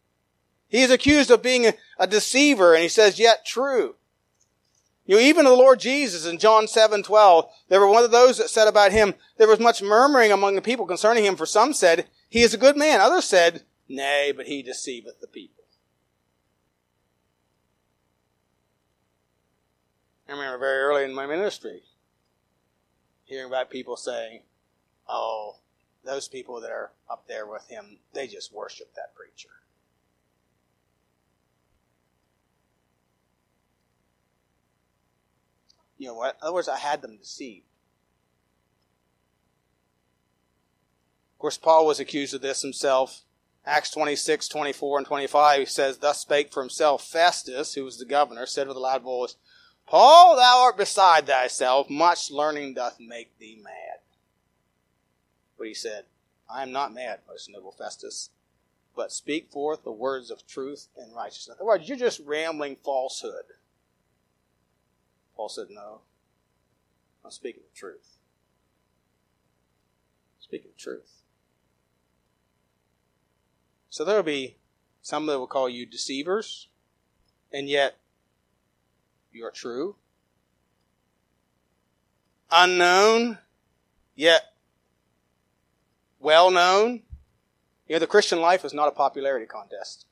He 0.67 0.81
is 0.81 0.89
accused 0.89 1.29
of 1.29 1.43
being 1.43 1.71
a, 1.99 2.07
deceiver, 2.07 2.73
and 2.73 2.81
he 2.81 2.89
says, 2.89 3.19
yet 3.19 3.45
true. 3.45 3.95
You 5.05 5.17
know, 5.17 5.21
even 5.21 5.45
the 5.45 5.51
Lord 5.51 5.79
Jesus 5.79 6.25
in 6.25 6.37
John 6.37 6.67
7, 6.67 7.03
12, 7.03 7.45
there 7.67 7.79
were 7.79 7.89
one 7.89 8.03
of 8.03 8.11
those 8.11 8.37
that 8.37 8.49
said 8.49 8.67
about 8.67 8.91
him, 8.91 9.13
there 9.37 9.47
was 9.47 9.59
much 9.59 9.83
murmuring 9.83 10.31
among 10.31 10.55
the 10.55 10.61
people 10.61 10.85
concerning 10.85 11.25
him, 11.25 11.35
for 11.35 11.45
some 11.45 11.73
said, 11.73 12.07
he 12.29 12.41
is 12.41 12.53
a 12.53 12.57
good 12.57 12.77
man. 12.77 13.01
Others 13.01 13.25
said, 13.25 13.63
nay, 13.89 14.31
but 14.35 14.47
he 14.47 14.63
deceiveth 14.63 15.19
the 15.19 15.27
people. 15.27 15.60
I 20.31 20.33
remember 20.33 20.59
very 20.59 20.81
early 20.81 21.03
in 21.03 21.13
my 21.13 21.25
ministry 21.25 21.81
hearing 23.25 23.47
about 23.47 23.69
people 23.69 23.97
saying, 23.97 24.43
oh, 25.09 25.57
those 26.05 26.29
people 26.29 26.61
that 26.61 26.71
are 26.71 26.91
up 27.09 27.27
there 27.27 27.45
with 27.45 27.67
him, 27.67 27.97
they 28.13 28.27
just 28.27 28.53
worship 28.53 28.93
that 28.95 29.13
preacher. 29.13 29.49
You 35.97 36.07
know 36.07 36.15
what? 36.15 36.37
In 36.41 36.47
other 36.47 36.53
words, 36.53 36.69
I 36.69 36.77
had 36.77 37.01
them 37.01 37.17
deceived. 37.17 37.65
Of 41.35 41.39
course, 41.39 41.57
Paul 41.57 41.85
was 41.85 41.99
accused 41.99 42.33
of 42.33 42.41
this 42.41 42.61
himself. 42.61 43.23
Acts 43.65 43.91
26, 43.91 44.47
24, 44.47 44.97
and 44.99 45.07
25 45.07 45.59
he 45.59 45.65
says, 45.65 45.97
Thus 45.97 46.21
spake 46.21 46.53
for 46.53 46.63
himself 46.63 47.05
Festus, 47.05 47.73
who 47.73 47.83
was 47.83 47.99
the 47.99 48.05
governor, 48.05 48.45
said 48.45 48.69
with 48.69 48.77
a 48.77 48.79
loud 48.79 49.03
voice, 49.03 49.35
Paul, 49.91 50.37
thou 50.37 50.61
art 50.61 50.77
beside 50.77 51.27
thyself, 51.27 51.89
much 51.89 52.31
learning 52.31 52.75
doth 52.75 52.97
make 52.97 53.37
thee 53.39 53.59
mad. 53.61 53.99
But 55.57 55.67
he 55.67 55.73
said, 55.73 56.05
I 56.49 56.63
am 56.63 56.71
not 56.71 56.93
mad, 56.93 57.19
most 57.27 57.49
noble 57.49 57.73
Festus, 57.73 58.29
but 58.95 59.11
speak 59.11 59.51
forth 59.51 59.83
the 59.83 59.91
words 59.91 60.31
of 60.31 60.47
truth 60.47 60.87
and 60.95 61.13
righteousness. 61.13 61.57
In 61.57 61.63
other 61.63 61.65
words, 61.65 61.89
you're 61.89 61.97
just 61.97 62.21
rambling 62.25 62.77
falsehood. 62.77 63.43
Paul 65.35 65.49
said, 65.49 65.67
No. 65.69 66.03
I'm 67.25 67.31
speaking 67.31 67.63
the 67.69 67.77
truth. 67.77 68.19
Speaking 70.39 70.71
the 70.73 70.81
truth. 70.81 71.23
So 73.89 74.05
there 74.05 74.15
will 74.15 74.23
be 74.23 74.55
some 75.01 75.25
that 75.25 75.37
will 75.37 75.47
call 75.47 75.67
you 75.67 75.85
deceivers, 75.85 76.69
and 77.51 77.67
yet 77.67 77.97
you 79.31 79.45
are 79.45 79.51
true. 79.51 79.95
Unknown, 82.51 83.37
yet 84.15 84.41
well 86.19 86.51
known. 86.51 87.03
You 87.87 87.95
know, 87.95 87.99
the 87.99 88.07
Christian 88.07 88.41
life 88.41 88.63
is 88.63 88.73
not 88.73 88.87
a 88.87 88.91
popularity 88.91 89.45
contest. 89.45 90.05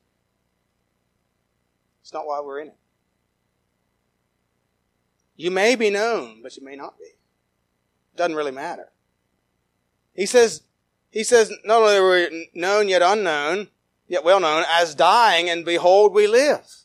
It's 2.02 2.12
not 2.12 2.26
why 2.26 2.40
we're 2.40 2.60
in 2.60 2.68
it. 2.68 2.76
You 5.36 5.50
may 5.50 5.74
be 5.74 5.90
known, 5.90 6.42
but 6.42 6.56
you 6.56 6.64
may 6.64 6.76
not 6.76 6.98
be. 6.98 7.04
It 7.04 8.16
Doesn't 8.16 8.36
really 8.36 8.50
matter. 8.50 8.90
He 10.14 10.26
says, 10.26 10.62
he 11.10 11.24
says, 11.24 11.50
not 11.64 11.80
only 11.82 11.96
are 11.96 12.10
we 12.10 12.50
known 12.54 12.88
yet 12.88 13.00
unknown, 13.00 13.68
yet 14.06 14.24
well 14.24 14.40
known, 14.40 14.64
as 14.68 14.94
dying, 14.94 15.48
and 15.48 15.64
behold, 15.64 16.12
we 16.12 16.26
live. 16.26 16.79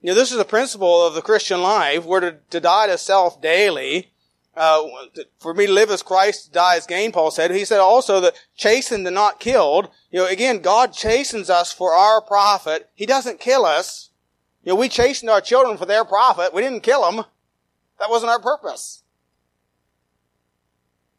You 0.00 0.08
know, 0.08 0.14
this 0.14 0.30
is 0.32 0.38
the 0.38 0.44
principle 0.44 1.06
of 1.06 1.14
the 1.14 1.22
Christian 1.22 1.62
life. 1.62 2.04
We're 2.04 2.20
to, 2.20 2.36
to 2.50 2.60
die 2.60 2.86
to 2.86 2.96
self 2.96 3.40
daily. 3.40 4.12
Uh, 4.56 4.82
for 5.38 5.54
me 5.54 5.66
to 5.66 5.72
live 5.72 5.90
as 5.90 6.02
Christ, 6.02 6.52
die 6.52 6.76
as 6.76 6.86
gain, 6.86 7.12
Paul 7.12 7.30
said. 7.30 7.50
He 7.50 7.64
said 7.64 7.78
also 7.78 8.20
that 8.20 8.34
chastened 8.56 9.06
and 9.06 9.14
not 9.14 9.40
killed. 9.40 9.88
You 10.10 10.20
know, 10.20 10.26
again, 10.26 10.58
God 10.58 10.92
chastens 10.92 11.48
us 11.48 11.72
for 11.72 11.92
our 11.92 12.20
profit. 12.20 12.90
He 12.94 13.06
doesn't 13.06 13.40
kill 13.40 13.64
us. 13.64 14.10
You 14.64 14.72
know, 14.72 14.76
we 14.76 14.88
chastened 14.88 15.30
our 15.30 15.40
children 15.40 15.78
for 15.78 15.86
their 15.86 16.04
profit. 16.04 16.52
We 16.52 16.62
didn't 16.62 16.82
kill 16.82 17.10
them. 17.10 17.24
That 17.98 18.10
wasn't 18.10 18.32
our 18.32 18.40
purpose. 18.40 19.02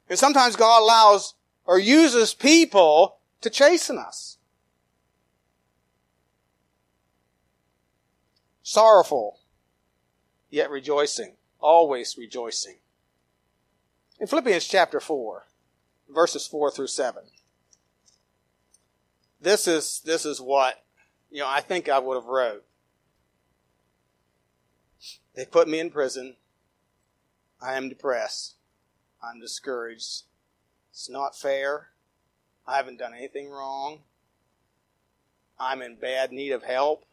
And 0.09 0.19
sometimes 0.19 0.55
God 0.55 0.81
allows 0.83 1.35
or 1.65 1.79
uses 1.79 2.33
people 2.33 3.17
to 3.39 3.49
chasten 3.49 3.97
us. 3.97 4.37
Sorrowful, 8.71 9.37
yet 10.49 10.71
rejoicing. 10.71 11.33
Always 11.59 12.15
rejoicing. 12.17 12.77
In 14.17 14.27
Philippians 14.27 14.65
chapter 14.65 15.01
4, 15.01 15.45
verses 16.07 16.47
4 16.47 16.71
through 16.71 16.87
7. 16.87 17.21
This 19.41 19.67
is, 19.67 19.99
this 20.05 20.25
is 20.25 20.39
what, 20.39 20.85
you 21.29 21.41
know, 21.41 21.49
I 21.49 21.59
think 21.59 21.89
I 21.89 21.99
would 21.99 22.15
have 22.15 22.29
wrote. 22.29 22.63
They 25.35 25.43
put 25.43 25.67
me 25.67 25.81
in 25.81 25.89
prison. 25.89 26.37
I 27.61 27.75
am 27.75 27.89
depressed. 27.89 28.55
I'm 29.21 29.41
discouraged. 29.41 30.23
It's 30.91 31.09
not 31.09 31.37
fair. 31.37 31.89
I 32.65 32.77
haven't 32.77 32.99
done 32.99 33.13
anything 33.13 33.49
wrong. 33.49 34.03
I'm 35.59 35.81
in 35.81 35.97
bad 35.97 36.31
need 36.31 36.53
of 36.53 36.63
help. 36.63 37.03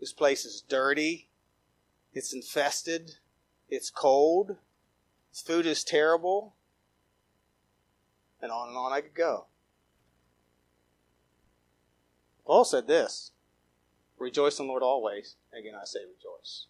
This 0.00 0.12
place 0.12 0.44
is 0.44 0.62
dirty. 0.68 1.28
It's 2.12 2.32
infested. 2.32 3.16
It's 3.68 3.90
cold. 3.90 4.56
This 5.30 5.42
food 5.42 5.66
is 5.66 5.84
terrible. 5.84 6.54
And 8.40 8.52
on 8.52 8.68
and 8.68 8.76
on 8.76 8.92
I 8.92 9.00
could 9.00 9.14
go. 9.14 9.46
Paul 12.46 12.64
said 12.64 12.86
this 12.86 13.32
Rejoice 14.18 14.58
in 14.58 14.66
the 14.66 14.70
Lord 14.70 14.82
always. 14.82 15.36
Again, 15.56 15.74
I 15.74 15.84
say 15.84 16.00
rejoice. 16.00 16.66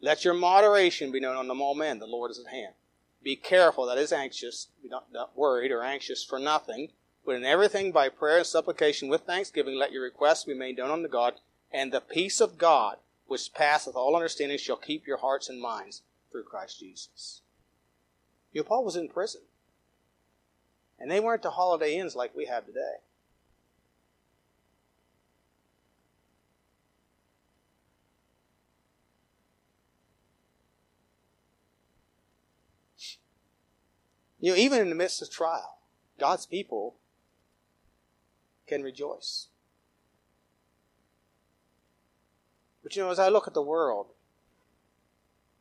Let 0.00 0.24
your 0.24 0.34
moderation 0.34 1.12
be 1.12 1.20
known 1.20 1.36
unto 1.36 1.62
all 1.62 1.74
men. 1.74 1.98
The 1.98 2.06
Lord 2.06 2.30
is 2.30 2.38
at 2.38 2.52
hand. 2.52 2.74
Be 3.22 3.36
careful, 3.36 3.86
that 3.86 3.98
is 3.98 4.12
anxious, 4.12 4.68
be 4.82 4.88
not, 4.88 5.12
not 5.12 5.36
worried 5.36 5.70
or 5.70 5.82
anxious 5.82 6.24
for 6.24 6.38
nothing, 6.38 6.88
but 7.24 7.34
in 7.34 7.44
everything 7.44 7.92
by 7.92 8.08
prayer 8.08 8.38
and 8.38 8.46
supplication 8.46 9.08
with 9.08 9.22
thanksgiving 9.22 9.76
let 9.76 9.92
your 9.92 10.02
requests 10.02 10.44
be 10.44 10.54
made 10.54 10.78
known 10.78 10.90
unto 10.90 11.08
God, 11.08 11.34
and 11.72 11.92
the 11.92 12.00
peace 12.00 12.40
of 12.40 12.58
God, 12.58 12.96
which 13.26 13.52
passeth 13.54 13.94
all 13.94 14.16
understanding, 14.16 14.58
shall 14.58 14.76
keep 14.76 15.06
your 15.06 15.18
hearts 15.18 15.48
and 15.48 15.60
minds 15.60 16.02
through 16.30 16.44
Christ 16.44 16.80
Jesus. 16.80 17.42
You 18.52 18.60
know, 18.60 18.64
Paul 18.66 18.84
was 18.84 18.96
in 18.96 19.08
prison. 19.08 19.42
And 20.98 21.10
they 21.10 21.20
weren't 21.20 21.42
the 21.42 21.50
holiday 21.50 21.96
inns 21.96 22.14
like 22.14 22.36
we 22.36 22.46
have 22.46 22.66
today. 22.66 22.98
You 34.40 34.52
know, 34.52 34.56
even 34.56 34.80
in 34.80 34.88
the 34.88 34.94
midst 34.94 35.20
of 35.20 35.30
trial, 35.30 35.78
God's 36.18 36.46
people 36.46 36.96
can 38.66 38.82
rejoice. 38.82 39.48
But 42.90 42.96
you 42.96 43.04
know, 43.04 43.10
as 43.12 43.20
I 43.20 43.28
look 43.28 43.46
at 43.46 43.54
the 43.54 43.62
world, 43.62 44.06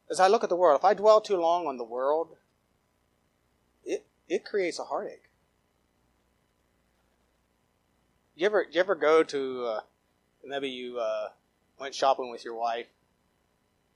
as 0.10 0.20
I 0.20 0.26
look 0.26 0.42
at 0.44 0.50
the 0.50 0.56
world, 0.56 0.80
if 0.80 0.84
I 0.84 0.96
dwell 0.96 1.22
too 1.22 1.38
long 1.38 1.68
on 1.68 1.78
the 1.78 1.84
world, 1.84 2.38
it 3.86 4.08
it 4.28 4.44
creates 4.44 4.80
a 4.80 4.86
heartache. 4.86 5.30
You 8.36 8.48
ever 8.48 8.66
you 8.72 8.80
ever 8.80 8.96
go 8.96 9.22
to 9.22 9.66
uh, 9.68 9.80
maybe 10.44 10.70
you 10.70 10.98
uh, 10.98 11.30
went 11.80 11.94
shopping 11.94 12.32
with 12.32 12.44
your 12.44 12.56
wife, 12.56 12.88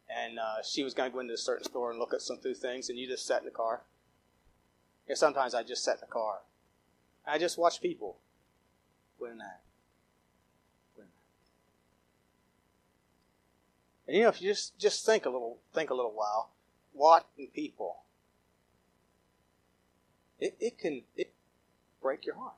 and 0.08 0.38
uh, 0.38 0.62
she 0.64 0.84
was 0.84 0.94
going 0.94 1.10
to 1.10 1.14
go 1.16 1.20
into 1.20 1.34
a 1.34 1.38
certain 1.38 1.64
store 1.66 1.90
and 1.90 1.98
look 2.00 2.14
at 2.14 2.22
some 2.22 2.38
few 2.38 2.54
things, 2.54 2.88
and 2.88 3.00
you 3.00 3.08
just 3.08 3.26
sat 3.26 3.40
in 3.40 3.46
the 3.46 3.52
car. 3.52 3.82
Yeah, 5.10 5.16
sometimes 5.16 5.56
I 5.56 5.64
just 5.64 5.84
sat 5.84 5.96
in 5.96 6.02
the 6.02 6.06
car. 6.06 6.42
I 7.26 7.40
just 7.40 7.58
watch 7.58 7.82
people 7.82 8.18
win 9.20 9.40
that. 9.40 9.62
Win 10.96 11.08
that. 11.08 11.24
And 14.08 14.18
you 14.18 14.24
know, 14.24 14.30
if 14.30 14.41
you 14.41 14.49
just 14.49 14.78
just 14.78 15.06
think 15.06 15.26
a 15.26 15.30
little 15.30 15.60
think 15.74 15.89
a 15.89 15.93
little 15.93 16.14
while, 16.14 16.51
watching 16.93 17.47
people, 17.54 18.04
it, 20.39 20.56
it 20.60 20.78
can 20.78 21.04
it 21.16 21.34
break 22.01 22.26
your 22.26 22.36
heart. 22.36 22.56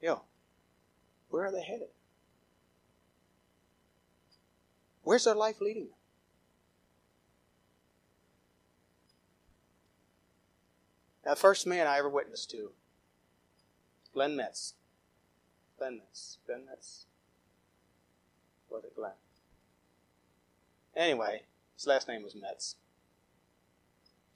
You 0.00 0.08
know, 0.08 0.22
where 1.28 1.44
are 1.44 1.52
they 1.52 1.62
headed? 1.62 1.88
Where's 5.04 5.24
their 5.24 5.34
life 5.34 5.60
leading 5.60 5.84
them? 5.84 5.94
Now, 11.24 11.34
the 11.34 11.40
first 11.40 11.66
man 11.66 11.86
I 11.86 11.98
ever 11.98 12.08
witnessed 12.08 12.50
to, 12.50 12.72
Glenn 14.12 14.34
Metz. 14.34 14.74
Glenn 16.46 16.66
Metz. 16.66 17.06
Was 18.70 18.84
it 18.84 18.94
Glenn? 18.94 19.10
Anyway, 20.96 21.42
his 21.74 21.86
last 21.88 22.06
name 22.06 22.22
was 22.22 22.36
Metz. 22.36 22.76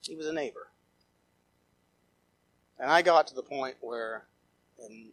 He 0.01 0.15
was 0.15 0.27
a 0.27 0.33
neighbor. 0.33 0.67
And 2.77 2.91
I 2.91 3.01
got 3.01 3.27
to 3.27 3.35
the 3.35 3.41
point 3.41 3.75
where, 3.79 4.25
in 4.77 5.11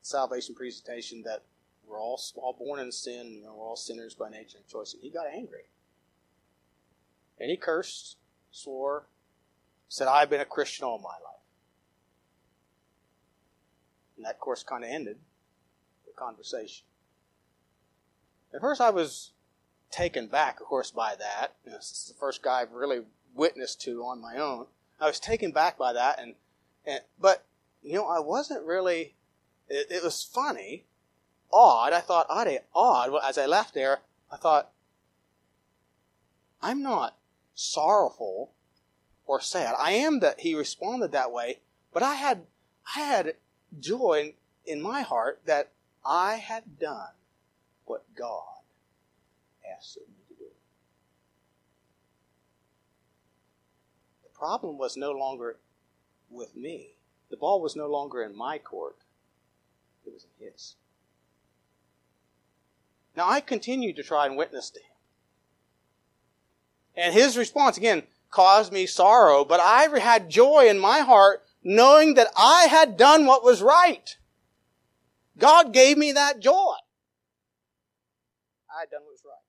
salvation 0.00 0.54
presentation, 0.54 1.22
that 1.24 1.42
we're 1.86 2.00
all, 2.00 2.20
all 2.36 2.56
born 2.58 2.80
in 2.80 2.90
sin, 2.90 3.42
know, 3.44 3.54
we're 3.54 3.66
all 3.66 3.76
sinners 3.76 4.14
by 4.14 4.30
nature 4.30 4.56
and 4.56 4.66
choice. 4.66 4.94
And 4.94 5.02
he 5.02 5.10
got 5.10 5.26
angry. 5.26 5.64
And 7.38 7.50
he 7.50 7.56
cursed, 7.58 8.16
swore, 8.50 9.04
said, 9.90 10.08
I've 10.08 10.30
been 10.30 10.40
a 10.40 10.46
Christian 10.46 10.86
all 10.86 10.98
my 10.98 11.10
life. 11.10 11.44
And 14.16 14.24
that, 14.24 14.40
course, 14.40 14.62
kind 14.62 14.82
of 14.82 14.90
ended 14.90 15.18
conversation. 16.16 16.84
At 18.52 18.60
first, 18.60 18.80
I 18.80 18.90
was 18.90 19.32
taken 19.90 20.26
back, 20.26 20.60
of 20.60 20.66
course, 20.66 20.90
by 20.90 21.14
that. 21.16 21.54
You 21.64 21.72
know, 21.72 21.76
this 21.78 21.90
is 21.92 22.04
the 22.08 22.18
first 22.18 22.42
guy 22.42 22.60
I've 22.62 22.72
really 22.72 23.02
witnessed 23.34 23.80
to 23.82 24.02
on 24.02 24.20
my 24.20 24.36
own. 24.36 24.66
I 25.00 25.06
was 25.06 25.20
taken 25.20 25.52
back 25.52 25.76
by 25.76 25.92
that, 25.92 26.18
and, 26.18 26.34
and 26.86 27.00
but 27.20 27.44
you 27.82 27.94
know, 27.94 28.06
I 28.06 28.18
wasn't 28.18 28.64
really. 28.64 29.14
It, 29.68 29.88
it 29.90 30.02
was 30.04 30.22
funny, 30.22 30.84
odd. 31.52 31.92
I 31.92 32.00
thought 32.00 32.26
odd, 32.28 32.48
eh, 32.48 32.58
odd. 32.74 33.12
Well, 33.12 33.22
as 33.22 33.36
I 33.36 33.46
left 33.46 33.74
there, 33.74 34.00
I 34.30 34.36
thought, 34.36 34.70
I'm 36.62 36.82
not 36.82 37.16
sorrowful 37.54 38.52
or 39.26 39.40
sad. 39.40 39.74
I 39.78 39.92
am 39.92 40.20
that 40.20 40.40
he 40.40 40.54
responded 40.54 41.12
that 41.12 41.32
way, 41.32 41.60
but 41.92 42.02
I 42.02 42.14
had 42.14 42.42
I 42.94 43.00
had 43.00 43.34
joy 43.78 44.34
in, 44.66 44.76
in 44.78 44.82
my 44.82 45.02
heart 45.02 45.42
that 45.46 45.72
I 46.06 46.36
had 46.36 46.78
done 46.78 47.14
what 47.84 48.04
God 48.16 48.62
asked 49.76 49.98
me 49.98 50.14
to 50.28 50.34
do. 50.34 50.50
The 54.22 54.38
problem 54.38 54.78
was 54.78 54.96
no 54.96 55.10
longer 55.10 55.58
with 56.30 56.54
me. 56.54 56.90
The 57.30 57.36
ball 57.36 57.60
was 57.60 57.74
no 57.74 57.88
longer 57.88 58.22
in 58.22 58.36
my 58.36 58.58
court. 58.58 58.96
It 60.06 60.12
was 60.12 60.26
in 60.38 60.46
his. 60.46 60.76
Now 63.16 63.28
I 63.28 63.40
continued 63.40 63.96
to 63.96 64.02
try 64.02 64.26
and 64.26 64.36
witness 64.36 64.70
to 64.70 64.78
him. 64.78 64.86
And 66.94 67.14
his 67.14 67.36
response, 67.36 67.76
again, 67.76 68.04
caused 68.30 68.72
me 68.72 68.86
sorrow, 68.86 69.44
but 69.44 69.60
I 69.60 69.88
had 69.98 70.30
joy 70.30 70.66
in 70.68 70.78
my 70.78 71.00
heart 71.00 71.42
knowing 71.64 72.14
that 72.14 72.28
I 72.36 72.66
had 72.70 72.96
done 72.96 73.26
what 73.26 73.42
was 73.42 73.60
right. 73.60 74.16
God 75.38 75.72
gave 75.72 75.98
me 75.98 76.12
that 76.12 76.40
joy. 76.40 76.74
I 78.74 78.80
had 78.80 78.90
done 78.90 79.02
what 79.02 79.12
was 79.12 79.22
right. 79.24 79.46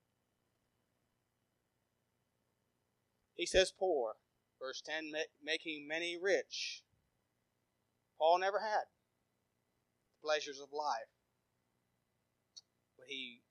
He 3.35 3.45
says 3.45 3.71
poor. 3.77 4.15
Verse 4.59 4.81
10, 4.81 5.11
making 5.43 5.88
many 5.88 6.17
rich. 6.17 6.81
Paul 8.17 8.39
never 8.39 8.59
had 8.59 8.89
the 10.09 10.17
pleasures 10.25 10.59
of 10.59 10.73
life. 10.73 11.13
But 12.97 13.05
he 13.07 13.45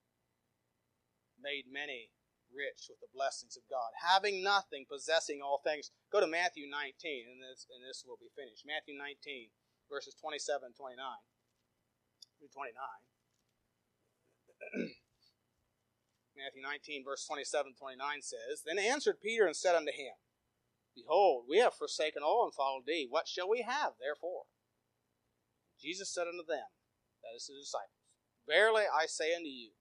made 1.39 1.71
many 1.71 2.11
rich 2.51 2.91
with 2.91 2.99
the 2.99 3.15
blessings 3.15 3.55
of 3.55 3.63
God, 3.71 3.95
having 4.03 4.43
nothing, 4.43 4.87
possessing 4.91 5.39
all 5.39 5.63
things. 5.63 5.95
Go 6.11 6.19
to 6.19 6.27
Matthew 6.27 6.67
19, 6.67 7.31
and 7.31 7.39
this, 7.39 7.71
and 7.71 7.87
this 7.87 8.03
will 8.03 8.19
be 8.19 8.35
finished. 8.35 8.67
Matthew 8.67 8.99
19, 8.99 9.55
verses 9.87 10.19
27 10.19 10.75
29. 10.75 11.23
29. 12.45 12.77
Matthew 16.37 16.61
19, 16.61 17.05
verse 17.05 17.25
27 17.25 17.73
29 17.79 18.21
says, 18.21 18.63
Then 18.65 18.79
answered 18.79 19.25
Peter 19.25 19.47
and 19.47 19.57
said 19.57 19.75
unto 19.75 19.93
him, 19.93 20.21
Behold, 20.95 21.45
we 21.49 21.59
have 21.59 21.75
forsaken 21.75 22.23
all 22.23 22.45
and 22.45 22.55
followed 22.55 22.85
thee. 22.87 23.07
What 23.09 23.29
shall 23.29 23.49
we 23.49 23.63
have, 23.63 23.97
therefore? 24.01 24.45
Jesus 25.81 26.13
said 26.13 26.29
unto 26.29 26.45
them, 26.45 26.73
that 27.21 27.37
is 27.37 27.49
the 27.49 27.59
disciples, 27.59 28.01
Verily 28.47 28.87
I 28.87 29.07
say 29.11 29.35
unto 29.35 29.51
you, 29.51 29.75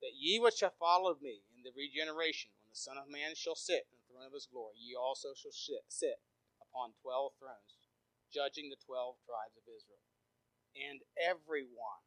that 0.00 0.16
ye 0.16 0.40
which 0.40 0.60
have 0.60 0.74
followed 0.80 1.20
me 1.20 1.44
in 1.52 1.62
the 1.62 1.76
regeneration, 1.76 2.50
when 2.62 2.72
the 2.72 2.78
Son 2.78 2.96
of 2.96 3.10
Man 3.10 3.36
shall 3.36 3.54
sit 3.54 3.86
in 3.92 4.00
the 4.00 4.06
throne 4.08 4.26
of 4.26 4.32
his 4.32 4.48
glory, 4.48 4.80
ye 4.80 4.96
also 4.96 5.36
shall 5.36 5.52
sit 5.52 6.18
upon 6.58 6.96
twelve 7.02 7.36
thrones, 7.36 7.76
judging 8.32 8.70
the 8.72 8.80
twelve 8.80 9.20
tribes 9.28 9.60
of 9.60 9.68
Israel. 9.68 10.05
And 10.76 11.00
everyone. 11.16 12.04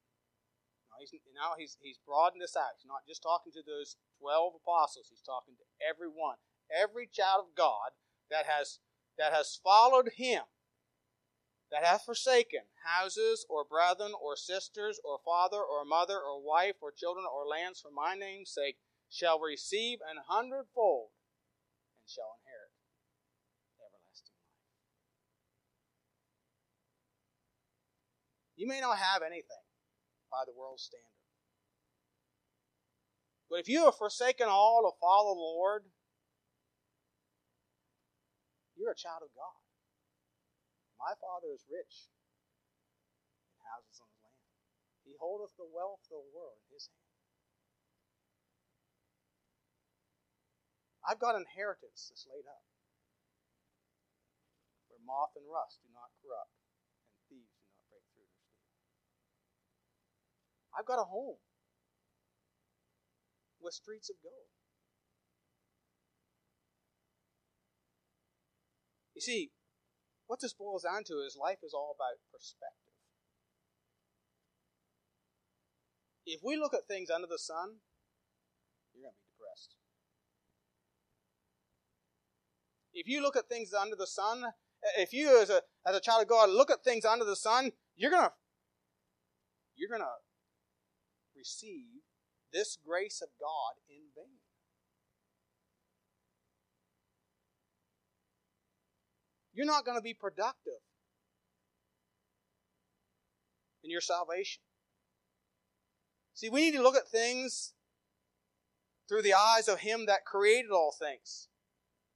Now 0.94 1.02
he's, 1.02 1.12
now 1.34 1.52
he's, 1.58 1.78
he's 1.82 1.98
broadened 2.06 2.42
this 2.42 2.56
out. 2.56 2.78
He's 2.78 2.86
not 2.86 3.10
just 3.10 3.26
talking 3.26 3.52
to 3.58 3.66
those 3.66 3.98
twelve 4.22 4.54
apostles, 4.54 5.10
he's 5.10 5.26
talking 5.26 5.58
to 5.58 5.66
everyone. 5.82 6.38
Every 6.70 7.10
child 7.10 7.50
of 7.50 7.58
God 7.58 7.98
that 8.30 8.46
has 8.46 8.78
that 9.18 9.34
has 9.34 9.60
followed 9.64 10.12
him, 10.16 10.44
that 11.72 11.84
hath 11.84 12.06
forsaken 12.06 12.70
houses 12.86 13.46
or 13.50 13.66
brethren 13.66 14.14
or 14.14 14.36
sisters 14.36 15.00
or 15.04 15.18
father 15.26 15.60
or 15.60 15.84
mother 15.84 16.22
or 16.22 16.38
wife 16.46 16.78
or 16.82 16.92
children 16.92 17.26
or 17.26 17.50
lands 17.50 17.82
for 17.82 17.90
my 17.90 18.14
name's 18.14 18.54
sake, 18.54 18.78
shall 19.10 19.40
receive 19.40 20.00
an 20.06 20.22
hundredfold 20.30 21.10
and 21.98 22.08
shall 22.08 22.38
inherit 22.46 22.72
everlasting 23.82 24.38
life. 24.38 24.62
You 28.60 28.68
may 28.68 28.84
not 28.84 28.99
have 28.99 29.24
anything 29.24 29.64
by 30.28 30.43
the 30.43 30.51
world's 30.51 30.84
standard. 30.84 31.24
But 33.47 33.64
if 33.64 33.72
you 33.72 33.88
have 33.88 33.95
forsaken 33.95 34.51
all 34.51 34.84
to 34.84 34.91
follow 34.99 35.32
the 35.32 35.47
Lord, 35.55 35.88
you're 38.76 38.91
a 38.91 38.99
child 38.99 39.24
of 39.24 39.32
God. 39.32 39.64
My 40.99 41.16
Father 41.16 41.55
is 41.55 41.64
rich 41.72 42.12
in 43.55 43.64
houses 43.64 44.03
on 44.03 44.12
his 44.12 44.20
land. 44.28 44.43
He 45.07 45.16
holdeth 45.16 45.55
the 45.55 45.64
wealth 45.64 46.03
of 46.12 46.20
the 46.20 46.36
world 46.36 46.60
in 46.68 46.76
his 46.76 46.91
hand. 46.91 47.10
I've 51.07 51.24
got 51.24 51.39
inheritance 51.39 52.12
that's 52.12 52.28
laid 52.28 52.43
up 52.43 52.68
where 54.91 54.99
moth 54.99 55.32
and 55.39 55.47
rust 55.47 55.80
do 55.80 55.88
not 55.95 56.12
corrupt 56.20 56.60
and 57.07 57.24
thieves 57.32 57.55
do 57.55 57.72
not 57.72 57.88
break 57.88 58.03
through 58.12 58.28
nor 58.28 58.43
steal. 58.43 58.76
I've 60.78 60.86
got 60.86 61.00
a 61.00 61.06
home 61.06 61.38
with 63.62 63.74
streets 63.74 64.10
of 64.10 64.16
gold. 64.24 64.50
You 69.16 69.22
see, 69.22 69.52
what 70.28 70.40
this 70.42 70.54
boils 70.54 70.84
down 70.84 71.04
to 71.06 71.16
is 71.26 71.36
life 71.40 71.58
is 71.64 71.74
all 71.74 71.96
about 71.98 72.20
perspective. 72.32 72.94
If 76.26 76.42
we 76.44 76.56
look 76.56 76.74
at 76.74 76.88
things 76.88 77.10
under 77.10 77.28
the 77.28 77.40
sun, 77.40 77.82
you're 78.94 79.04
going 79.04 79.14
to 79.14 79.18
be 79.18 79.26
depressed. 79.34 79.76
If 82.94 83.08
you 83.08 83.22
look 83.22 83.36
at 83.36 83.50
things 83.50 83.74
under 83.74 83.96
the 83.96 84.08
sun, 84.08 84.46
if 84.98 85.12
you 85.14 85.42
as 85.42 85.50
a 85.50 85.62
as 85.86 85.96
a 85.96 86.00
child 86.00 86.22
of 86.22 86.30
God 86.30 86.50
look 86.50 86.72
at 86.72 86.84
things 86.84 87.06
under 87.06 87.26
the 87.26 87.36
sun, 87.36 87.72
you're 87.96 88.12
gonna 88.12 88.32
you're 89.76 89.90
gonna 89.90 90.10
receive 91.40 92.04
this 92.52 92.78
grace 92.86 93.22
of 93.22 93.30
God 93.40 93.80
in 93.90 94.04
vain. 94.16 94.40
You're 99.54 99.66
not 99.66 99.86
going 99.86 99.98
to 99.98 100.04
be 100.04 100.14
productive 100.14 100.82
in 103.84 103.90
your 103.90 104.02
salvation. 104.02 104.62
See, 106.34 106.50
we 106.50 106.62
need 106.62 106.78
to 106.78 106.84
look 106.84 106.96
at 106.96 107.10
things 107.10 107.74
through 109.08 109.24
the 109.24 109.34
eyes 109.34 109.68
of 109.68 109.80
Him 109.80 110.06
that 110.06 110.26
created 110.26 110.72
all 110.72 110.94
things. 110.98 111.48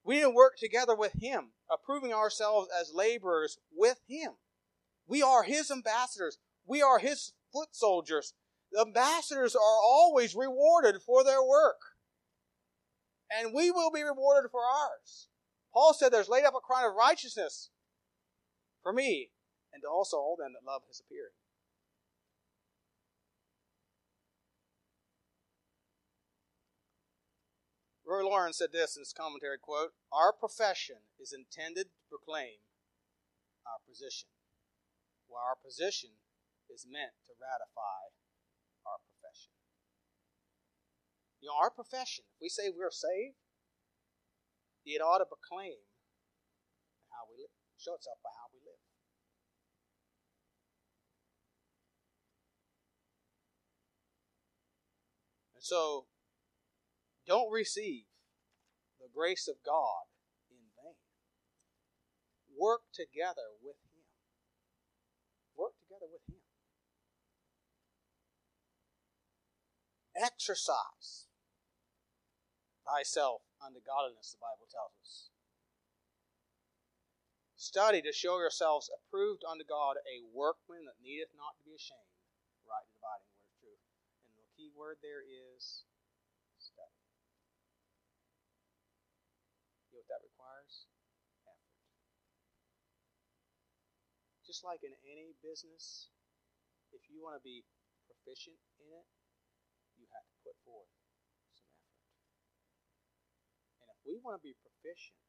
We 0.05 0.15
need 0.15 0.21
to 0.21 0.29
work 0.29 0.53
together 0.57 0.95
with 0.95 1.13
Him, 1.21 1.51
approving 1.71 2.13
ourselves 2.13 2.69
as 2.79 2.93
laborers 2.93 3.57
with 3.75 3.99
Him. 4.07 4.33
We 5.07 5.21
are 5.21 5.43
His 5.43 5.71
ambassadors. 5.71 6.37
We 6.65 6.81
are 6.81 6.99
His 6.99 7.33
foot 7.51 7.69
soldiers. 7.71 8.33
Ambassadors 8.79 9.55
are 9.55 9.81
always 9.83 10.35
rewarded 10.35 11.01
for 11.01 11.23
their 11.23 11.43
work. 11.43 11.79
And 13.31 13.53
we 13.53 13.71
will 13.71 13.91
be 13.91 14.03
rewarded 14.03 14.51
for 14.51 14.61
ours. 14.61 15.27
Paul 15.73 15.93
said, 15.93 16.11
There's 16.11 16.29
laid 16.29 16.45
up 16.45 16.55
a 16.55 16.59
crown 16.59 16.89
of 16.89 16.95
righteousness 16.95 17.69
for 18.81 18.93
me, 18.93 19.31
and 19.73 19.81
to 19.81 19.87
also 19.87 20.17
all 20.17 20.35
them 20.37 20.53
that 20.53 20.69
love 20.69 20.83
his 20.87 21.01
appearing. 21.03 21.33
Roy 28.05 28.27
Laurin 28.27 28.53
said 28.53 28.69
this 28.71 28.95
in 28.95 29.01
his 29.01 29.13
commentary 29.13 29.57
quote, 29.57 29.93
Our 30.11 30.33
profession 30.33 31.09
is 31.19 31.33
intended 31.33 31.87
to 31.97 32.09
proclaim 32.09 32.61
our 33.65 33.81
position, 33.87 34.29
while 35.27 35.41
our 35.41 35.55
position 35.57 36.21
is 36.69 36.85
meant 36.85 37.17
to 37.25 37.33
ratify 37.39 38.13
our 38.85 38.99
profession. 39.01 39.55
You 41.43 41.49
know, 41.49 41.59
our 41.61 41.69
profession, 41.69 42.23
if 42.31 42.39
we 42.39 42.47
say 42.47 42.71
we're 42.71 42.89
saved, 42.89 43.35
it 44.85 45.03
ought 45.03 45.17
to 45.17 45.25
proclaim 45.25 45.75
how 47.11 47.27
we 47.27 47.35
live, 47.35 47.51
show 47.75 47.95
itself 47.95 48.15
by 48.23 48.31
how 48.31 48.47
we 48.55 48.63
live. 48.63 48.79
And 55.55 55.63
so, 55.63 56.05
don't 57.27 57.51
receive 57.51 58.05
the 59.01 59.11
grace 59.13 59.49
of 59.49 59.55
God 59.65 60.07
in 60.49 60.63
vain. 60.79 60.95
Work 62.57 62.83
together 62.93 63.51
with 63.61 63.75
Him. 63.91 64.07
Work 65.57 65.73
together 65.83 66.07
with 66.07 66.23
Him. 66.25 66.39
Exercise 70.15 71.27
thyself 72.83 73.41
unto 73.63 73.79
godliness, 73.83 74.35
the 74.35 74.43
Bible 74.43 74.67
tells 74.67 74.93
us. 74.99 75.31
Study 77.55 78.03
to 78.03 78.11
show 78.11 78.43
yourselves 78.43 78.91
approved 78.91 79.47
unto 79.47 79.63
God, 79.63 79.95
a 80.03 80.19
workman 80.35 80.83
that 80.83 80.99
needeth 80.99 81.31
not 81.31 81.55
to 81.55 81.63
be 81.63 81.71
ashamed, 81.71 82.11
rightly 82.67 82.91
dividing 82.91 83.31
the 83.31 83.39
word 83.39 83.47
of 83.47 83.55
truth. 83.63 83.83
And 84.27 84.35
the 84.35 84.51
key 84.51 84.67
word 84.75 84.99
there 84.99 85.23
is 85.23 85.87
study. 86.59 86.99
You 89.87 89.95
know 89.95 90.03
what 90.03 90.11
that 90.11 90.27
requires? 90.27 90.91
Effort. 91.47 91.71
Just 94.43 94.67
like 94.67 94.83
in 94.83 94.91
any 95.07 95.31
business, 95.39 96.11
if 96.91 97.07
you 97.07 97.23
want 97.23 97.39
to 97.39 97.43
be 97.47 97.63
proficient 98.11 98.59
in 98.83 98.91
it, 98.91 99.07
you 99.95 100.03
have 100.11 100.27
to 100.27 100.35
put 100.43 100.59
forth 100.67 100.91
we 104.03 104.19
want 104.19 104.39
to 104.39 104.43
be 104.43 104.55
proficient, 104.59 105.19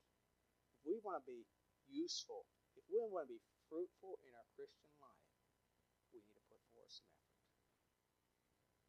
if 0.74 0.80
we 0.86 0.98
want 1.02 1.22
to 1.22 1.24
be 1.26 1.46
useful, 1.90 2.46
if 2.74 2.84
we 2.90 2.98
want 3.06 3.26
to 3.26 3.32
be 3.34 3.42
fruitful 3.70 4.18
in 4.26 4.32
our 4.34 4.48
Christian 4.58 4.90
life, 4.98 5.26
we 6.10 6.22
need 6.22 6.34
to 6.34 6.44
put 6.50 6.60
forth 6.74 6.90
some 6.90 7.10
effort. 7.14 7.50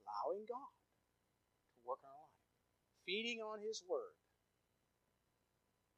Allowing 0.05 0.45
God 0.49 0.73
to 0.73 1.79
work 1.85 2.01
in 2.01 2.09
our 2.09 2.25
life, 2.25 2.41
feeding 3.05 3.41
on 3.41 3.61
His 3.61 3.85
Word, 3.85 4.17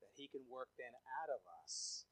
that 0.03 0.11
He 0.15 0.27
can 0.27 0.43
work 0.51 0.71
then 0.75 0.91
out 1.23 1.31
of 1.31 1.41
us 1.63 2.07